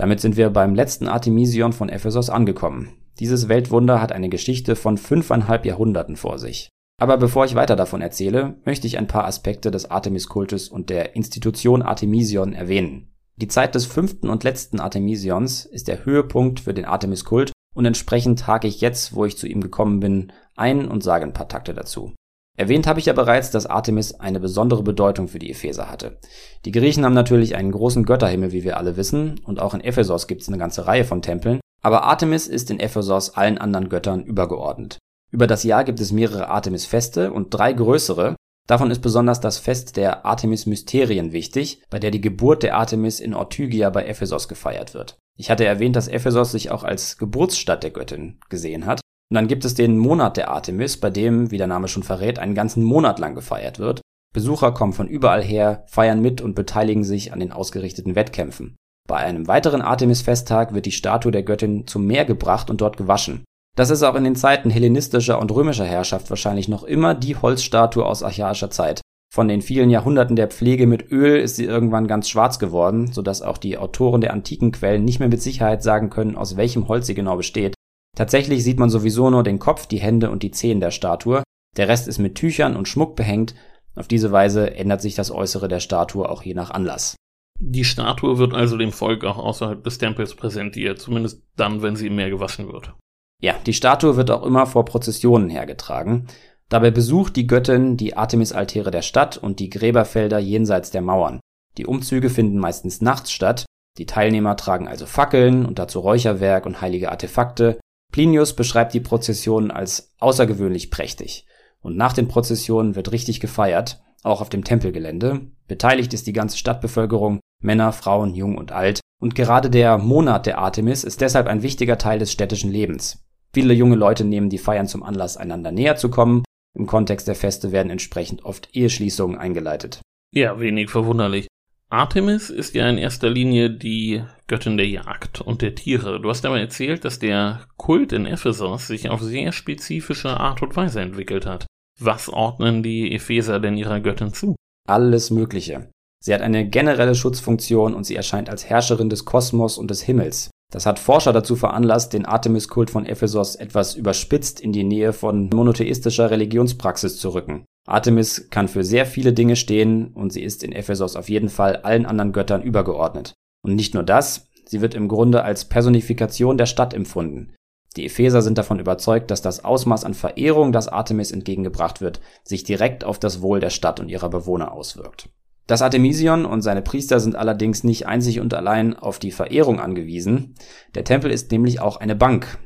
Damit 0.00 0.22
sind 0.22 0.38
wir 0.38 0.48
beim 0.48 0.74
letzten 0.74 1.08
Artemision 1.08 1.74
von 1.74 1.90
Ephesos 1.90 2.30
angekommen. 2.30 2.88
Dieses 3.18 3.50
Weltwunder 3.50 4.00
hat 4.00 4.12
eine 4.12 4.30
Geschichte 4.30 4.74
von 4.74 4.96
fünfeinhalb 4.96 5.66
Jahrhunderten 5.66 6.16
vor 6.16 6.38
sich. 6.38 6.70
Aber 6.98 7.18
bevor 7.18 7.44
ich 7.44 7.54
weiter 7.54 7.76
davon 7.76 8.00
erzähle, 8.00 8.56
möchte 8.64 8.86
ich 8.86 8.96
ein 8.96 9.08
paar 9.08 9.26
Aspekte 9.26 9.70
des 9.70 9.90
Artemis-Kultes 9.90 10.70
und 10.70 10.88
der 10.88 11.16
Institution 11.16 11.82
Artemision 11.82 12.54
erwähnen. 12.54 13.12
Die 13.36 13.48
Zeit 13.48 13.74
des 13.74 13.84
fünften 13.84 14.30
und 14.30 14.42
letzten 14.42 14.80
Artemisions 14.80 15.66
ist 15.66 15.86
der 15.86 16.02
Höhepunkt 16.06 16.60
für 16.60 16.72
den 16.72 16.86
Artemis-Kult 16.86 17.52
und 17.74 17.84
entsprechend 17.84 18.46
hake 18.46 18.68
ich 18.68 18.80
jetzt, 18.80 19.14
wo 19.14 19.26
ich 19.26 19.36
zu 19.36 19.46
ihm 19.46 19.60
gekommen 19.60 20.00
bin, 20.00 20.32
ein 20.56 20.88
und 20.88 21.02
sage 21.02 21.26
ein 21.26 21.34
paar 21.34 21.48
Takte 21.48 21.74
dazu. 21.74 22.14
Erwähnt 22.56 22.86
habe 22.86 23.00
ich 23.00 23.06
ja 23.06 23.12
bereits, 23.12 23.50
dass 23.50 23.66
Artemis 23.66 24.12
eine 24.14 24.40
besondere 24.40 24.82
Bedeutung 24.82 25.28
für 25.28 25.38
die 25.38 25.50
Epheser 25.50 25.90
hatte. 25.90 26.18
Die 26.64 26.72
Griechen 26.72 27.04
haben 27.04 27.14
natürlich 27.14 27.56
einen 27.56 27.72
großen 27.72 28.04
Götterhimmel, 28.04 28.52
wie 28.52 28.64
wir 28.64 28.76
alle 28.76 28.96
wissen, 28.96 29.40
und 29.44 29.60
auch 29.60 29.72
in 29.72 29.80
Ephesos 29.80 30.26
gibt 30.26 30.42
es 30.42 30.48
eine 30.48 30.58
ganze 30.58 30.86
Reihe 30.86 31.04
von 31.04 31.22
Tempeln, 31.22 31.60
aber 31.82 32.04
Artemis 32.04 32.46
ist 32.46 32.70
in 32.70 32.80
Ephesos 32.80 33.30
allen 33.30 33.58
anderen 33.58 33.88
Göttern 33.88 34.22
übergeordnet. 34.24 34.98
Über 35.30 35.46
das 35.46 35.62
Jahr 35.62 35.84
gibt 35.84 36.00
es 36.00 36.12
mehrere 36.12 36.48
Artemis-Feste 36.48 37.32
und 37.32 37.54
drei 37.54 37.72
größere. 37.72 38.34
Davon 38.66 38.90
ist 38.90 39.00
besonders 39.00 39.40
das 39.40 39.58
Fest 39.58 39.96
der 39.96 40.26
Artemis-Mysterien 40.26 41.32
wichtig, 41.32 41.82
bei 41.88 41.98
der 41.98 42.10
die 42.10 42.20
Geburt 42.20 42.62
der 42.62 42.76
Artemis 42.76 43.20
in 43.20 43.34
Ortygia 43.34 43.90
bei 43.90 44.06
Ephesos 44.06 44.48
gefeiert 44.48 44.92
wird. 44.92 45.16
Ich 45.38 45.50
hatte 45.50 45.64
erwähnt, 45.64 45.96
dass 45.96 46.08
Ephesos 46.08 46.52
sich 46.52 46.70
auch 46.70 46.84
als 46.84 47.16
Geburtsstadt 47.16 47.82
der 47.82 47.90
Göttin 47.90 48.38
gesehen 48.48 48.86
hat. 48.86 49.00
Und 49.30 49.36
dann 49.36 49.48
gibt 49.48 49.64
es 49.64 49.74
den 49.74 49.96
Monat 49.96 50.36
der 50.36 50.50
Artemis, 50.50 50.98
bei 50.98 51.08
dem, 51.08 51.52
wie 51.52 51.58
der 51.58 51.68
Name 51.68 51.86
schon 51.86 52.02
verrät, 52.02 52.40
einen 52.40 52.56
ganzen 52.56 52.82
Monat 52.82 53.20
lang 53.20 53.36
gefeiert 53.36 53.78
wird. 53.78 54.00
Besucher 54.34 54.72
kommen 54.72 54.92
von 54.92 55.08
überall 55.08 55.42
her, 55.42 55.84
feiern 55.86 56.20
mit 56.20 56.40
und 56.40 56.54
beteiligen 56.54 57.04
sich 57.04 57.32
an 57.32 57.40
den 57.40 57.52
ausgerichteten 57.52 58.16
Wettkämpfen. 58.16 58.76
Bei 59.08 59.16
einem 59.16 59.46
weiteren 59.46 59.82
Artemis-Festtag 59.82 60.74
wird 60.74 60.86
die 60.86 60.92
Statue 60.92 61.32
der 61.32 61.42
Göttin 61.44 61.86
zum 61.86 62.06
Meer 62.06 62.24
gebracht 62.24 62.70
und 62.70 62.80
dort 62.80 62.96
gewaschen. 62.96 63.44
Das 63.76 63.90
ist 63.90 64.02
auch 64.02 64.14
in 64.16 64.24
den 64.24 64.36
Zeiten 64.36 64.70
hellenistischer 64.70 65.38
und 65.40 65.52
römischer 65.52 65.84
Herrschaft 65.84 66.28
wahrscheinlich 66.30 66.68
noch 66.68 66.82
immer 66.82 67.14
die 67.14 67.36
Holzstatue 67.36 68.04
aus 68.04 68.22
archaischer 68.22 68.70
Zeit. 68.70 69.00
Von 69.32 69.46
den 69.46 69.62
vielen 69.62 69.90
Jahrhunderten 69.90 70.34
der 70.34 70.48
Pflege 70.48 70.88
mit 70.88 71.12
Öl 71.12 71.40
ist 71.40 71.54
sie 71.54 71.64
irgendwann 71.64 72.08
ganz 72.08 72.28
schwarz 72.28 72.58
geworden, 72.58 73.12
sodass 73.12 73.42
auch 73.42 73.58
die 73.58 73.78
Autoren 73.78 74.20
der 74.20 74.32
antiken 74.32 74.72
Quellen 74.72 75.04
nicht 75.04 75.20
mehr 75.20 75.28
mit 75.28 75.40
Sicherheit 75.40 75.84
sagen 75.84 76.10
können, 76.10 76.36
aus 76.36 76.56
welchem 76.56 76.88
Holz 76.88 77.06
sie 77.06 77.14
genau 77.14 77.36
besteht. 77.36 77.74
Tatsächlich 78.16 78.64
sieht 78.64 78.78
man 78.78 78.90
sowieso 78.90 79.30
nur 79.30 79.42
den 79.42 79.58
Kopf, 79.58 79.86
die 79.86 80.00
Hände 80.00 80.30
und 80.30 80.42
die 80.42 80.50
Zehen 80.50 80.80
der 80.80 80.90
Statue. 80.90 81.42
Der 81.76 81.88
Rest 81.88 82.08
ist 82.08 82.18
mit 82.18 82.34
Tüchern 82.34 82.76
und 82.76 82.88
Schmuck 82.88 83.16
behängt. 83.16 83.54
Auf 83.94 84.08
diese 84.08 84.32
Weise 84.32 84.74
ändert 84.74 85.02
sich 85.02 85.14
das 85.14 85.30
Äußere 85.30 85.68
der 85.68 85.80
Statue 85.80 86.28
auch 86.28 86.42
je 86.42 86.54
nach 86.54 86.70
Anlass. 86.70 87.16
Die 87.62 87.84
Statue 87.84 88.38
wird 88.38 88.54
also 88.54 88.78
dem 88.78 88.92
Volk 88.92 89.24
auch 89.24 89.38
außerhalb 89.38 89.84
des 89.84 89.98
Tempels 89.98 90.34
präsentiert, 90.34 90.98
zumindest 90.98 91.42
dann, 91.56 91.82
wenn 91.82 91.94
sie 91.94 92.06
im 92.06 92.16
Meer 92.16 92.30
gewaschen 92.30 92.72
wird. 92.72 92.94
Ja, 93.42 93.54
die 93.66 93.74
Statue 93.74 94.16
wird 94.16 94.30
auch 94.30 94.44
immer 94.44 94.66
vor 94.66 94.84
Prozessionen 94.84 95.50
hergetragen. 95.50 96.26
Dabei 96.70 96.90
besucht 96.90 97.36
die 97.36 97.46
Göttin 97.46 97.96
die 97.96 98.16
Artemis-Altäre 98.16 98.90
der 98.90 99.02
Stadt 99.02 99.36
und 99.36 99.58
die 99.58 99.70
Gräberfelder 99.70 100.38
jenseits 100.38 100.90
der 100.90 101.02
Mauern. 101.02 101.40
Die 101.76 101.86
Umzüge 101.86 102.30
finden 102.30 102.58
meistens 102.58 103.00
nachts 103.00 103.32
statt. 103.32 103.66
Die 103.98 104.06
Teilnehmer 104.06 104.56
tragen 104.56 104.88
also 104.88 105.04
Fackeln 105.06 105.66
und 105.66 105.78
dazu 105.78 106.00
Räucherwerk 106.00 106.64
und 106.64 106.80
heilige 106.80 107.10
Artefakte. 107.10 107.78
Plinius 108.10 108.54
beschreibt 108.54 108.94
die 108.94 109.00
Prozessionen 109.00 109.70
als 109.70 110.14
außergewöhnlich 110.18 110.90
prächtig. 110.90 111.46
Und 111.80 111.96
nach 111.96 112.12
den 112.12 112.28
Prozessionen 112.28 112.96
wird 112.96 113.12
richtig 113.12 113.40
gefeiert, 113.40 114.02
auch 114.22 114.40
auf 114.40 114.48
dem 114.50 114.64
Tempelgelände. 114.64 115.40
Beteiligt 115.66 116.12
ist 116.12 116.26
die 116.26 116.32
ganze 116.32 116.58
Stadtbevölkerung, 116.58 117.40
Männer, 117.62 117.92
Frauen, 117.92 118.34
jung 118.34 118.58
und 118.58 118.72
alt. 118.72 119.00
Und 119.20 119.34
gerade 119.34 119.70
der 119.70 119.98
Monat 119.98 120.46
der 120.46 120.58
Artemis 120.58 121.04
ist 121.04 121.20
deshalb 121.20 121.46
ein 121.46 121.62
wichtiger 121.62 121.98
Teil 121.98 122.18
des 122.18 122.32
städtischen 122.32 122.70
Lebens. 122.70 123.24
Viele 123.52 123.74
junge 123.74 123.96
Leute 123.96 124.24
nehmen 124.24 124.48
die 124.48 124.58
Feiern 124.58 124.86
zum 124.86 125.02
Anlass, 125.02 125.36
einander 125.36 125.72
näher 125.72 125.96
zu 125.96 126.08
kommen. 126.08 126.44
Im 126.74 126.86
Kontext 126.86 127.28
der 127.28 127.34
Feste 127.34 127.72
werden 127.72 127.90
entsprechend 127.90 128.44
oft 128.44 128.68
Eheschließungen 128.74 129.38
eingeleitet. 129.38 130.00
Ja, 130.32 130.60
wenig 130.60 130.90
verwunderlich. 130.90 131.48
Artemis 131.88 132.50
ist 132.50 132.74
ja 132.74 132.88
in 132.88 132.98
erster 132.98 133.28
Linie 133.28 133.68
die 133.68 134.22
Göttin 134.50 134.76
der 134.76 134.88
Jagd 134.88 135.40
und 135.40 135.62
der 135.62 135.76
Tiere. 135.76 136.20
Du 136.20 136.28
hast 136.28 136.44
aber 136.44 136.58
erzählt, 136.58 137.04
dass 137.04 137.20
der 137.20 137.60
Kult 137.76 138.12
in 138.12 138.26
Ephesos 138.26 138.88
sich 138.88 139.08
auf 139.08 139.22
sehr 139.22 139.52
spezifische 139.52 140.40
Art 140.40 140.60
und 140.60 140.74
Weise 140.74 141.00
entwickelt 141.00 141.46
hat. 141.46 141.66
Was 142.00 142.28
ordnen 142.28 142.82
die 142.82 143.14
Epheser 143.14 143.60
denn 143.60 143.76
ihrer 143.76 144.00
Göttin 144.00 144.32
zu? 144.32 144.56
Alles 144.88 145.30
Mögliche. 145.30 145.88
Sie 146.20 146.34
hat 146.34 146.40
eine 146.40 146.68
generelle 146.68 147.14
Schutzfunktion 147.14 147.94
und 147.94 148.02
sie 148.02 148.16
erscheint 148.16 148.50
als 148.50 148.68
Herrscherin 148.68 149.08
des 149.08 149.24
Kosmos 149.24 149.78
und 149.78 149.88
des 149.88 150.02
Himmels. 150.02 150.50
Das 150.72 150.84
hat 150.84 150.98
Forscher 150.98 151.32
dazu 151.32 151.54
veranlasst, 151.54 152.12
den 152.12 152.26
Artemis-Kult 152.26 152.90
von 152.90 153.06
Ephesos 153.06 153.54
etwas 153.54 153.94
überspitzt 153.94 154.60
in 154.60 154.72
die 154.72 154.82
Nähe 154.82 155.12
von 155.12 155.48
monotheistischer 155.48 156.32
Religionspraxis 156.32 157.18
zu 157.18 157.28
rücken. 157.28 157.66
Artemis 157.86 158.48
kann 158.50 158.66
für 158.66 158.82
sehr 158.82 159.06
viele 159.06 159.32
Dinge 159.32 159.54
stehen 159.54 160.08
und 160.08 160.32
sie 160.32 160.42
ist 160.42 160.64
in 160.64 160.72
Ephesos 160.72 161.14
auf 161.14 161.28
jeden 161.28 161.50
Fall 161.50 161.76
allen 161.76 162.04
anderen 162.04 162.32
Göttern 162.32 162.62
übergeordnet. 162.62 163.34
Und 163.62 163.74
nicht 163.74 163.94
nur 163.94 164.02
das, 164.02 164.48
sie 164.66 164.80
wird 164.80 164.94
im 164.94 165.08
Grunde 165.08 165.42
als 165.42 165.64
Personifikation 165.66 166.58
der 166.58 166.66
Stadt 166.66 166.94
empfunden. 166.94 167.54
Die 167.96 168.06
Epheser 168.06 168.40
sind 168.40 168.56
davon 168.56 168.78
überzeugt, 168.78 169.30
dass 169.30 169.42
das 169.42 169.64
Ausmaß 169.64 170.04
an 170.04 170.14
Verehrung, 170.14 170.72
das 170.72 170.88
Artemis 170.88 171.32
entgegengebracht 171.32 172.00
wird, 172.00 172.20
sich 172.44 172.62
direkt 172.62 173.04
auf 173.04 173.18
das 173.18 173.42
Wohl 173.42 173.58
der 173.58 173.70
Stadt 173.70 173.98
und 173.98 174.08
ihrer 174.08 174.30
Bewohner 174.30 174.72
auswirkt. 174.72 175.28
Das 175.66 175.82
Artemision 175.82 176.46
und 176.46 176.62
seine 176.62 176.82
Priester 176.82 177.20
sind 177.20 177.36
allerdings 177.36 177.84
nicht 177.84 178.06
einzig 178.06 178.40
und 178.40 178.54
allein 178.54 178.96
auf 178.96 179.18
die 179.18 179.30
Verehrung 179.30 179.80
angewiesen. 179.80 180.54
Der 180.94 181.04
Tempel 181.04 181.30
ist 181.30 181.50
nämlich 181.52 181.80
auch 181.80 181.96
eine 181.96 182.16
Bank. 182.16 182.58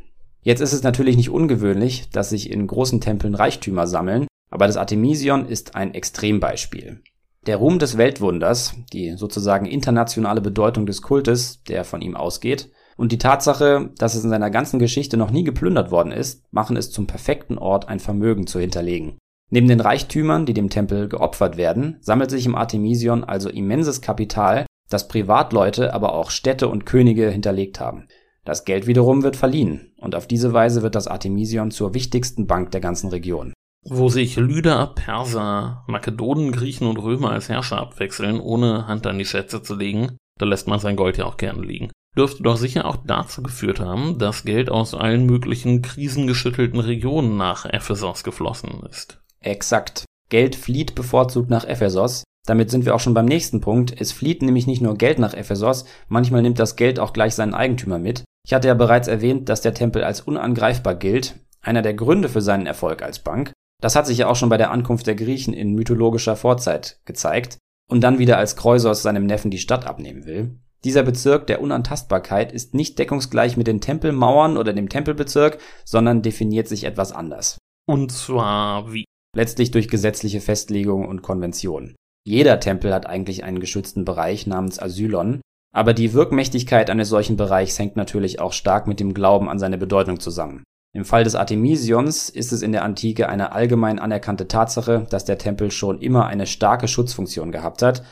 Jetzt 0.43 0.61
ist 0.61 0.73
es 0.73 0.83
natürlich 0.83 1.17
nicht 1.17 1.31
ungewöhnlich, 1.31 2.11
dass 2.11 2.31
sich 2.31 2.51
in 2.51 2.67
großen 2.67 3.01
Tempeln 3.01 3.35
Reichtümer 3.35 3.87
sammeln, 3.87 4.27
aber 4.51 4.67
das 4.67 4.77
Artemision 4.77 5.47
ist 5.47 5.75
ein 5.75 5.95
Extrembeispiel. 5.95 7.03
Der 7.47 7.59
Ruhm 7.59 7.79
des 7.79 7.99
Weltwunders, 7.99 8.75
die 8.93 9.17
sozusagen 9.17 9.67
internationale 9.67 10.41
Bedeutung 10.41 10.87
des 10.87 11.03
Kultes, 11.03 11.63
der 11.65 11.85
von 11.85 12.01
ihm 12.01 12.17
ausgeht, 12.17 12.71
und 12.97 13.13
die 13.13 13.19
Tatsache, 13.19 13.91
dass 13.99 14.15
es 14.15 14.25
in 14.25 14.31
seiner 14.31 14.51
ganzen 14.51 14.79
Geschichte 14.79 15.17
noch 15.17 15.31
nie 15.31 15.45
geplündert 15.45 15.91
worden 15.91 16.13
ist, 16.13 16.45
machen 16.53 16.77
es 16.77 16.91
zum 16.91 17.07
perfekten 17.07 17.59
Ort, 17.59 17.89
ein 17.89 17.99
Vermögen 18.01 18.47
zu 18.47 18.61
hinterlegen. 18.61 19.19
Neben 19.51 19.69
den 19.69 19.81
Reichtümern, 19.81 20.47
die 20.47 20.55
dem 20.55 20.71
Tempel 20.71 21.09
geopfert 21.09 21.57
werden, 21.57 21.99
sammelt 22.01 22.31
sich 22.31 22.47
im 22.47 22.55
Artemision 22.55 23.25
also 23.25 23.51
immenses 23.51 24.01
Kapital, 24.01 24.65
das 24.89 25.09
Privatleute, 25.09 25.93
aber 25.93 26.15
auch 26.15 26.31
Städte 26.31 26.69
und 26.69 26.87
Könige 26.87 27.31
hinterlegt 27.31 27.79
haben. 27.79 28.07
Das 28.45 28.65
Geld 28.65 28.87
wiederum 28.87 29.23
wird 29.23 29.37
verliehen, 29.37 29.93
und 29.99 30.15
auf 30.15 30.27
diese 30.27 30.53
Weise 30.53 30.83
wird 30.83 30.95
das 30.95 31.09
Artemision 31.09 31.71
zur 31.71 31.95
wichtigsten 31.95 32.47
Bank 32.47 32.71
der 32.71 32.81
ganzen 32.81 33.11
Region. 33.11 33.53
Wo 33.87 34.09
sich 34.09 34.37
Lyder, 34.37 34.87
Perser, 34.95 35.85
Makedonen, 35.87 36.53
Griechen 36.53 36.87
und 36.87 36.97
Römer 36.97 37.33
als 37.33 37.51
Herrscher 37.51 37.79
abwechseln, 37.79 38.41
ohne 38.41 38.87
Hand 38.87 39.07
an 39.07 39.19
die 39.19 39.27
Schätze 39.27 39.63
zu 39.63 39.75
legen, 39.75 40.17
da 40.39 40.47
lässt 40.47 40.69
man 40.69 40.81
sein 40.81 40.97
Gold 40.97 41.19
ja 41.19 41.27
auch 41.27 41.37
gerne 41.37 41.63
liegen. 41.63 41.91
Dürfte 42.17 42.43
doch 42.43 42.57
sicher 42.57 42.87
auch 42.87 42.97
dazu 43.05 43.43
geführt 43.43 43.81
haben, 43.81 44.19
dass 44.19 44.45
Geld 44.45 44.71
aus 44.71 44.95
allen 44.95 45.27
möglichen 45.27 45.83
krisengeschüttelten 45.83 46.81
Regionen 46.81 47.37
nach 47.37 47.67
Ephesos 47.67 48.25
geflossen 48.25 48.83
ist. 48.89 49.21
Exakt. 49.41 50.05
Geld 50.31 50.57
flieht 50.57 50.95
bevorzugt 50.95 51.51
nach 51.51 51.65
Ephesos. 51.65 52.25
Damit 52.47 52.71
sind 52.71 52.87
wir 52.87 52.95
auch 52.95 53.01
schon 53.01 53.15
beim 53.15 53.27
nächsten 53.27 53.61
Punkt. 53.61 54.01
Es 54.01 54.13
flieht 54.13 54.43
nämlich 54.43 54.67
nicht 54.67 54.81
nur 54.81 54.97
Geld 54.97 55.19
nach 55.19 55.35
Ephesos, 55.35 55.85
manchmal 56.09 56.43
nimmt 56.43 56.59
das 56.59 56.77
Geld 56.77 56.99
auch 56.99 57.13
gleich 57.13 57.35
seinen 57.35 57.55
Eigentümer 57.55 57.99
mit. 57.99 58.25
Ich 58.47 58.55
hatte 58.55 58.69
ja 58.69 58.75
bereits 58.75 59.09
erwähnt, 59.09 59.49
dass 59.49 59.61
der 59.61 59.75
Tempel 59.75 60.05
als 60.05 60.21
unangreifbar 60.21 60.95
gilt, 60.95 61.37
einer 61.61 61.83
der 61.83 61.95
Gründe 61.95 62.29
für 62.29 62.43
seinen 62.43 62.67
Erfolg 62.67 63.03
als 63.03 63.19
Bank. 63.19 63.53
Das 63.83 63.97
hat 63.97 64.07
sich 64.07 64.19
ja 64.19 64.29
auch 64.29 64.37
schon 64.37 64.49
bei 64.49 64.57
der 64.57 64.71
Ankunft 64.71 65.07
der 65.07 65.15
Griechen 65.15 65.55
in 65.55 65.75
mythologischer 65.75 66.37
Vorzeit 66.37 67.01
gezeigt. 67.05 67.59
und 67.91 68.01
dann 68.01 68.19
wieder 68.19 68.39
als 68.39 68.57
Kreusos 68.57 69.03
seinem 69.03 69.27
Neffen 69.27 69.51
die 69.51 69.59
Stadt 69.59 69.87
abnehmen 69.87 70.25
will. 70.25 70.59
Dieser 70.85 71.03
Bezirk 71.03 71.47
der 71.47 71.61
Unantastbarkeit 71.61 72.53
ist 72.53 72.75
nicht 72.75 72.99
deckungsgleich 72.99 73.57
mit 73.57 73.67
den 73.67 73.81
Tempelmauern 73.81 74.57
oder 74.57 74.73
dem 74.73 74.89
Tempelbezirk, 74.89 75.59
sondern 75.85 76.23
definiert 76.23 76.69
sich 76.69 76.85
etwas 76.85 77.13
anders. 77.13 77.59
Und 77.87 78.13
zwar 78.13 78.93
wie? 78.93 79.05
Letztlich 79.37 79.71
durch 79.71 79.89
gesetzliche 79.89 80.41
Festlegungen 80.41 81.09
und 81.09 81.23
Konventionen. 81.23 81.97
Jeder 82.27 82.61
Tempel 82.61 82.95
hat 82.95 83.07
eigentlich 83.07 83.45
einen 83.45 83.61
geschützten 83.61 84.05
Bereich 84.05 84.47
namens 84.47 84.79
Asylon, 84.79 85.41
aber 85.75 85.93
die 85.93 86.13
Wirkmächtigkeit 86.13 86.89
eines 86.89 87.09
solchen 87.09 87.37
Bereichs 87.37 87.79
hängt 87.79 87.97
natürlich 87.97 88.41
auch 88.41 88.53
stark 88.53 88.87
mit 88.87 89.01
dem 89.01 89.13
Glauben 89.13 89.49
an 89.49 89.59
seine 89.59 89.77
Bedeutung 89.77 90.21
zusammen. 90.21 90.65
Im 90.95 91.05
Fall 91.05 91.25
des 91.25 91.35
Artemisions 91.35 92.29
ist 92.29 92.53
es 92.53 92.63
in 92.63 92.71
der 92.71 92.85
Antike 92.85 93.29
eine 93.29 93.51
allgemein 93.51 93.99
anerkannte 93.99 94.47
Tatsache, 94.47 95.07
dass 95.11 95.25
der 95.25 95.39
Tempel 95.39 95.73
schon 95.73 96.01
immer 96.01 96.27
eine 96.27 96.47
starke 96.47 96.87
Schutzfunktion 96.87 97.51
gehabt 97.51 97.83
hat. 97.83 98.05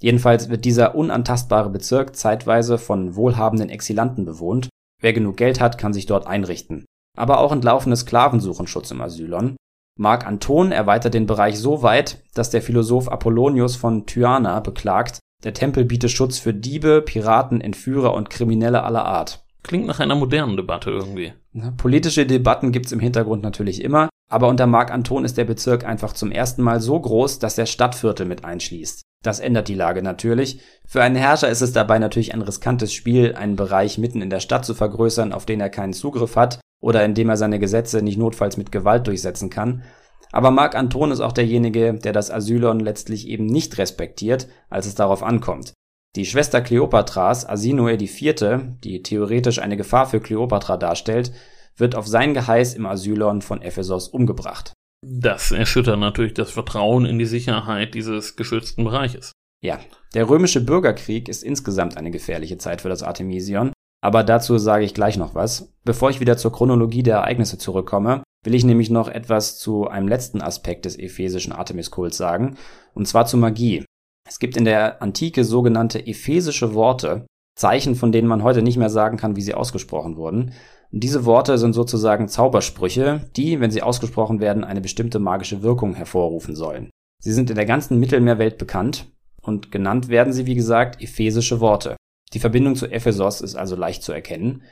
Jedenfalls 0.00 0.50
wird 0.50 0.66
dieser 0.66 0.94
unantastbare 0.94 1.70
Bezirk 1.70 2.14
zeitweise 2.14 2.76
von 2.76 3.16
wohlhabenden 3.16 3.70
Exilanten 3.70 4.26
bewohnt. 4.26 4.68
Wer 5.00 5.14
genug 5.14 5.38
Geld 5.38 5.60
hat, 5.60 5.78
kann 5.78 5.94
sich 5.94 6.04
dort 6.04 6.26
einrichten. 6.26 6.84
Aber 7.16 7.40
auch 7.40 7.52
entlaufene 7.52 7.96
Sklaven 7.96 8.40
suchen 8.40 8.66
Schutz 8.66 8.90
im 8.90 9.00
Asylon. 9.00 9.56
Mark 9.98 10.26
Anton 10.26 10.72
erweitert 10.72 11.14
den 11.14 11.24
Bereich 11.24 11.58
so 11.58 11.82
weit, 11.82 12.22
dass 12.34 12.50
der 12.50 12.60
Philosoph 12.60 13.08
Apollonius 13.08 13.76
von 13.76 14.04
Tyana 14.04 14.60
beklagt, 14.60 15.20
der 15.42 15.54
Tempel 15.54 15.86
biete 15.86 16.10
Schutz 16.10 16.38
für 16.38 16.52
Diebe, 16.52 17.00
Piraten, 17.00 17.62
Entführer 17.62 18.12
und 18.12 18.28
Kriminelle 18.28 18.82
aller 18.82 19.06
Art. 19.06 19.45
Klingt 19.66 19.88
nach 19.88 19.98
einer 19.98 20.14
modernen 20.14 20.56
Debatte 20.56 20.90
irgendwie. 20.90 21.32
Politische 21.76 22.24
Debatten 22.24 22.70
gibt's 22.70 22.92
im 22.92 23.00
Hintergrund 23.00 23.42
natürlich 23.42 23.82
immer, 23.82 24.08
aber 24.30 24.46
unter 24.46 24.68
Marc 24.68 24.92
Anton 24.92 25.24
ist 25.24 25.36
der 25.38 25.44
Bezirk 25.44 25.84
einfach 25.84 26.12
zum 26.12 26.30
ersten 26.30 26.62
Mal 26.62 26.80
so 26.80 27.00
groß, 27.00 27.40
dass 27.40 27.58
er 27.58 27.66
Stadtviertel 27.66 28.26
mit 28.26 28.44
einschließt. 28.44 29.02
Das 29.24 29.40
ändert 29.40 29.66
die 29.66 29.74
Lage 29.74 30.04
natürlich. 30.04 30.60
Für 30.86 31.02
einen 31.02 31.16
Herrscher 31.16 31.48
ist 31.48 31.62
es 31.62 31.72
dabei 31.72 31.98
natürlich 31.98 32.32
ein 32.32 32.42
riskantes 32.42 32.92
Spiel, 32.92 33.34
einen 33.34 33.56
Bereich 33.56 33.98
mitten 33.98 34.22
in 34.22 34.30
der 34.30 34.38
Stadt 34.38 34.64
zu 34.64 34.72
vergrößern, 34.72 35.32
auf 35.32 35.46
den 35.46 35.60
er 35.60 35.68
keinen 35.68 35.94
Zugriff 35.94 36.36
hat 36.36 36.60
oder 36.80 37.04
in 37.04 37.14
dem 37.14 37.28
er 37.28 37.36
seine 37.36 37.58
Gesetze 37.58 38.02
nicht 38.02 38.18
notfalls 38.18 38.56
mit 38.56 38.70
Gewalt 38.70 39.08
durchsetzen 39.08 39.50
kann. 39.50 39.82
Aber 40.30 40.52
Marc 40.52 40.76
Anton 40.76 41.10
ist 41.10 41.20
auch 41.20 41.32
derjenige, 41.32 41.94
der 41.94 42.12
das 42.12 42.30
Asylon 42.30 42.78
letztlich 42.78 43.26
eben 43.26 43.46
nicht 43.46 43.78
respektiert, 43.78 44.46
als 44.70 44.86
es 44.86 44.94
darauf 44.94 45.24
ankommt. 45.24 45.72
Die 46.16 46.24
Schwester 46.24 46.62
Kleopatras, 46.62 47.46
Asinoe 47.46 47.92
IV., 48.00 48.78
die 48.82 49.02
theoretisch 49.02 49.58
eine 49.58 49.76
Gefahr 49.76 50.06
für 50.06 50.20
Kleopatra 50.20 50.78
darstellt, 50.78 51.30
wird 51.76 51.94
auf 51.94 52.06
sein 52.06 52.32
Geheiß 52.32 52.72
im 52.72 52.86
Asylon 52.86 53.42
von 53.42 53.60
Ephesos 53.60 54.08
umgebracht. 54.08 54.72
Das 55.06 55.52
erschüttert 55.52 55.98
natürlich 55.98 56.32
das 56.32 56.50
Vertrauen 56.50 57.04
in 57.04 57.18
die 57.18 57.26
Sicherheit 57.26 57.94
dieses 57.94 58.34
geschützten 58.34 58.84
Bereiches. 58.84 59.32
Ja, 59.62 59.78
der 60.14 60.28
römische 60.30 60.62
Bürgerkrieg 60.62 61.28
ist 61.28 61.42
insgesamt 61.42 61.98
eine 61.98 62.10
gefährliche 62.10 62.56
Zeit 62.56 62.80
für 62.80 62.88
das 62.88 63.02
Artemision, 63.02 63.72
aber 64.02 64.24
dazu 64.24 64.56
sage 64.56 64.86
ich 64.86 64.94
gleich 64.94 65.18
noch 65.18 65.34
was. 65.34 65.74
Bevor 65.84 66.08
ich 66.08 66.20
wieder 66.20 66.38
zur 66.38 66.52
Chronologie 66.52 67.02
der 67.02 67.16
Ereignisse 67.16 67.58
zurückkomme, 67.58 68.22
will 68.42 68.54
ich 68.54 68.64
nämlich 68.64 68.88
noch 68.88 69.08
etwas 69.08 69.58
zu 69.58 69.86
einem 69.86 70.08
letzten 70.08 70.40
Aspekt 70.40 70.86
des 70.86 70.98
ephesischen 70.98 71.52
Artemis-Kults 71.52 72.16
sagen, 72.16 72.56
und 72.94 73.06
zwar 73.06 73.26
zu 73.26 73.36
Magie. 73.36 73.84
Es 74.26 74.38
gibt 74.38 74.56
in 74.56 74.64
der 74.64 75.00
Antike 75.02 75.44
sogenannte 75.44 76.06
ephesische 76.06 76.74
Worte, 76.74 77.26
Zeichen, 77.56 77.94
von 77.94 78.12
denen 78.12 78.28
man 78.28 78.42
heute 78.42 78.60
nicht 78.60 78.76
mehr 78.76 78.90
sagen 78.90 79.16
kann, 79.16 79.36
wie 79.36 79.42
sie 79.42 79.54
ausgesprochen 79.54 80.16
wurden. 80.16 80.52
Und 80.92 81.02
diese 81.04 81.24
Worte 81.24 81.56
sind 81.58 81.72
sozusagen 81.72 82.28
Zaubersprüche, 82.28 83.30
die, 83.36 83.60
wenn 83.60 83.70
sie 83.70 83.82
ausgesprochen 83.82 84.40
werden, 84.40 84.62
eine 84.62 84.80
bestimmte 84.80 85.18
magische 85.18 85.62
Wirkung 85.62 85.94
hervorrufen 85.94 86.54
sollen. 86.54 86.90
Sie 87.22 87.32
sind 87.32 87.48
in 87.48 87.56
der 87.56 87.64
ganzen 87.64 87.98
Mittelmeerwelt 87.98 88.58
bekannt 88.58 89.06
und 89.40 89.72
genannt 89.72 90.08
werden 90.08 90.32
sie, 90.32 90.46
wie 90.46 90.54
gesagt, 90.54 91.00
ephesische 91.00 91.60
Worte. 91.60 91.96
Die 92.34 92.40
Verbindung 92.40 92.76
zu 92.76 92.86
Ephesos 92.90 93.40
ist 93.40 93.54
also 93.54 93.74
leicht 93.76 94.02
zu 94.02 94.12
erkennen. 94.12 94.62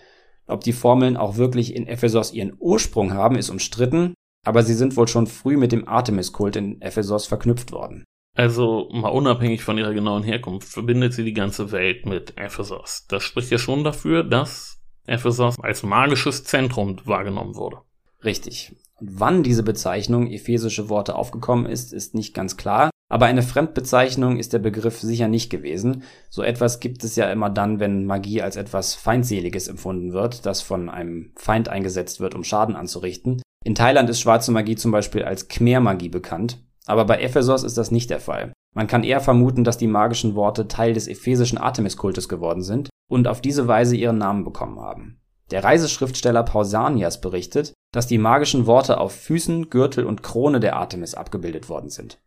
Ob 0.46 0.62
die 0.62 0.72
Formeln 0.72 1.16
auch 1.16 1.36
wirklich 1.36 1.74
in 1.74 1.86
Ephesos 1.86 2.32
ihren 2.32 2.54
Ursprung 2.58 3.14
haben, 3.14 3.36
ist 3.36 3.48
umstritten, 3.48 4.12
aber 4.44 4.62
sie 4.62 4.74
sind 4.74 4.96
wohl 4.96 5.08
schon 5.08 5.26
früh 5.26 5.56
mit 5.56 5.72
dem 5.72 5.88
Artemis-Kult 5.88 6.56
in 6.56 6.82
Ephesos 6.82 7.26
verknüpft 7.26 7.72
worden. 7.72 8.04
Also 8.34 8.88
mal 8.92 9.10
unabhängig 9.10 9.62
von 9.62 9.78
ihrer 9.78 9.94
genauen 9.94 10.24
Herkunft 10.24 10.68
verbindet 10.68 11.12
sie 11.12 11.24
die 11.24 11.32
ganze 11.32 11.70
Welt 11.70 12.04
mit 12.04 12.36
Ephesos. 12.36 13.06
Das 13.08 13.22
spricht 13.22 13.50
ja 13.50 13.58
schon 13.58 13.84
dafür, 13.84 14.24
dass 14.24 14.80
Ephesos 15.06 15.58
als 15.60 15.82
magisches 15.82 16.44
Zentrum 16.44 16.96
wahrgenommen 17.04 17.54
wurde. 17.54 17.78
Richtig. 18.24 18.74
Wann 19.00 19.42
diese 19.42 19.62
Bezeichnung 19.62 20.30
ephesische 20.30 20.88
Worte 20.88 21.14
aufgekommen 21.14 21.66
ist, 21.66 21.92
ist 21.92 22.14
nicht 22.14 22.34
ganz 22.34 22.56
klar. 22.56 22.90
Aber 23.08 23.26
eine 23.26 23.42
Fremdbezeichnung 23.42 24.38
ist 24.38 24.52
der 24.52 24.58
Begriff 24.58 24.98
sicher 24.98 25.28
nicht 25.28 25.50
gewesen. 25.50 26.02
So 26.30 26.42
etwas 26.42 26.80
gibt 26.80 27.04
es 27.04 27.16
ja 27.16 27.30
immer 27.30 27.50
dann, 27.50 27.78
wenn 27.78 28.06
Magie 28.06 28.40
als 28.40 28.56
etwas 28.56 28.94
Feindseliges 28.94 29.68
empfunden 29.68 30.12
wird, 30.12 30.46
das 30.46 30.62
von 30.62 30.88
einem 30.88 31.32
Feind 31.36 31.68
eingesetzt 31.68 32.20
wird, 32.20 32.34
um 32.34 32.44
Schaden 32.44 32.76
anzurichten. 32.76 33.42
In 33.64 33.74
Thailand 33.74 34.08
ist 34.10 34.20
schwarze 34.20 34.52
Magie 34.52 34.76
zum 34.76 34.90
Beispiel 34.90 35.22
als 35.22 35.48
Khmer-Magie 35.48 36.08
bekannt. 36.08 36.58
Aber 36.86 37.04
bei 37.04 37.20
Ephesos 37.20 37.62
ist 37.62 37.78
das 37.78 37.90
nicht 37.90 38.10
der 38.10 38.20
Fall. 38.20 38.52
Man 38.74 38.86
kann 38.86 39.04
eher 39.04 39.20
vermuten, 39.20 39.64
dass 39.64 39.78
die 39.78 39.86
magischen 39.86 40.34
Worte 40.34 40.68
Teil 40.68 40.94
des 40.94 41.08
ephesischen 41.08 41.58
Artemis-Kultes 41.58 42.28
geworden 42.28 42.62
sind 42.62 42.90
und 43.08 43.28
auf 43.28 43.40
diese 43.40 43.68
Weise 43.68 43.96
ihren 43.96 44.18
Namen 44.18 44.44
bekommen 44.44 44.80
haben. 44.80 45.20
Der 45.50 45.62
Reiseschriftsteller 45.62 46.42
Pausanias 46.42 47.20
berichtet, 47.20 47.74
dass 47.92 48.06
die 48.06 48.18
magischen 48.18 48.66
Worte 48.66 48.98
auf 48.98 49.12
Füßen, 49.12 49.70
Gürtel 49.70 50.04
und 50.04 50.22
Krone 50.22 50.58
der 50.58 50.76
Artemis 50.76 51.14
abgebildet 51.14 51.68
worden 51.68 51.90
sind. 51.90 52.18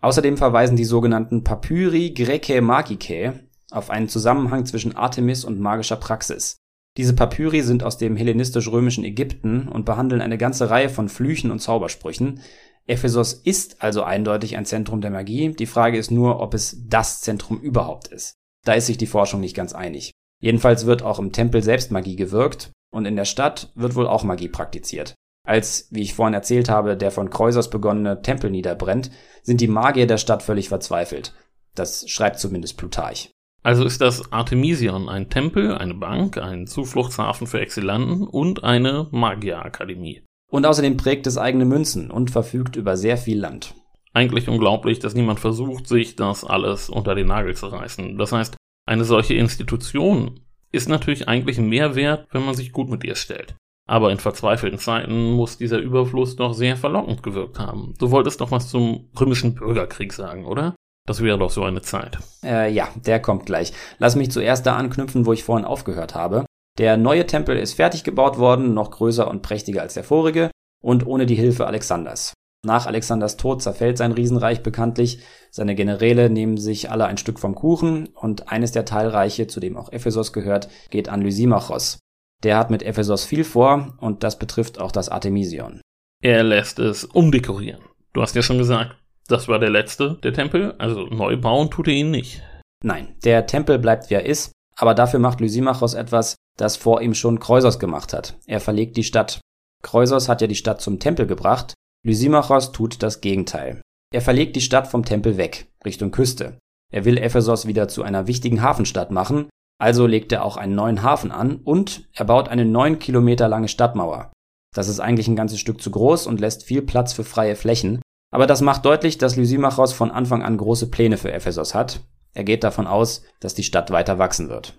Außerdem 0.00 0.36
verweisen 0.36 0.76
die 0.76 0.84
sogenannten 0.84 1.42
Papyri 1.42 2.10
Graecae 2.10 2.60
Magicae 2.60 3.32
auf 3.70 3.90
einen 3.90 4.08
Zusammenhang 4.08 4.64
zwischen 4.64 4.96
Artemis 4.96 5.44
und 5.44 5.60
magischer 5.60 5.96
Praxis. 5.96 6.58
Diese 6.96 7.14
Papyri 7.14 7.62
sind 7.62 7.82
aus 7.82 7.98
dem 7.98 8.16
hellenistisch-römischen 8.16 9.04
Ägypten 9.04 9.68
und 9.68 9.84
behandeln 9.84 10.20
eine 10.20 10.38
ganze 10.38 10.70
Reihe 10.70 10.88
von 10.88 11.08
Flüchen 11.08 11.50
und 11.50 11.60
Zaubersprüchen, 11.60 12.40
Ephesos 12.88 13.34
ist 13.34 13.82
also 13.82 14.02
eindeutig 14.02 14.56
ein 14.56 14.64
Zentrum 14.64 15.00
der 15.00 15.10
Magie. 15.10 15.52
Die 15.52 15.66
Frage 15.66 15.98
ist 15.98 16.10
nur, 16.10 16.40
ob 16.40 16.54
es 16.54 16.76
das 16.88 17.20
Zentrum 17.20 17.60
überhaupt 17.60 18.08
ist. 18.08 18.34
Da 18.64 18.72
ist 18.72 18.86
sich 18.86 18.98
die 18.98 19.06
Forschung 19.06 19.40
nicht 19.40 19.54
ganz 19.54 19.74
einig. 19.74 20.12
Jedenfalls 20.40 20.86
wird 20.86 21.02
auch 21.02 21.18
im 21.18 21.32
Tempel 21.32 21.62
selbst 21.62 21.90
Magie 21.90 22.16
gewirkt 22.16 22.70
und 22.90 23.04
in 23.04 23.16
der 23.16 23.26
Stadt 23.26 23.70
wird 23.74 23.94
wohl 23.94 24.06
auch 24.06 24.24
Magie 24.24 24.48
praktiziert. 24.48 25.14
Als, 25.46 25.88
wie 25.90 26.02
ich 26.02 26.14
vorhin 26.14 26.34
erzählt 26.34 26.68
habe, 26.68 26.96
der 26.96 27.10
von 27.10 27.30
Kreusers 27.30 27.70
begonnene 27.70 28.22
Tempel 28.22 28.50
niederbrennt, 28.50 29.10
sind 29.42 29.60
die 29.60 29.68
Magier 29.68 30.06
der 30.06 30.18
Stadt 30.18 30.42
völlig 30.42 30.68
verzweifelt. 30.68 31.34
Das 31.74 32.08
schreibt 32.08 32.38
zumindest 32.38 32.76
Plutarch. 32.76 33.30
Also 33.62 33.84
ist 33.84 34.00
das 34.00 34.32
Artemision 34.32 35.08
ein 35.08 35.30
Tempel, 35.30 35.76
eine 35.76 35.94
Bank, 35.94 36.38
ein 36.38 36.66
Zufluchtshafen 36.66 37.46
für 37.46 37.60
Exilanten 37.60 38.26
und 38.26 38.64
eine 38.64 39.08
Magierakademie. 39.10 40.22
Und 40.50 40.64
außerdem 40.64 40.96
prägt 40.96 41.26
es 41.26 41.38
eigene 41.38 41.64
Münzen 41.64 42.10
und 42.10 42.30
verfügt 42.30 42.76
über 42.76 42.96
sehr 42.96 43.18
viel 43.18 43.38
Land. 43.38 43.74
Eigentlich 44.14 44.48
unglaublich, 44.48 44.98
dass 44.98 45.14
niemand 45.14 45.40
versucht, 45.40 45.86
sich 45.86 46.16
das 46.16 46.44
alles 46.44 46.88
unter 46.88 47.14
den 47.14 47.26
Nagel 47.26 47.54
zu 47.54 47.66
reißen. 47.66 48.16
Das 48.16 48.32
heißt, 48.32 48.56
eine 48.86 49.04
solche 49.04 49.34
Institution 49.34 50.40
ist 50.72 50.88
natürlich 50.88 51.28
eigentlich 51.28 51.58
mehr 51.58 51.94
wert, 51.94 52.26
wenn 52.32 52.44
man 52.44 52.54
sich 52.54 52.72
gut 52.72 52.88
mit 52.88 53.04
ihr 53.04 53.14
stellt. 53.14 53.54
Aber 53.86 54.10
in 54.10 54.18
verzweifelten 54.18 54.78
Zeiten 54.78 55.32
muss 55.32 55.56
dieser 55.56 55.78
Überfluss 55.78 56.36
doch 56.36 56.52
sehr 56.52 56.76
verlockend 56.76 57.22
gewirkt 57.22 57.58
haben. 57.58 57.94
Du 57.98 58.10
wolltest 58.10 58.40
doch 58.40 58.50
was 58.50 58.68
zum 58.68 59.08
römischen 59.18 59.54
Bürgerkrieg 59.54 60.12
sagen, 60.12 60.44
oder? 60.44 60.74
Das 61.06 61.22
wäre 61.22 61.38
doch 61.38 61.50
so 61.50 61.64
eine 61.64 61.80
Zeit. 61.80 62.18
Äh, 62.44 62.70
ja, 62.70 62.88
der 62.96 63.20
kommt 63.20 63.46
gleich. 63.46 63.72
Lass 63.98 64.14
mich 64.14 64.30
zuerst 64.30 64.66
da 64.66 64.76
anknüpfen, 64.76 65.24
wo 65.24 65.32
ich 65.32 65.42
vorhin 65.42 65.64
aufgehört 65.64 66.14
habe. 66.14 66.44
Der 66.78 66.96
neue 66.96 67.26
Tempel 67.26 67.56
ist 67.56 67.74
fertig 67.74 68.04
gebaut 68.04 68.38
worden, 68.38 68.72
noch 68.72 68.92
größer 68.92 69.28
und 69.28 69.42
prächtiger 69.42 69.82
als 69.82 69.94
der 69.94 70.04
vorige 70.04 70.50
und 70.80 71.06
ohne 71.06 71.26
die 71.26 71.34
Hilfe 71.34 71.66
Alexanders. 71.66 72.34
Nach 72.64 72.86
Alexanders 72.86 73.36
Tod 73.36 73.62
zerfällt 73.62 73.98
sein 73.98 74.12
Riesenreich 74.12 74.62
bekanntlich, 74.62 75.20
seine 75.50 75.74
Generäle 75.74 76.30
nehmen 76.30 76.56
sich 76.56 76.90
alle 76.90 77.06
ein 77.06 77.16
Stück 77.16 77.38
vom 77.38 77.54
Kuchen 77.54 78.08
und 78.14 78.48
eines 78.48 78.72
der 78.72 78.84
Teilreiche, 78.84 79.46
zu 79.46 79.60
dem 79.60 79.76
auch 79.76 79.92
Ephesos 79.92 80.32
gehört, 80.32 80.68
geht 80.90 81.08
an 81.08 81.22
Lysimachos. 81.22 81.98
Der 82.44 82.56
hat 82.56 82.70
mit 82.70 82.84
Ephesos 82.84 83.24
viel 83.24 83.44
vor 83.44 83.96
und 84.00 84.22
das 84.22 84.38
betrifft 84.38 84.80
auch 84.80 84.92
das 84.92 85.08
Artemision. 85.08 85.80
Er 86.22 86.42
lässt 86.42 86.78
es 86.78 87.04
umdekorieren. 87.04 87.82
Du 88.12 88.22
hast 88.22 88.34
ja 88.34 88.42
schon 88.42 88.58
gesagt, 88.58 88.96
das 89.28 89.48
war 89.48 89.58
der 89.58 89.70
letzte, 89.70 90.18
der 90.22 90.32
Tempel, 90.32 90.74
also 90.78 91.06
neu 91.06 91.36
bauen 91.36 91.70
tut 91.70 91.88
er 91.88 91.94
ihn 91.94 92.10
nicht. 92.10 92.42
Nein, 92.84 93.16
der 93.24 93.46
Tempel 93.46 93.78
bleibt 93.78 94.10
wie 94.10 94.14
er 94.14 94.26
ist, 94.26 94.52
aber 94.78 94.94
dafür 94.94 95.20
macht 95.20 95.40
Lysimachos 95.40 95.94
etwas, 95.94 96.36
das 96.56 96.76
vor 96.76 97.02
ihm 97.02 97.14
schon 97.14 97.40
Kreusos 97.40 97.78
gemacht 97.78 98.12
hat. 98.12 98.38
Er 98.46 98.60
verlegt 98.60 98.96
die 98.96 99.04
Stadt. 99.04 99.40
Kreusos 99.82 100.28
hat 100.28 100.40
ja 100.40 100.46
die 100.46 100.54
Stadt 100.54 100.80
zum 100.80 100.98
Tempel 100.98 101.26
gebracht, 101.26 101.74
Lysimachos 102.04 102.72
tut 102.72 103.02
das 103.02 103.20
Gegenteil. 103.20 103.82
Er 104.12 104.22
verlegt 104.22 104.56
die 104.56 104.60
Stadt 104.60 104.86
vom 104.86 105.04
Tempel 105.04 105.36
weg, 105.36 105.66
Richtung 105.84 106.10
Küste. 106.10 106.58
Er 106.92 107.04
will 107.04 107.18
Ephesos 107.18 107.66
wieder 107.66 107.88
zu 107.88 108.02
einer 108.02 108.26
wichtigen 108.26 108.62
Hafenstadt 108.62 109.10
machen, 109.10 109.48
also 109.80 110.06
legt 110.06 110.32
er 110.32 110.44
auch 110.44 110.56
einen 110.56 110.74
neuen 110.74 111.02
Hafen 111.02 111.30
an 111.30 111.56
und 111.56 112.08
er 112.14 112.24
baut 112.24 112.48
eine 112.48 112.64
neun 112.64 112.98
Kilometer 112.98 113.48
lange 113.48 113.68
Stadtmauer. 113.68 114.32
Das 114.74 114.88
ist 114.88 115.00
eigentlich 115.00 115.28
ein 115.28 115.36
ganzes 115.36 115.60
Stück 115.60 115.82
zu 115.82 115.90
groß 115.90 116.26
und 116.26 116.40
lässt 116.40 116.64
viel 116.64 116.82
Platz 116.82 117.12
für 117.12 117.24
freie 117.24 117.56
Flächen. 117.56 118.00
Aber 118.32 118.46
das 118.46 118.60
macht 118.60 118.84
deutlich, 118.84 119.18
dass 119.18 119.36
Lysimachos 119.36 119.92
von 119.92 120.10
Anfang 120.10 120.42
an 120.42 120.56
große 120.56 120.90
Pläne 120.90 121.16
für 121.16 121.32
Ephesos 121.32 121.74
hat. 121.74 122.00
Er 122.38 122.44
geht 122.44 122.62
davon 122.62 122.86
aus, 122.86 123.24
dass 123.40 123.56
die 123.56 123.64
Stadt 123.64 123.90
weiter 123.90 124.20
wachsen 124.20 124.48
wird. 124.48 124.74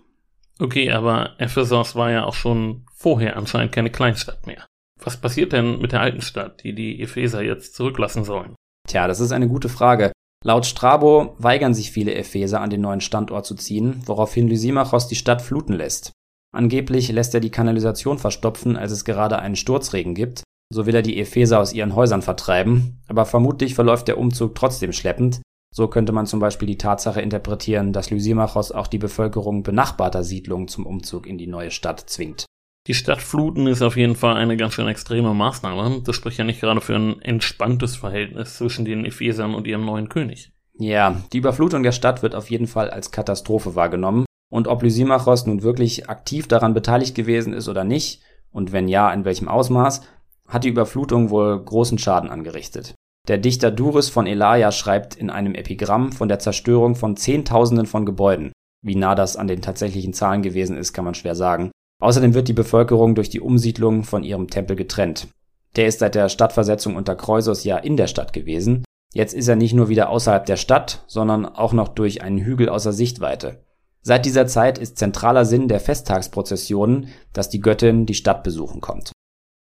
Okay, 0.59 0.93
aber 0.93 1.31
Ephesos 1.39 1.93
war 1.93 2.09
ja 2.09 2.23
auch 2.23 2.33
schon 2.33 2.85
vorher 2.95 3.35
anscheinend 3.35 3.73
keine 3.73 3.89
Kleinstadt 3.89 4.47
mehr. 4.47 4.65
Was 5.03 5.17
passiert 5.17 5.51
denn 5.51 5.81
mit 5.81 5.91
der 5.91 5.99
alten 5.99 6.21
Stadt, 6.21 6.63
die 6.63 6.73
die 6.73 7.01
Epheser 7.01 7.41
jetzt 7.41 7.75
zurücklassen 7.75 8.23
sollen? 8.23 8.55
Tja, 8.87 9.09
das 9.09 9.19
ist 9.19 9.33
eine 9.33 9.49
gute 9.49 9.67
Frage. 9.67 10.13
Laut 10.45 10.65
Strabo 10.65 11.35
weigern 11.37 11.73
sich 11.73 11.91
viele 11.91 12.15
Epheser 12.15 12.61
an 12.61 12.69
den 12.69 12.79
neuen 12.79 13.01
Standort 13.01 13.45
zu 13.45 13.55
ziehen, 13.55 14.03
woraufhin 14.05 14.47
Lysimachos 14.47 15.09
die 15.09 15.17
Stadt 15.17 15.41
fluten 15.41 15.73
lässt. 15.73 16.13
Angeblich 16.55 17.11
lässt 17.11 17.33
er 17.33 17.41
die 17.41 17.51
Kanalisation 17.51 18.19
verstopfen, 18.19 18.77
als 18.77 18.93
es 18.93 19.03
gerade 19.03 19.39
einen 19.39 19.57
Sturzregen 19.57 20.15
gibt, 20.15 20.43
so 20.73 20.85
will 20.85 20.95
er 20.95 21.01
die 21.01 21.19
Epheser 21.19 21.59
aus 21.59 21.73
ihren 21.73 21.93
Häusern 21.93 22.21
vertreiben, 22.21 23.01
aber 23.09 23.25
vermutlich 23.25 23.75
verläuft 23.75 24.07
der 24.07 24.17
Umzug 24.17 24.55
trotzdem 24.55 24.93
schleppend, 24.93 25.41
so 25.71 25.88
könnte 25.88 26.12
man 26.12 26.25
zum 26.25 26.39
Beispiel 26.39 26.67
die 26.67 26.77
Tatsache 26.77 27.21
interpretieren, 27.21 27.93
dass 27.93 28.10
Lysimachos 28.10 28.71
auch 28.71 28.88
die 28.88 28.97
Bevölkerung 28.97 29.63
benachbarter 29.63 30.23
Siedlungen 30.23 30.67
zum 30.67 30.86
Umzug 30.86 31.27
in 31.27 31.38
die 31.38 31.47
neue 31.47 31.71
Stadt 31.71 31.99
zwingt. 32.01 32.45
Die 32.88 32.93
Stadtfluten 32.93 33.67
ist 33.67 33.82
auf 33.82 33.97
jeden 33.97 34.15
Fall 34.15 34.36
eine 34.36 34.58
ganz 34.58 34.73
schön 34.73 34.88
extreme 34.88 35.34
Maßnahme. 35.34 36.01
Das 36.03 36.15
spricht 36.15 36.39
ja 36.39 36.43
nicht 36.43 36.62
gerade 36.62 36.82
für 36.82 36.95
ein 36.95 37.21
entspanntes 37.21 37.95
Verhältnis 37.95 38.58
zwischen 38.58 38.86
den 38.86 39.05
Ephesern 39.05 39.53
und 39.53 39.67
ihrem 39.67 39.86
neuen 39.86 40.10
König. 40.10 40.51
Ja, 40.73 41.21
die 41.34 41.38
Überflutung 41.38 41.84
der 41.84 41.91
Stadt 41.91 42.23
wird 42.23 42.36
auf 42.36 42.49
jeden 42.49 42.67
Fall 42.67 42.89
als 42.89 43.12
Katastrophe 43.12 43.75
wahrgenommen. 43.75 44.25
Und 44.49 44.67
ob 44.67 44.82
Lysimachos 44.82 45.45
nun 45.45 45.62
wirklich 45.62 46.10
aktiv 46.10 46.47
daran 46.47 46.73
beteiligt 46.73 47.13
gewesen 47.13 47.53
ist 47.53 47.67
oder 47.67 47.84
nicht, 47.84 48.23
und 48.51 48.71
wenn 48.71 48.88
ja, 48.88 49.13
in 49.13 49.25
welchem 49.25 49.47
Ausmaß, 49.47 50.01
hat 50.47 50.63
die 50.63 50.69
Überflutung 50.69 51.29
wohl 51.29 51.63
großen 51.63 51.99
Schaden 51.99 52.32
angerichtet. 52.32 52.95
Der 53.29 53.37
Dichter 53.37 53.69
Duris 53.69 54.09
von 54.09 54.25
Elaia 54.25 54.71
schreibt 54.71 55.15
in 55.15 55.29
einem 55.29 55.53
Epigramm 55.53 56.11
von 56.11 56.27
der 56.27 56.39
Zerstörung 56.39 56.95
von 56.95 57.15
Zehntausenden 57.15 57.85
von 57.85 58.03
Gebäuden. 58.03 58.51
Wie 58.81 58.95
nah 58.95 59.13
das 59.13 59.37
an 59.37 59.47
den 59.47 59.61
tatsächlichen 59.61 60.13
Zahlen 60.13 60.41
gewesen 60.41 60.75
ist, 60.75 60.93
kann 60.93 61.05
man 61.05 61.13
schwer 61.13 61.35
sagen. 61.35 61.69
Außerdem 62.01 62.33
wird 62.33 62.47
die 62.47 62.53
Bevölkerung 62.53 63.13
durch 63.13 63.29
die 63.29 63.39
Umsiedlung 63.39 64.03
von 64.03 64.23
ihrem 64.23 64.47
Tempel 64.47 64.75
getrennt. 64.75 65.27
Der 65.75 65.85
ist 65.85 65.99
seit 65.99 66.15
der 66.15 66.27
Stadtversetzung 66.27 66.95
unter 66.95 67.15
Kreusos 67.15 67.63
ja 67.63 67.77
in 67.77 67.97
der 67.97 68.07
Stadt 68.07 68.33
gewesen. 68.33 68.83
Jetzt 69.13 69.35
ist 69.35 69.47
er 69.47 69.55
nicht 69.55 69.73
nur 69.73 69.89
wieder 69.89 70.09
außerhalb 70.09 70.47
der 70.47 70.57
Stadt, 70.57 71.03
sondern 71.05 71.45
auch 71.45 71.73
noch 71.73 71.89
durch 71.89 72.23
einen 72.23 72.39
Hügel 72.39 72.67
außer 72.67 72.93
Sichtweite. 72.93 73.63
Seit 74.01 74.25
dieser 74.25 74.47
Zeit 74.47 74.79
ist 74.79 74.97
zentraler 74.97 75.45
Sinn 75.45 75.67
der 75.67 75.79
Festtagsprozessionen, 75.79 77.09
dass 77.33 77.49
die 77.49 77.59
Göttin 77.59 78.07
die 78.07 78.15
Stadt 78.15 78.41
besuchen 78.41 78.81
kommt. 78.81 79.11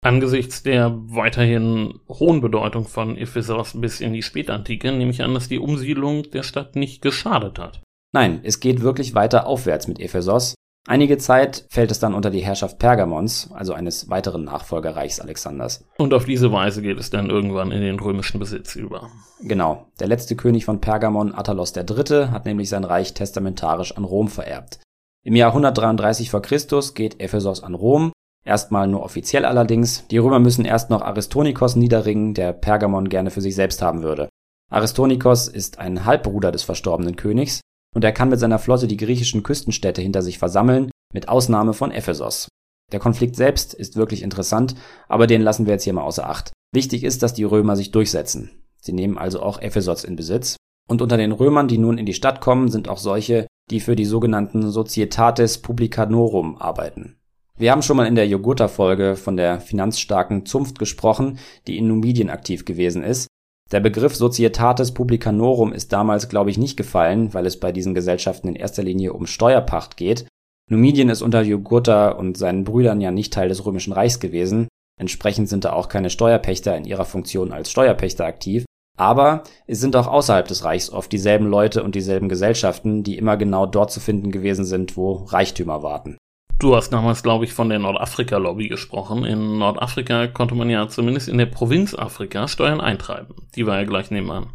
Angesichts 0.05 0.65
der 0.65 0.93
weiterhin 0.97 2.01
hohen 2.09 2.41
Bedeutung 2.41 2.87
von 2.87 3.17
Ephesos 3.17 3.81
bis 3.81 4.01
in 4.01 4.13
die 4.13 4.23
Spätantike 4.23 4.91
nehme 4.91 5.13
ich 5.13 5.23
an, 5.23 5.33
dass 5.33 5.47
die 5.47 5.61
Umsiedlung 5.61 6.25
der 6.33 6.43
Stadt 6.43 6.75
nicht 6.75 7.03
geschadet 7.03 7.61
hat. 7.61 7.83
Nein, 8.13 8.41
es 8.43 8.59
geht 8.59 8.83
wirklich 8.83 9.15
weiter 9.15 9.47
aufwärts 9.47 9.87
mit 9.87 10.01
Ephesos. 10.01 10.55
Einige 10.89 11.19
Zeit 11.19 11.67
fällt 11.71 11.93
es 11.93 12.01
dann 12.01 12.15
unter 12.15 12.31
die 12.31 12.45
Herrschaft 12.45 12.81
Pergamons, 12.81 13.53
also 13.53 13.73
eines 13.73 14.11
weiteren 14.11 14.43
Nachfolgerreichs 14.43 15.21
Alexanders. 15.21 15.85
Und 15.99 16.13
auf 16.13 16.25
diese 16.25 16.51
Weise 16.51 16.83
geht 16.83 16.99
es 16.99 17.11
dann 17.11 17.31
irgendwann 17.31 17.71
in 17.71 17.81
den 17.83 18.01
römischen 18.01 18.41
Besitz 18.41 18.75
über. 18.75 19.09
Genau. 19.41 19.87
Der 20.01 20.09
letzte 20.09 20.35
König 20.35 20.65
von 20.65 20.81
Pergamon, 20.81 21.33
Attalos 21.33 21.73
III., 21.77 22.27
hat 22.33 22.47
nämlich 22.47 22.69
sein 22.69 22.83
Reich 22.83 23.15
testamentarisch 23.15 23.97
an 23.97 24.03
Rom 24.03 24.27
vererbt. 24.27 24.81
Im 25.25 25.37
Jahr 25.37 25.51
133 25.51 26.31
v. 26.31 26.41
Chr. 26.41 26.59
geht 26.93 27.21
Ephesos 27.21 27.63
an 27.63 27.75
Rom, 27.75 28.11
erstmal 28.45 28.87
nur 28.89 29.03
offiziell 29.03 29.45
allerdings. 29.45 30.07
Die 30.09 30.19
Römer 30.19 30.39
müssen 30.39 30.65
erst 30.65 30.91
noch 30.91 31.03
Aristonikos 31.03 31.77
niederringen, 31.77 32.35
der 32.35 32.53
Pergamon 32.53 33.09
gerne 33.09 33.31
für 33.31 33.41
sich 33.41 33.55
selbst 33.55 33.83
haben 33.83 34.03
würde. 34.03 34.29
Aristonikos 34.71 35.49
ist 35.49 35.79
ein 35.79 36.05
Halbbruder 36.05 36.51
des 36.51 36.63
verstorbenen 36.63 37.17
Königs 37.17 37.61
und 37.95 38.05
er 38.05 38.13
kann 38.13 38.31
mit 38.31 38.41
seiner 38.41 38.59
Flotte 38.59 38.87
die 38.87 38.97
griechischen 38.97 39.43
Küstenstädte 39.43 40.01
hinter 40.01 40.23
sich 40.23 40.39
versammeln, 40.39 40.91
mit 41.13 41.29
Ausnahme 41.29 41.75
von 41.75 41.91
Ephesos. 41.91 42.49
Der 42.91 43.01
Konflikt 43.01 43.37
selbst 43.37 43.75
ist 43.75 43.97
wirklich 43.97 44.23
interessant, 44.23 44.75
aber 45.09 45.27
den 45.27 45.43
lassen 45.43 45.67
wir 45.67 45.75
jetzt 45.75 45.85
hier 45.85 45.93
mal 45.93 46.03
außer 46.03 46.29
Acht. 46.29 46.53
Wichtig 46.75 47.05
ist, 47.05 47.23
dass 47.23 47.35
die 47.35 47.45
Römer 47.45 47.77
sich 47.77 47.91
durchsetzen. 47.91 48.51
Sie 48.81 48.93
nehmen 48.93 49.19
also 49.19 49.43
auch 49.43 49.61
Ephesos 49.61 50.05
in 50.05 50.17
Besitz. 50.17 50.57
Und 50.89 51.01
unter 51.01 51.17
den 51.17 51.33
Römern, 51.33 51.69
die 51.69 51.79
nun 51.79 51.99
in 51.99 52.07
die 52.07 52.15
Stadt 52.15 52.41
kommen, 52.41 52.69
sind 52.69 52.89
auch 52.89 52.99
solche, 52.99 53.47
die 53.71 53.81
für 53.81 53.95
die 53.95 54.05
sogenannten 54.05 54.71
Societates 54.71 55.59
Publicanorum 55.59 56.57
arbeiten. 56.57 57.19
Wir 57.59 57.71
haben 57.71 57.83
schon 57.83 57.97
mal 57.97 58.07
in 58.07 58.15
der 58.15 58.27
Jogurta-Folge 58.27 59.17
von 59.17 59.37
der 59.37 59.61
finanzstarken 59.61 60.47
Zunft 60.47 60.79
gesprochen, 60.79 61.39
die 61.67 61.79
in 61.79 61.87
Numidien 61.87 62.31
aktiv 62.31 62.65
gewesen 62.65 63.03
ist 63.03 63.29
der 63.73 63.81
Begriff 63.81 64.15
Societatis 64.15 64.93
Publicanorum 64.93 65.73
ist 65.73 65.95
damals, 65.95 66.29
glaube 66.29 66.51
ich, 66.51 66.59
nicht 66.59 66.77
gefallen, 66.77 67.33
weil 67.33 67.47
es 67.47 67.59
bei 67.59 67.73
diesen 67.73 67.95
Gesellschaften 67.95 68.49
in 68.49 68.55
erster 68.55 68.83
Linie 68.83 69.15
um 69.15 69.27
Steuerpacht 69.27 69.97
geht. 69.97 70.27
Numidien 70.71 71.09
ist 71.09 71.23
unter 71.23 71.41
Jugurtha 71.41 72.11
und 72.11 72.37
seinen 72.37 72.65
Brüdern 72.65 73.01
ja 73.01 73.11
nicht 73.11 73.33
Teil 73.33 73.49
des 73.49 73.65
Römischen 73.65 73.95
Reichs 73.95 74.21
gewesen. 74.21 74.69
Entsprechend 75.01 75.49
sind 75.49 75.65
da 75.65 75.73
auch 75.73 75.89
keine 75.89 76.11
Steuerpächter 76.11 76.77
in 76.77 76.85
ihrer 76.85 77.07
Funktion 77.07 77.51
als 77.51 77.71
Steuerpächter 77.71 78.27
aktiv. 78.27 78.67
Aber 78.99 79.43
es 79.67 79.81
sind 79.81 79.97
auch 79.97 80.07
außerhalb 80.07 80.47
des 80.47 80.65
Reichs 80.65 80.91
oft 80.91 81.11
dieselben 81.11 81.47
Leute 81.47 81.83
und 81.83 81.95
dieselben 81.95 82.29
Gesellschaften, 82.29 83.03
die 83.03 83.17
immer 83.17 83.39
genau 83.39 83.65
dort 83.65 83.91
zu 83.91 84.01
finden 84.01 84.31
gewesen 84.31 84.67
sind, 84.67 84.99
wo 84.99 85.15
Reichtümer 85.15 85.83
warten. 85.83 86.19
Du 86.63 86.77
hast 86.77 86.91
damals, 86.91 87.25
glaube 87.25 87.45
ich, 87.45 87.55
von 87.55 87.71
der 87.71 87.81
Nordafrika-Lobby 87.81 88.69
gesprochen. 88.69 89.25
In 89.25 89.59
Nordafrika 89.59 90.29
konnte 90.29 90.55
man 90.55 90.71
ja 90.71 90.87
zumindest 90.87 91.29
in 91.29 91.37
der 91.37 91.47
Provinz 91.47 91.93
Afrika 91.93 92.47
Steuern 92.47 92.81
eintreiben. 92.81 93.35
Die 93.57 93.67
war 93.67 93.81
ja 93.81 93.85
gleich 93.85 94.13
nebenan. 94.13 94.53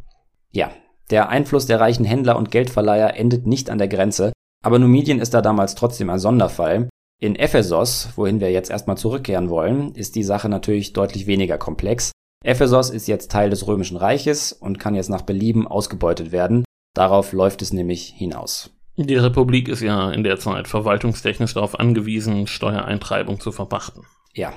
Ja, 0.49 0.71
der 1.11 1.27
Einfluss 1.27 1.65
der 1.65 1.81
reichen 1.81 2.05
Händler 2.05 2.37
und 2.37 2.49
Geldverleiher 2.49 3.17
endet 3.17 3.45
nicht 3.45 3.69
an 3.69 3.77
der 3.77 3.89
Grenze, 3.89 4.31
aber 4.63 4.79
Numidien 4.79 5.19
ist 5.19 5.33
da 5.33 5.41
damals 5.41 5.75
trotzdem 5.75 6.09
ein 6.09 6.19
Sonderfall. 6.19 6.87
In 7.19 7.35
Ephesos, 7.35 8.13
wohin 8.15 8.39
wir 8.39 8.51
jetzt 8.51 8.71
erstmal 8.71 8.97
zurückkehren 8.97 9.49
wollen, 9.49 9.93
ist 9.93 10.15
die 10.15 10.23
Sache 10.23 10.47
natürlich 10.47 10.93
deutlich 10.93 11.27
weniger 11.27 11.57
komplex. 11.57 12.13
Ephesos 12.41 12.89
ist 12.89 13.09
jetzt 13.09 13.31
Teil 13.31 13.49
des 13.49 13.67
Römischen 13.67 13.97
Reiches 13.97 14.53
und 14.53 14.79
kann 14.79 14.95
jetzt 14.95 15.09
nach 15.09 15.23
Belieben 15.23 15.67
ausgebeutet 15.67 16.31
werden. 16.31 16.63
Darauf 16.93 17.33
läuft 17.33 17.61
es 17.61 17.73
nämlich 17.73 18.13
hinaus. 18.15 18.76
Die 18.99 19.15
Republik 19.15 19.67
ist 19.67 19.81
ja 19.81 20.09
in 20.11 20.23
der 20.23 20.39
Zeit 20.39 20.67
verwaltungstechnisch 20.67 21.53
darauf 21.53 21.79
angewiesen, 21.79 22.47
Steuereintreibung 22.47 23.39
zu 23.39 23.51
verpachten. 23.51 24.01
Ja, 24.33 24.53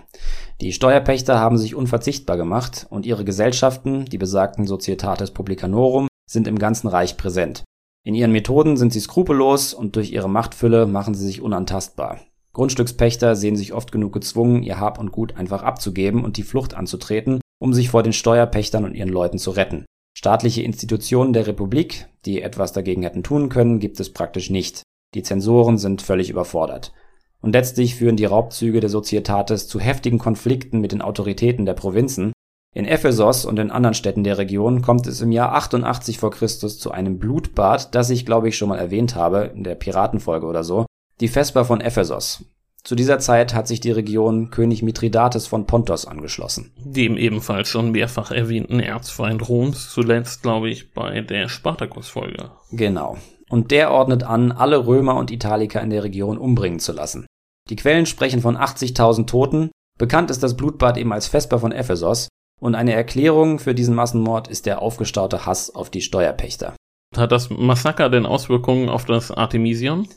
die 0.63 0.73
Steuerpächter 0.73 1.39
haben 1.39 1.59
sich 1.59 1.75
unverzichtbar 1.75 2.39
gemacht 2.39 2.87
und 2.89 3.05
ihre 3.05 3.25
Gesellschaften, 3.25 4.07
die 4.07 4.17
besagten 4.17 4.67
Societates 4.67 5.33
Publicanorum, 5.33 6.09
sind 6.27 6.49
im 6.49 6.59
ganzen 6.59 6.89
Reich 6.89 7.19
präsent. 7.19 7.65
In 8.03 8.15
ihren 8.15 8.33
Methoden 8.33 8.79
sind 8.79 8.95
sie 8.95 9.01
skrupellos 9.01 9.75
und 9.75 9.97
durch 9.97 10.11
ihre 10.11 10.31
Machtfülle 10.31 10.87
machen 10.87 11.13
sie 11.13 11.27
sich 11.27 11.43
unantastbar. 11.43 12.21
Grundstückspächter 12.55 13.37
sehen 13.37 13.57
sich 13.57 13.75
oft 13.75 13.93
genug 13.93 14.15
gezwungen, 14.15 14.63
ihr 14.63 14.81
Hab 14.81 14.99
und 14.99 15.13
Gut 15.13 15.37
einfach 15.37 15.63
abzugeben 15.63 16.25
und 16.25 16.39
die 16.39 16.45
Flucht 16.45 16.73
anzutreten, 16.73 17.41
um 17.61 17.75
sich 17.75 17.91
vor 17.91 18.03
den 18.03 18.15
Steuerpächtern 18.15 18.87
und 18.87 18.95
ihren 18.95 19.11
Leuten 19.11 19.39
zu 19.39 19.51
retten. 19.51 19.85
Staatliche 20.17 20.63
Institutionen 20.63 21.33
der 21.33 21.47
Republik, 21.47 22.09
die 22.25 22.43
etwas 22.43 22.73
dagegen 22.73 23.03
hätten 23.03 23.23
tun 23.23 23.49
können, 23.49 23.79
gibt 23.79 24.01
es 24.01 24.13
praktisch 24.13 24.51
nicht. 24.51 24.83
Die 25.15 25.23
Zensoren 25.23 25.79
sind 25.79 26.03
völlig 26.03 26.31
überfordert. 26.31 26.93
Und 27.41 27.53
letztlich 27.53 27.95
führen 27.95 28.17
die 28.17 28.27
Raubzüge 28.27 28.81
der 28.81 28.91
Societates 28.91 29.67
zu 29.67 29.81
heftigen 29.81 30.19
Konflikten 30.19 30.81
mit 30.81 30.93
den 30.93 31.03
Autoritäten 31.03 31.65
der 31.65 31.75
Provinzen. 31.75 32.33
In 32.75 32.85
Ephesos 32.85 33.45
und 33.45 33.59
in 33.59 33.71
anderen 33.71 33.95
Städten 33.95 34.23
der 34.23 34.39
Region 34.39 34.83
kommt 34.83 35.07
es 35.07 35.21
im 35.21 35.33
Jahr 35.33 35.55
88 35.55 36.19
vor 36.19 36.31
Christus 36.31 36.79
zu 36.79 36.93
einem 36.93 37.19
Blutbad, 37.19 37.95
das 37.95 38.11
ich 38.11 38.27
glaube 38.27 38.49
ich 38.49 38.57
schon 38.57 38.69
mal 38.69 38.79
erwähnt 38.79 39.17
habe, 39.17 39.51
in 39.55 39.65
der 39.65 39.75
Piratenfolge 39.75 40.47
oder 40.47 40.63
so. 40.63 40.87
Die 41.21 41.29
Vesper 41.29 41.65
von 41.65 41.81
Ephesos. 41.81 42.45
Zu 42.83 42.95
dieser 42.95 43.19
Zeit 43.19 43.55
hat 43.55 43.69
sich 43.69 43.81
die 43.81 43.91
Region 43.91 44.51
König 44.51 44.83
Mithridates 44.83 45.47
von 45.47 45.67
Pontos 45.67 46.07
angeschlossen. 46.07 46.73
Dem 46.83 47.17
ebenfalls 47.17 47.69
schon 47.69 47.91
mehrfach 47.91 48.31
erwähnten 48.31 48.81
Erzfeind 48.81 49.49
Roms, 49.49 49.91
zuletzt 49.91 50.43
glaube 50.43 50.71
ich 50.71 50.93
bei 50.93 51.21
der 51.21 51.49
Spartakus-Folge. 51.49 52.51
Genau. 52.73 53.19
Und 53.49 53.71
der 53.71 53.91
ordnet 53.91 54.23
an, 54.23 54.53
alle 54.53 54.87
Römer 54.87 55.17
und 55.17 55.31
Italiker 55.31 55.83
in 55.83 55.91
der 55.91 56.05
Region 56.05 56.39
umbringen 56.39 56.79
zu 56.79 56.93
lassen. 56.93 57.27
Die 57.69 57.77
Quellen 57.77 58.07
sprechen 58.07 58.41
von 58.41 58.57
80.000 58.57 59.27
Toten, 59.27 59.71
bekannt 59.99 60.31
ist 60.31 60.43
das 60.43 60.57
Blutbad 60.57 60.97
eben 60.97 61.13
als 61.13 61.27
Vesper 61.27 61.59
von 61.59 61.73
Ephesos, 61.73 62.29
und 62.61 62.75
eine 62.75 62.93
Erklärung 62.93 63.59
für 63.59 63.75
diesen 63.75 63.95
Massenmord 63.95 64.49
ist 64.49 64.67
der 64.67 64.83
aufgestaute 64.83 65.47
Hass 65.47 65.75
auf 65.75 65.91
die 65.91 66.03
Steuerpächter. 66.03 66.75
Hat 67.17 67.33
das 67.33 67.51
Massaker 67.51 68.09
denn 68.09 68.27
Auswirkungen 68.27 68.89
auf 68.89 69.05
das 69.05 69.31
Artemision? 69.31 70.09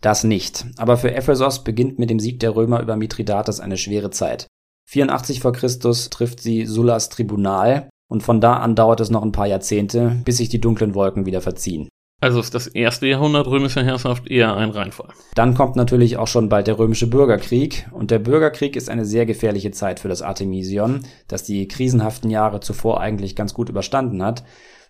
Das 0.00 0.24
nicht. 0.24 0.66
Aber 0.76 0.96
für 0.96 1.14
Ephesos 1.14 1.64
beginnt 1.64 1.98
mit 1.98 2.10
dem 2.10 2.20
Sieg 2.20 2.40
der 2.40 2.54
Römer 2.54 2.80
über 2.80 2.96
Mithridates 2.96 3.60
eine 3.60 3.76
schwere 3.76 4.10
Zeit. 4.10 4.46
84 4.86 5.40
vor 5.40 5.52
Christus 5.52 6.08
trifft 6.08 6.40
sie 6.40 6.64
Sullas 6.64 7.08
Tribunal 7.08 7.88
und 8.08 8.22
von 8.22 8.40
da 8.40 8.54
an 8.54 8.74
dauert 8.74 9.00
es 9.00 9.10
noch 9.10 9.22
ein 9.22 9.32
paar 9.32 9.46
Jahrzehnte, 9.46 10.22
bis 10.24 10.38
sich 10.38 10.48
die 10.48 10.60
dunklen 10.60 10.94
Wolken 10.94 11.26
wieder 11.26 11.40
verziehen. 11.40 11.88
Also 12.20 12.40
ist 12.40 12.54
das 12.54 12.66
erste 12.66 13.06
Jahrhundert 13.06 13.46
römischer 13.46 13.84
Herrschaft 13.84 14.26
eher 14.28 14.56
ein 14.56 14.70
Reinfall. 14.70 15.10
Dann 15.34 15.54
kommt 15.54 15.76
natürlich 15.76 16.16
auch 16.16 16.26
schon 16.26 16.48
bald 16.48 16.66
der 16.66 16.78
römische 16.78 17.06
Bürgerkrieg. 17.06 17.88
Und 17.92 18.10
der 18.10 18.18
Bürgerkrieg 18.18 18.74
ist 18.74 18.90
eine 18.90 19.04
sehr 19.04 19.24
gefährliche 19.24 19.70
Zeit 19.70 20.00
für 20.00 20.08
das 20.08 20.22
Artemision, 20.22 21.02
das 21.28 21.44
die 21.44 21.68
krisenhaften 21.68 22.28
Jahre 22.28 22.58
zuvor 22.58 23.00
eigentlich 23.00 23.36
ganz 23.36 23.54
gut 23.54 23.68
überstanden 23.68 24.22
hat. 24.24 24.42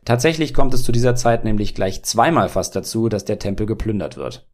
Tatsächlich 0.07 0.55
kommt 0.55 0.73
es 0.73 0.85
zu 0.85 0.93
dieser 0.93 1.17
Zeit 1.17 1.45
nämlich 1.45 1.75
gleich 1.75 2.03
zweimal 2.03 2.49
fast 2.49 2.75
dazu, 2.75 3.11
dass 3.11 3.27
der 3.27 3.39
Tempel 3.39 3.67
geplündert 3.67 4.17
wird. 4.17 4.47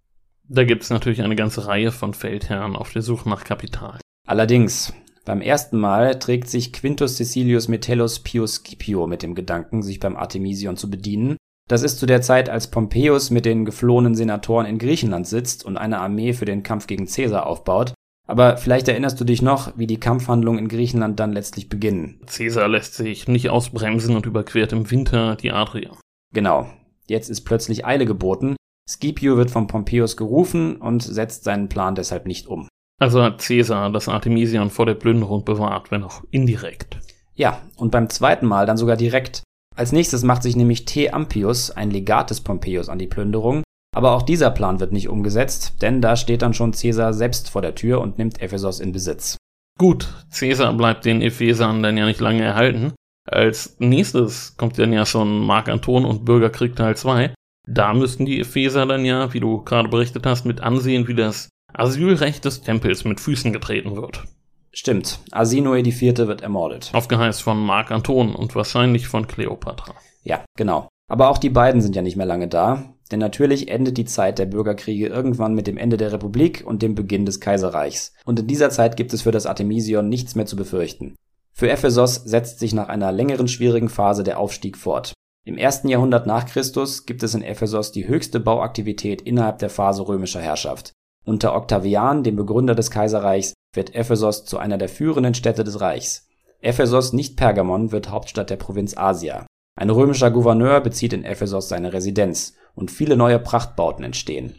Da 0.49 0.65
gibt 0.65 0.83
es 0.83 0.91
natürlich 0.91 1.23
eine 1.23 1.37
ganze 1.37 1.67
Reihe 1.67 1.91
von 1.91 2.13
Feldherren 2.13 2.77
auf 2.77 2.93
der 2.93 3.03
Suche 3.03 3.29
nach 3.29 3.45
Kapital. 3.45 3.99
Allerdings, 4.27 4.93
beim 5.25 5.41
ersten 5.41 5.79
Mal 5.79 6.19
trägt 6.19 6.49
sich 6.49 6.73
Quintus 6.73 7.17
Cecilius 7.17 7.69
Metellus 7.69 8.21
Pius 8.21 8.57
Scipio 8.57 9.07
mit 9.07 9.23
dem 9.23 9.35
Gedanken, 9.35 9.83
sich 9.83 10.01
beim 10.01 10.17
Artemision 10.17 10.77
zu 10.77 10.91
bedienen. 10.91 11.37
Das 11.67 11.83
ist 11.83 11.99
zu 11.99 12.05
der 12.05 12.21
Zeit, 12.21 12.51
als 12.51 12.71
Pompeius 12.71 13.31
mit 13.31 13.47
den 13.47 13.65
geflohenen 13.65 14.15
Senatoren 14.15 14.67
in 14.67 14.79
Griechenland 14.79 15.27
sitzt 15.27 15.65
und 15.65 15.79
eine 15.79 15.99
Armee 15.99 16.35
für 16.35 16.45
den 16.45 16.63
Kampf 16.63 16.87
gegen 16.87 17.07
Caesar 17.07 17.47
aufbaut. 17.47 17.95
Aber 18.27 18.59
vielleicht 18.59 18.89
erinnerst 18.89 19.19
du 19.19 19.25
dich 19.25 19.41
noch, 19.41 19.77
wie 19.77 19.87
die 19.87 20.01
Kampfhandlungen 20.01 20.65
in 20.65 20.69
Griechenland 20.69 21.21
dann 21.21 21.33
letztlich 21.33 21.71
beginnen. 21.71 22.21
Caesar 22.27 22.69
lässt 22.69 22.95
sich 22.95 23.29
nicht 23.29 23.49
ausbremsen 23.49 24.15
und 24.15 24.27
überquert 24.27 24.73
im 24.73 24.91
Winter 24.91 25.37
die 25.37 25.53
Adria. 25.53 25.97
Genau. 26.35 26.67
Jetzt 27.07 27.31
ist 27.31 27.43
plötzlich 27.43 27.85
Eile 27.85 28.07
geboten. 28.07 28.57
Scipio 28.89 29.37
wird 29.37 29.51
von 29.51 29.67
Pompeius 29.67 30.17
gerufen 30.17 30.77
und 30.77 31.03
setzt 31.03 31.45
seinen 31.45 31.69
Plan 31.69 31.95
deshalb 31.95 32.27
nicht 32.27 32.47
um. 32.47 32.69
Also 33.01 33.23
hat 33.23 33.43
Caesar 33.43 33.91
das 33.91 34.09
Artemision 34.09 34.71
vor 34.71 34.87
der 34.87 34.95
Plünderung 34.95 35.45
bewahrt, 35.45 35.91
wenn 35.91 36.05
auch 36.05 36.23
indirekt. 36.31 36.99
Ja, 37.35 37.61
und 37.77 37.91
beim 37.91 38.09
zweiten 38.09 38.47
Mal 38.47 38.67
dann 38.67 38.77
sogar 38.77 38.97
direkt. 38.97 39.43
Als 39.75 39.91
nächstes 39.91 40.23
macht 40.23 40.43
sich 40.43 40.55
nämlich 40.55 40.85
T. 40.85 41.11
Ampius, 41.11 41.71
ein 41.71 41.91
Legat 41.91 42.31
des 42.31 42.41
Pompeius, 42.41 42.89
an 42.89 42.99
die 42.99 43.09
Plünderung. 43.09 43.65
Aber 43.95 44.13
auch 44.13 44.23
dieser 44.23 44.51
Plan 44.51 44.81
wird 44.81 44.93
nicht 44.93 45.09
umgesetzt, 45.09 45.83
denn 45.83 46.01
da 46.01 46.17
steht 46.17 46.43
dann 46.43 46.55
schon 46.55 46.73
Caesar 46.73 47.13
selbst 47.13 47.51
vor 47.51 47.63
der 47.63 47.75
Tür 47.75 48.01
und 48.01 48.19
nimmt 48.19 48.41
Ephesos 48.41 48.81
in 48.81 48.93
Besitz. 48.93 49.37
Gut, 49.79 50.09
Caesar 50.33 50.73
bleibt 50.75 51.05
den 51.05 51.23
Ephesern 51.23 51.83
dann 51.83 51.97
ja 51.97 52.07
nicht 52.07 52.21
lange 52.21 52.43
erhalten. 52.43 52.93
Als 53.29 53.77
nächstes 53.79 54.57
kommt 54.57 54.79
dann 54.79 54.93
ja 54.93 55.07
schon 55.07 55.45
Mark 55.45 55.69
Anton 55.69 56.05
und 56.05 56.25
Bürgerkrieg 56.25 56.77
Teil 56.77 56.97
2. 56.97 57.35
Da 57.67 57.95
müssten 57.95 58.27
die 58.27 58.41
Epheser 58.41 58.87
dann 58.87 59.05
ja, 59.05 59.33
wie 59.33 59.41
du 59.41 59.63
gerade 59.63 59.89
berichtet 59.89 60.27
hast, 60.27 60.45
mit 60.45 60.61
ansehen, 60.61 61.09
wie 61.09 61.15
das 61.15 61.49
Asylrecht 61.73 62.45
des 62.45 62.61
Tempels 62.61 63.05
mit 63.05 63.21
Füßen 63.21 63.53
getreten 63.53 63.97
wird. 63.97 64.25
Stimmt, 64.73 65.21
Arsinoe 65.31 65.79
IV. 65.79 66.19
wird 66.19 66.43
ermordet. 66.43 66.91
Auf 66.93 67.09
Geheiß 67.09 67.41
von 67.41 67.59
Mark 67.65 67.91
Anton 67.91 68.35
und 68.35 68.55
wahrscheinlich 68.55 69.07
von 69.07 69.27
Kleopatra. 69.27 69.95
Ja, 70.23 70.45
genau. 70.57 70.89
Aber 71.09 71.29
auch 71.29 71.39
die 71.39 71.51
beiden 71.51 71.81
sind 71.81 71.95
ja 71.95 72.03
nicht 72.03 72.17
mehr 72.17 72.27
lange 72.27 72.49
da, 72.49 72.95
denn 73.13 73.21
natürlich 73.21 73.69
endet 73.69 73.99
die 73.99 74.05
Zeit 74.05 74.39
der 74.39 74.47
Bürgerkriege 74.47 75.07
irgendwann 75.07 75.55
mit 75.55 75.67
dem 75.67 75.77
Ende 75.77 75.97
der 75.97 76.13
Republik 76.13 76.65
und 76.67 76.83
dem 76.83 76.95
Beginn 76.95 77.27
des 77.27 77.41
Kaiserreichs. 77.41 78.15
Und 78.25 78.41
in 78.41 78.47
dieser 78.47 78.71
Zeit 78.71 78.97
gibt 78.97 79.13
es 79.13 79.23
für 79.23 79.31
das 79.31 79.47
Artemision 79.47 80.09
nichts 80.09 80.35
mehr 80.35 80.47
zu 80.47 80.57
befürchten. 80.57 81.15
Für 81.53 81.71
Ephesos 81.71 82.17
setzt 82.17 82.59
sich 82.59 82.73
nach 82.73 82.89
einer 82.89 83.13
längeren 83.13 83.47
schwierigen 83.47 83.89
Phase 83.89 84.25
der 84.25 84.41
Aufstieg 84.41 84.77
fort. 84.77 85.13
Im 85.47 85.59
ersten 85.59 85.89
Jahrhundert 85.89 86.27
nach 86.27 86.47
Christus 86.47 87.05
gibt 87.05 87.23
es 87.23 87.35
in 87.35 87.43
Ephesos 87.43 87.93
die 87.93 88.09
höchste 88.09 88.41
Bauaktivität 88.41 89.21
innerhalb 89.21 89.59
der 89.59 89.69
Phase 89.69 90.09
römischer 90.09 90.41
Herrschaft. 90.41 90.93
Unter 91.27 91.55
Octavian, 91.55 92.23
dem 92.23 92.37
Begründer 92.37 92.75
des 92.75 92.91
Kaiserreichs, 92.91 93.53
wird 93.75 93.95
Ephesos 93.95 94.47
zu 94.47 94.57
einer 94.57 94.79
der 94.79 94.89
führenden 94.89 95.35
Städte 95.35 95.63
des 95.63 95.83
Reichs. 95.83 96.29
Ephesos, 96.61 97.13
nicht 97.13 97.37
Pergamon, 97.37 97.93
wird 97.93 98.11
Hauptstadt 98.11 98.49
der 98.49 98.57
Provinz 98.57 98.97
Asia. 98.97 99.47
Ein 99.79 99.91
römischer 99.91 100.31
Gouverneur 100.31 100.81
bezieht 100.81 101.13
in 101.13 101.25
Ephesos 101.25 101.69
seine 101.69 101.93
Residenz 101.93 102.55
und 102.75 102.91
viele 102.91 103.17
neue 103.17 103.39
Prachtbauten 103.39 104.03
entstehen. 104.03 104.55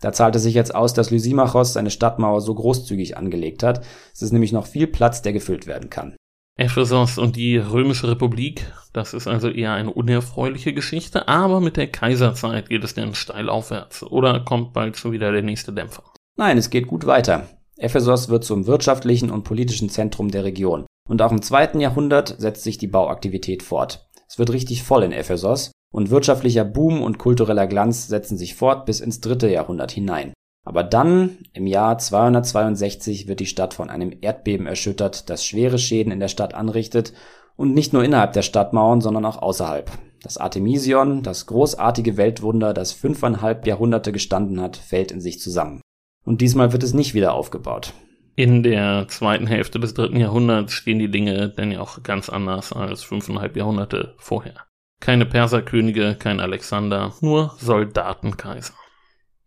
Da 0.00 0.12
zahlt 0.12 0.36
es 0.36 0.42
sich 0.44 0.54
jetzt 0.54 0.74
aus, 0.74 0.94
dass 0.94 1.10
Lysimachos 1.10 1.74
seine 1.74 1.90
Stadtmauer 1.90 2.40
so 2.40 2.54
großzügig 2.54 3.18
angelegt 3.18 3.62
hat. 3.62 3.84
Es 4.14 4.22
ist 4.22 4.32
nämlich 4.32 4.52
noch 4.52 4.66
viel 4.66 4.86
Platz, 4.86 5.20
der 5.20 5.34
gefüllt 5.34 5.66
werden 5.66 5.90
kann. 5.90 6.16
Ephesos 6.56 7.16
und 7.18 7.36
die 7.36 7.56
Römische 7.56 8.08
Republik, 8.08 8.66
das 8.92 9.14
ist 9.14 9.26
also 9.26 9.48
eher 9.48 9.72
eine 9.72 9.92
unerfreuliche 9.92 10.74
Geschichte, 10.74 11.26
aber 11.28 11.60
mit 11.60 11.76
der 11.76 11.86
Kaiserzeit 11.86 12.68
geht 12.68 12.84
es 12.84 12.94
dann 12.94 13.14
steil 13.14 13.48
aufwärts 13.48 14.02
oder 14.02 14.40
kommt 14.40 14.72
bald 14.72 14.96
schon 14.96 15.12
wieder 15.12 15.32
der 15.32 15.42
nächste 15.42 15.72
Dämpfer. 15.72 16.02
Nein, 16.36 16.58
es 16.58 16.70
geht 16.70 16.86
gut 16.86 17.06
weiter. 17.06 17.48
Ephesos 17.76 18.28
wird 18.28 18.44
zum 18.44 18.66
wirtschaftlichen 18.66 19.30
und 19.30 19.44
politischen 19.44 19.88
Zentrum 19.88 20.30
der 20.30 20.44
Region. 20.44 20.86
Und 21.08 21.22
auch 21.22 21.32
im 21.32 21.42
zweiten 21.42 21.80
Jahrhundert 21.80 22.36
setzt 22.38 22.62
sich 22.62 22.78
die 22.78 22.86
Bauaktivität 22.86 23.62
fort. 23.62 24.08
Es 24.28 24.38
wird 24.38 24.52
richtig 24.52 24.82
voll 24.82 25.02
in 25.02 25.12
Ephesos 25.12 25.72
und 25.92 26.10
wirtschaftlicher 26.10 26.64
Boom 26.64 27.02
und 27.02 27.18
kultureller 27.18 27.66
Glanz 27.66 28.06
setzen 28.06 28.36
sich 28.36 28.54
fort 28.54 28.86
bis 28.86 29.00
ins 29.00 29.20
dritte 29.20 29.50
Jahrhundert 29.50 29.92
hinein. 29.92 30.32
Aber 30.64 30.82
dann, 30.82 31.38
im 31.52 31.66
Jahr 31.66 31.98
262, 31.98 33.28
wird 33.28 33.40
die 33.40 33.46
Stadt 33.46 33.74
von 33.74 33.90
einem 33.90 34.12
Erdbeben 34.20 34.66
erschüttert, 34.66 35.30
das 35.30 35.44
schwere 35.44 35.78
Schäden 35.78 36.12
in 36.12 36.20
der 36.20 36.28
Stadt 36.28 36.54
anrichtet 36.54 37.12
und 37.56 37.74
nicht 37.74 37.92
nur 37.92 38.04
innerhalb 38.04 38.32
der 38.34 38.42
Stadtmauern, 38.42 39.00
sondern 39.00 39.24
auch 39.24 39.40
außerhalb. 39.40 39.90
Das 40.22 40.36
Artemision, 40.36 41.22
das 41.22 41.46
großartige 41.46 42.16
Weltwunder, 42.16 42.74
das 42.74 42.92
fünfeinhalb 42.92 43.66
Jahrhunderte 43.66 44.12
gestanden 44.12 44.60
hat, 44.60 44.76
fällt 44.76 45.12
in 45.12 45.20
sich 45.20 45.40
zusammen. 45.40 45.80
Und 46.24 46.42
diesmal 46.42 46.72
wird 46.72 46.82
es 46.82 46.92
nicht 46.92 47.14
wieder 47.14 47.32
aufgebaut. 47.32 47.94
In 48.36 48.62
der 48.62 49.06
zweiten 49.08 49.46
Hälfte 49.46 49.80
des 49.80 49.94
dritten 49.94 50.16
Jahrhunderts 50.16 50.72
stehen 50.72 50.98
die 50.98 51.10
Dinge 51.10 51.48
denn 51.48 51.72
ja 51.72 51.80
auch 51.80 52.02
ganz 52.02 52.28
anders 52.28 52.72
als 52.72 53.02
fünfeinhalb 53.02 53.56
Jahrhunderte 53.56 54.14
vorher. 54.18 54.66
Keine 55.00 55.26
Perserkönige, 55.26 56.14
kein 56.18 56.40
Alexander, 56.40 57.14
nur 57.20 57.54
Soldatenkaiser. 57.58 58.74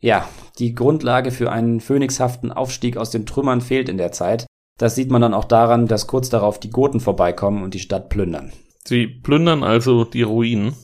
Ja, 0.03 0.27
die 0.59 0.75
Grundlage 0.75 1.31
für 1.31 1.49
einen 1.49 1.79
phönixhaften 1.79 2.51
Aufstieg 2.51 2.97
aus 2.97 3.09
den 3.09 3.25
Trümmern 3.25 3.61
fehlt 3.61 3.87
in 3.87 3.97
der 3.97 4.11
Zeit. 4.11 4.45
Das 4.77 4.95
sieht 4.95 5.09
man 5.09 5.21
dann 5.21 5.33
auch 5.33 5.45
daran, 5.45 5.87
dass 5.87 6.07
kurz 6.07 6.27
darauf 6.27 6.59
die 6.59 6.71
Goten 6.71 6.99
vorbeikommen 6.99 7.63
und 7.63 7.73
die 7.73 7.79
Stadt 7.79 8.09
plündern. 8.09 8.51
Sie 8.83 9.07
plündern 9.07 9.63
also 9.63 10.03
die 10.03 10.23
Ruinen. 10.23 10.75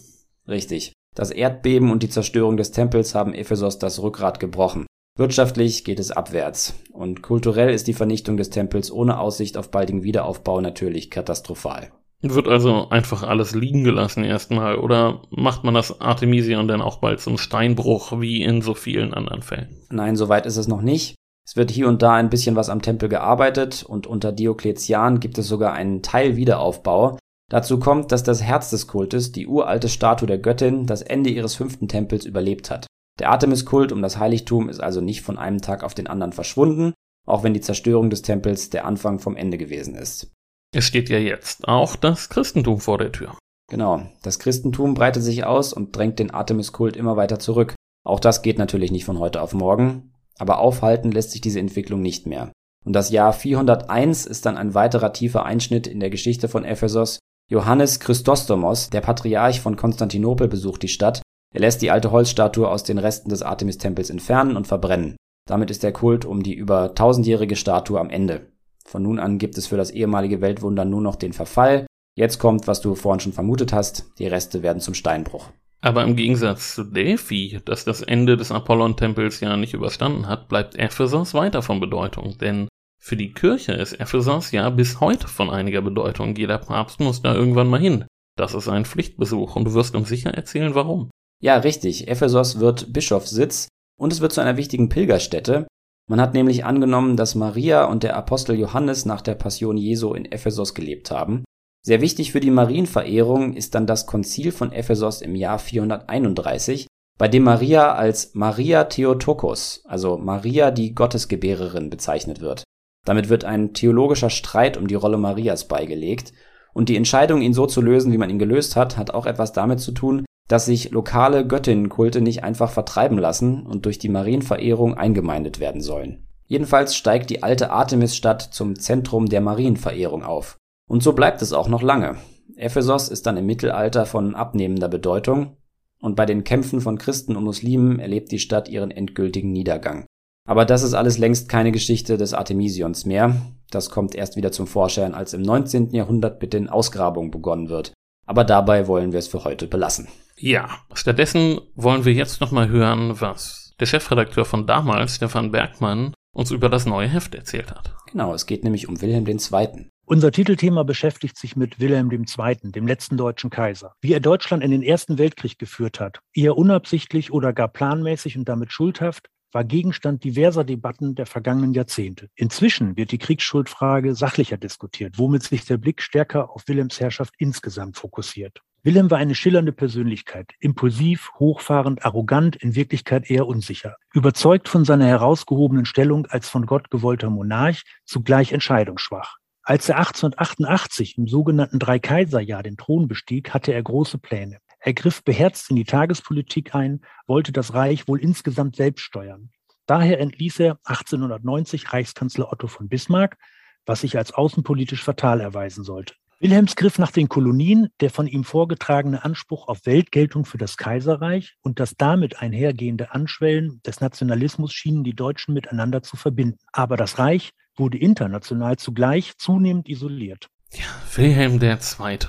Richtig. 0.47 0.93
Das 1.17 1.31
Erdbeben 1.31 1.91
und 1.91 2.01
die 2.01 2.07
Zerstörung 2.07 2.55
des 2.55 2.71
Tempels 2.71 3.13
haben 3.13 3.33
Ephesos 3.33 3.77
das 3.77 4.01
Rückgrat 4.01 4.39
gebrochen. 4.39 4.85
Wirtschaftlich 5.17 5.83
geht 5.83 5.99
es 5.99 6.11
abwärts 6.11 6.75
und 6.93 7.21
kulturell 7.21 7.73
ist 7.73 7.87
die 7.87 7.93
Vernichtung 7.93 8.37
des 8.37 8.51
Tempels 8.51 8.89
ohne 8.89 9.19
Aussicht 9.19 9.57
auf 9.57 9.69
baldigen 9.69 10.03
Wiederaufbau 10.03 10.61
natürlich 10.61 11.11
katastrophal. 11.11 11.91
Wird 12.21 12.49
also 12.49 12.89
einfach 12.89 13.23
alles 13.23 13.55
liegen 13.55 13.85
gelassen 13.85 14.25
erstmal 14.25 14.77
oder 14.77 15.21
macht 15.29 15.63
man 15.63 15.73
das 15.73 16.01
Artemision 16.01 16.67
dann 16.67 16.81
auch 16.81 16.97
bald 16.97 17.21
zum 17.21 17.37
Steinbruch 17.37 18.19
wie 18.19 18.43
in 18.43 18.61
so 18.61 18.73
vielen 18.73 19.13
anderen 19.13 19.41
Fällen? 19.41 19.83
Nein, 19.89 20.17
soweit 20.17 20.45
ist 20.45 20.57
es 20.57 20.67
noch 20.67 20.81
nicht. 20.81 21.15
Es 21.47 21.55
wird 21.55 21.71
hier 21.71 21.87
und 21.87 22.01
da 22.01 22.13
ein 22.13 22.29
bisschen 22.29 22.57
was 22.57 22.69
am 22.69 22.81
Tempel 22.81 23.07
gearbeitet 23.07 23.83
und 23.83 24.05
unter 24.05 24.33
Diokletian 24.33 25.19
gibt 25.21 25.37
es 25.37 25.47
sogar 25.47 25.73
einen 25.73 26.03
Teilwiederaufbau. 26.03 27.17
Dazu 27.49 27.79
kommt, 27.79 28.11
dass 28.11 28.21
das 28.21 28.43
Herz 28.43 28.69
des 28.69 28.85
Kultes, 28.85 29.31
die 29.31 29.47
uralte 29.47 29.89
Statue 29.89 30.27
der 30.27 30.37
Göttin, 30.37 30.85
das 30.85 31.01
Ende 31.01 31.29
ihres 31.31 31.55
fünften 31.55 31.87
Tempels 31.87 32.25
überlebt 32.25 32.69
hat. 32.69 32.85
Der 33.19 33.31
Artemiskult 33.31 33.91
um 33.91 34.01
das 34.01 34.19
Heiligtum 34.19 34.69
ist 34.69 34.79
also 34.79 35.01
nicht 35.01 35.21
von 35.21 35.37
einem 35.37 35.61
Tag 35.61 35.83
auf 35.83 35.95
den 35.95 36.07
anderen 36.07 36.33
verschwunden, 36.33 36.93
auch 37.25 37.43
wenn 37.43 37.53
die 37.53 37.61
Zerstörung 37.61 38.09
des 38.09 38.21
Tempels 38.21 38.69
der 38.69 38.85
Anfang 38.85 39.19
vom 39.19 39.35
Ende 39.35 39.57
gewesen 39.57 39.95
ist. 39.95 40.31
Es 40.71 40.85
steht 40.85 41.09
ja 41.09 41.17
jetzt 41.17 41.67
auch 41.67 41.95
das 41.95 42.29
Christentum 42.29 42.79
vor 42.79 42.99
der 42.99 43.11
Tür. 43.11 43.35
Genau, 43.71 44.03
das 44.21 44.39
Christentum 44.39 44.93
breitet 44.93 45.23
sich 45.23 45.43
aus 45.43 45.73
und 45.73 45.95
drängt 45.95 46.19
den 46.19 46.31
Artemiskult 46.31 46.95
immer 46.95 47.17
weiter 47.17 47.39
zurück. 47.39 47.75
Auch 48.05 48.19
das 48.19 48.41
geht 48.41 48.57
natürlich 48.57 48.91
nicht 48.91 49.05
von 49.05 49.19
heute 49.19 49.41
auf 49.41 49.53
morgen, 49.53 50.13
aber 50.37 50.59
aufhalten 50.59 51.11
lässt 51.11 51.31
sich 51.31 51.41
diese 51.41 51.59
Entwicklung 51.59 52.01
nicht 52.01 52.27
mehr. 52.27 52.51
Und 52.85 52.93
das 52.93 53.09
Jahr 53.09 53.33
401 53.33 54.25
ist 54.25 54.45
dann 54.45 54.57
ein 54.57 54.73
weiterer 54.73 55.11
tiefer 55.11 55.43
Einschnitt 55.43 55.87
in 55.87 55.99
der 55.99 56.09
Geschichte 56.09 56.47
von 56.47 56.63
Ephesos. 56.63 57.19
Johannes 57.51 57.99
Christostomos, 57.99 58.89
der 58.89 59.01
Patriarch 59.01 59.61
von 59.61 59.75
Konstantinopel, 59.75 60.47
besucht 60.47 60.83
die 60.83 60.87
Stadt. 60.87 61.21
Er 61.53 61.61
lässt 61.61 61.81
die 61.81 61.89
alte 61.89 62.11
Holzstatue 62.11 62.67
aus 62.67 62.83
den 62.83 62.99
Resten 62.99 63.29
des 63.29 63.41
Artemis-Tempels 63.41 64.11
entfernen 64.11 64.55
und 64.55 64.67
verbrennen. 64.67 65.15
Damit 65.47 65.71
ist 65.71 65.81
der 65.81 65.93
Kult 65.93 66.25
um 66.25 66.43
die 66.43 66.53
über 66.53 66.93
tausendjährige 66.93 67.55
Statue 67.55 67.99
am 67.99 68.11
Ende. 68.11 68.51
Von 68.89 69.03
nun 69.03 69.19
an 69.19 69.37
gibt 69.37 69.55
es 69.59 69.67
für 69.67 69.77
das 69.77 69.91
ehemalige 69.91 70.41
Weltwunder 70.41 70.83
nur 70.83 71.01
noch 71.01 71.15
den 71.15 71.31
Verfall. 71.31 71.85
Jetzt 72.17 72.39
kommt, 72.39 72.65
was 72.65 72.81
du 72.81 72.95
vorhin 72.95 73.19
schon 73.19 73.33
vermutet 73.33 73.71
hast, 73.71 74.11
die 74.17 74.25
Reste 74.25 74.63
werden 74.63 74.81
zum 74.81 74.95
Steinbruch. 74.95 75.51
Aber 75.79 76.03
im 76.03 76.15
Gegensatz 76.15 76.73
zu 76.73 76.85
Delphi, 76.85 77.61
das 77.65 77.85
das 77.85 78.01
Ende 78.01 78.35
des 78.35 78.51
Apollon-Tempels 78.51 79.41
ja 79.41 79.55
nicht 79.57 79.75
überstanden 79.75 80.27
hat, 80.27 80.49
bleibt 80.49 80.75
Ephesos 80.75 81.35
weiter 81.35 81.61
von 81.61 81.79
Bedeutung, 81.79 82.39
denn 82.39 82.67
für 82.99 83.15
die 83.15 83.31
Kirche 83.31 83.73
ist 83.73 83.93
Ephesos 83.93 84.51
ja 84.51 84.71
bis 84.71 84.99
heute 84.99 85.27
von 85.27 85.51
einiger 85.51 85.83
Bedeutung. 85.83 86.35
Jeder 86.35 86.57
Papst 86.57 86.99
muss 86.99 87.21
da 87.21 87.35
irgendwann 87.35 87.67
mal 87.67 87.79
hin. 87.79 88.05
Das 88.37 88.55
ist 88.55 88.67
ein 88.67 88.85
Pflichtbesuch 88.85 89.55
und 89.55 89.65
du 89.65 89.75
wirst 89.75 89.93
uns 89.93 90.09
sicher 90.09 90.31
erzählen, 90.33 90.73
warum. 90.73 91.11
Ja, 91.43 91.57
richtig. 91.57 92.07
Ephesos 92.07 92.59
wird 92.59 92.91
Bischofssitz 92.91 93.67
und 93.99 94.11
es 94.11 94.19
wird 94.19 94.33
zu 94.33 94.41
einer 94.41 94.57
wichtigen 94.57 94.89
Pilgerstätte. 94.89 95.67
Man 96.09 96.19
hat 96.19 96.33
nämlich 96.33 96.65
angenommen, 96.65 97.17
dass 97.17 97.35
Maria 97.35 97.85
und 97.85 98.01
der 98.01 98.17
Apostel 98.17 98.57
Johannes 98.57 99.05
nach 99.05 99.21
der 99.21 99.35
Passion 99.35 99.77
Jesu 99.77 100.15
in 100.15 100.25
Ephesos 100.25 100.73
gelebt 100.73 101.11
haben. 101.11 101.43
Sehr 101.85 102.01
wichtig 102.01 102.31
für 102.31 102.39
die 102.39 102.49
Marienverehrung 102.49 103.53
ist 103.53 103.75
dann 103.75 103.85
das 103.85 104.07
Konzil 104.07 104.51
von 104.51 104.71
Ephesos 104.71 105.21
im 105.21 105.35
Jahr 105.35 105.59
431. 105.59 106.87
bei 107.19 107.27
dem 107.27 107.43
Maria 107.43 107.93
als 107.93 108.33
Maria 108.33 108.85
Theotokos, 108.85 109.83
also 109.85 110.17
Maria 110.17 110.71
die 110.71 110.95
Gottesgebärerin, 110.95 111.89
bezeichnet 111.89 112.41
wird. 112.41 112.63
Damit 113.05 113.29
wird 113.29 113.45
ein 113.45 113.73
theologischer 113.73 114.29
Streit 114.29 114.77
um 114.77 114.87
die 114.87 114.95
Rolle 114.95 115.17
Marias 115.17 115.67
beigelegt, 115.67 116.33
und 116.73 116.87
die 116.89 116.95
Entscheidung, 116.95 117.41
ihn 117.41 117.53
so 117.53 117.65
zu 117.65 117.81
lösen, 117.81 118.11
wie 118.13 118.17
man 118.17 118.29
ihn 118.29 118.39
gelöst 118.39 118.75
hat, 118.75 118.97
hat 118.97 119.13
auch 119.13 119.25
etwas 119.25 119.53
damit 119.53 119.79
zu 119.79 119.91
tun, 119.91 120.23
dass 120.49 120.65
sich 120.65 120.89
lokale 120.91 121.47
Göttinnenkulte 121.47 122.19
nicht 122.19 122.43
einfach 122.43 122.71
vertreiben 122.71 123.17
lassen 123.17 123.65
und 123.65 123.85
durch 123.85 123.99
die 123.99 124.09
Marienverehrung 124.09 124.95
eingemeindet 124.95 125.59
werden 125.59 125.79
sollen. 125.79 126.25
Jedenfalls 126.47 126.95
steigt 126.95 127.29
die 127.29 127.43
alte 127.43 127.71
Artemisstadt 127.71 128.41
zum 128.41 128.77
Zentrum 128.77 129.27
der 129.27 129.41
Marienverehrung 129.41 130.23
auf. 130.23 130.57
Und 130.89 131.03
so 131.03 131.13
bleibt 131.13 131.43
es 131.43 131.53
auch 131.53 131.67
noch 131.67 131.83
lange. 131.83 132.17
Ephesos 132.55 133.09
ist 133.09 133.27
dann 133.27 133.37
im 133.37 133.45
Mittelalter 133.45 134.07
von 134.07 134.33
abnehmender 134.33 134.89
Bedeutung 134.89 135.55
und 136.01 136.15
bei 136.15 136.25
den 136.25 136.43
Kämpfen 136.43 136.81
von 136.81 136.97
Christen 136.97 137.35
und 137.35 137.43
Muslimen 137.43 137.99
erlebt 137.99 138.31
die 138.31 138.39
Stadt 138.39 138.67
ihren 138.67 138.89
endgültigen 138.89 139.51
Niedergang. 139.51 140.07
Aber 140.47 140.65
das 140.65 140.81
ist 140.81 140.95
alles 140.95 141.19
längst 141.19 141.47
keine 141.47 141.71
Geschichte 141.71 142.17
des 142.17 142.33
Artemisions 142.33 143.05
mehr. 143.05 143.35
Das 143.69 143.91
kommt 143.91 144.15
erst 144.15 144.35
wieder 144.35 144.51
zum 144.51 144.65
Vorschein, 144.65 145.13
als 145.13 145.35
im 145.35 145.43
19. 145.43 145.91
Jahrhundert 145.91 146.41
mit 146.41 146.53
den 146.53 146.69
Ausgrabungen 146.69 147.29
begonnen 147.29 147.69
wird. 147.69 147.93
Aber 148.25 148.43
dabei 148.43 148.87
wollen 148.87 149.11
wir 149.11 149.19
es 149.19 149.27
für 149.27 149.43
heute 149.43 149.67
belassen. 149.67 150.07
Ja, 150.41 150.69
stattdessen 150.93 151.59
wollen 151.75 152.05
wir 152.05 152.13
jetzt 152.13 152.39
nochmal 152.39 152.69
hören, 152.69 153.19
was 153.19 153.73
der 153.81 153.85
Chefredakteur 153.85 154.45
von 154.45 154.65
damals, 154.65 155.15
Stefan 155.15 155.51
Bergmann, 155.51 156.13
uns 156.33 156.51
über 156.51 156.69
das 156.69 156.85
neue 156.85 157.09
Heft 157.09 157.35
erzählt 157.35 157.71
hat. 157.71 157.93
Genau, 158.09 158.33
es 158.33 158.45
geht 158.45 158.63
nämlich 158.63 158.87
um 158.87 159.01
Wilhelm 159.01 159.27
II. 159.27 159.89
Unser 160.05 160.31
Titelthema 160.31 160.83
beschäftigt 160.83 161.37
sich 161.37 161.57
mit 161.57 161.81
Wilhelm 161.81 162.09
II., 162.09 162.71
dem 162.71 162.87
letzten 162.87 163.17
deutschen 163.17 163.49
Kaiser. 163.49 163.93
Wie 164.01 164.13
er 164.13 164.21
Deutschland 164.21 164.63
in 164.63 164.71
den 164.71 164.81
Ersten 164.81 165.17
Weltkrieg 165.17 165.59
geführt 165.59 165.99
hat, 165.99 166.21
eher 166.33 166.57
unabsichtlich 166.57 167.33
oder 167.33 167.51
gar 167.51 167.67
planmäßig 167.67 168.37
und 168.37 168.47
damit 168.47 168.71
schuldhaft, 168.71 169.27
war 169.51 169.65
Gegenstand 169.65 170.23
diverser 170.23 170.63
Debatten 170.63 171.15
der 171.15 171.25
vergangenen 171.25 171.73
Jahrzehnte. 171.73 172.29
Inzwischen 172.35 172.95
wird 172.95 173.11
die 173.11 173.17
Kriegsschuldfrage 173.17 174.15
sachlicher 174.15 174.57
diskutiert, 174.57 175.17
womit 175.17 175.43
sich 175.43 175.65
der 175.65 175.77
Blick 175.77 176.01
stärker 176.01 176.51
auf 176.51 176.63
Wilhelms 176.67 176.99
Herrschaft 176.99 177.33
insgesamt 177.37 177.97
fokussiert. 177.97 178.61
Wilhelm 178.81 179.11
war 179.11 179.17
eine 179.17 179.35
schillernde 179.35 179.73
Persönlichkeit, 179.73 180.53
impulsiv, 180.59 181.31
hochfahrend, 181.37 182.05
arrogant, 182.05 182.55
in 182.55 182.75
Wirklichkeit 182.75 183.29
eher 183.29 183.45
unsicher, 183.45 183.97
überzeugt 184.13 184.69
von 184.69 184.85
seiner 184.85 185.05
herausgehobenen 185.05 185.85
Stellung 185.85 186.27
als 186.27 186.47
von 186.47 186.65
Gott 186.65 186.89
gewollter 186.89 187.29
Monarch, 187.29 187.83
zugleich 188.05 188.53
entscheidungsschwach. 188.53 189.35
Als 189.63 189.89
er 189.89 189.97
1888 189.97 191.17
im 191.17 191.27
sogenannten 191.27 191.77
Dreikaiserjahr 191.77 192.63
den 192.63 192.77
Thron 192.77 193.09
bestieg, 193.09 193.53
hatte 193.53 193.73
er 193.73 193.83
große 193.83 194.17
Pläne. 194.17 194.59
Er 194.79 194.93
griff 194.93 195.23
beherzt 195.25 195.69
in 195.69 195.75
die 195.75 195.83
Tagespolitik 195.83 196.73
ein, 196.73 197.01
wollte 197.27 197.51
das 197.51 197.73
Reich 197.73 198.07
wohl 198.07 198.21
insgesamt 198.21 198.77
selbst 198.77 199.01
steuern. 199.01 199.51
Daher 199.87 200.21
entließ 200.21 200.59
er 200.61 200.79
1890 200.85 201.91
Reichskanzler 201.91 202.51
Otto 202.51 202.67
von 202.67 202.87
Bismarck, 202.87 203.37
was 203.85 204.01
sich 204.01 204.17
als 204.17 204.31
außenpolitisch 204.31 205.03
fatal 205.03 205.41
erweisen 205.41 205.83
sollte. 205.83 206.13
Wilhelms 206.41 206.77
Griff 206.77 206.97
nach 206.99 207.11
den 207.11 207.27
Kolonien, 207.27 207.89
der 207.99 208.09
von 208.09 208.25
ihm 208.25 208.45
vorgetragene 208.45 209.25
Anspruch 209.25 209.67
auf 209.67 209.85
Weltgeltung 209.85 210.45
für 210.45 210.57
das 210.57 210.77
Kaiserreich 210.77 211.57
und 211.61 211.81
das 211.81 211.95
damit 211.97 212.41
einhergehende 212.41 213.11
Anschwellen 213.11 213.81
des 213.85 213.99
Nationalismus 213.99 214.71
schienen 214.71 215.03
die 215.03 215.13
Deutschen 215.15 215.53
miteinander 215.53 216.01
zu 216.01 216.15
verbinden. 216.15 216.59
Aber 216.71 216.95
das 216.95 217.19
Reich 217.19 217.51
wurde 217.75 217.97
international 217.97 218.77
zugleich 218.77 219.37
zunehmend 219.37 219.89
isoliert. 219.89 220.47
Ja, 220.71 220.85
Wilhelm 221.13 221.61
II. 221.61 222.19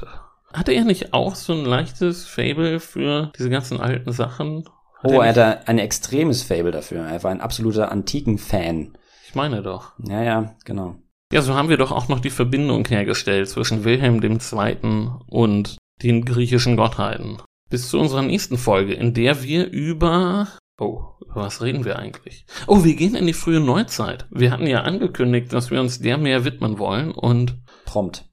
Hatte 0.52 0.72
er 0.72 0.84
nicht 0.84 1.14
auch 1.14 1.36
so 1.36 1.52
ein 1.52 1.64
leichtes 1.64 2.26
Fable 2.26 2.80
für 2.80 3.30
diese 3.38 3.48
ganzen 3.48 3.78
alten 3.78 4.10
Sachen? 4.10 4.64
Hat 4.98 5.10
oh, 5.12 5.20
er 5.20 5.28
hatte 5.28 5.68
ein 5.68 5.78
extremes 5.78 6.42
Fable 6.42 6.72
dafür. 6.72 7.06
Er 7.06 7.22
war 7.22 7.30
ein 7.30 7.40
absoluter 7.40 7.92
Antiken-Fan. 7.92 8.98
Ich 9.28 9.36
meine 9.36 9.62
doch. 9.62 9.92
Ja, 9.98 10.20
ja, 10.24 10.56
genau. 10.64 10.96
Ja, 11.32 11.42
so 11.42 11.54
haben 11.54 11.68
wir 11.68 11.76
doch 11.76 11.92
auch 11.92 12.08
noch 12.08 12.20
die 12.20 12.30
Verbindung 12.30 12.86
hergestellt 12.86 13.48
zwischen 13.48 13.84
Wilhelm 13.84 14.22
II. 14.22 15.10
und 15.26 15.76
den 16.02 16.24
griechischen 16.24 16.76
Gottheiten. 16.76 17.38
Bis 17.68 17.88
zu 17.88 18.00
unserer 18.00 18.22
nächsten 18.22 18.58
Folge, 18.58 18.94
in 18.94 19.14
der 19.14 19.42
wir 19.42 19.70
über 19.70 20.48
Oh, 20.80 21.04
über 21.20 21.42
was 21.42 21.62
reden 21.62 21.84
wir 21.84 21.98
eigentlich? 21.98 22.46
Oh, 22.66 22.84
wir 22.84 22.96
gehen 22.96 23.14
in 23.14 23.26
die 23.26 23.34
frühe 23.34 23.60
Neuzeit. 23.60 24.26
Wir 24.30 24.50
hatten 24.50 24.66
ja 24.66 24.80
angekündigt, 24.80 25.52
dass 25.52 25.70
wir 25.70 25.78
uns 25.78 26.00
der 26.00 26.16
mehr 26.16 26.46
widmen 26.46 26.78
wollen 26.78 27.12
und 27.12 27.58
prompt. 27.84 28.24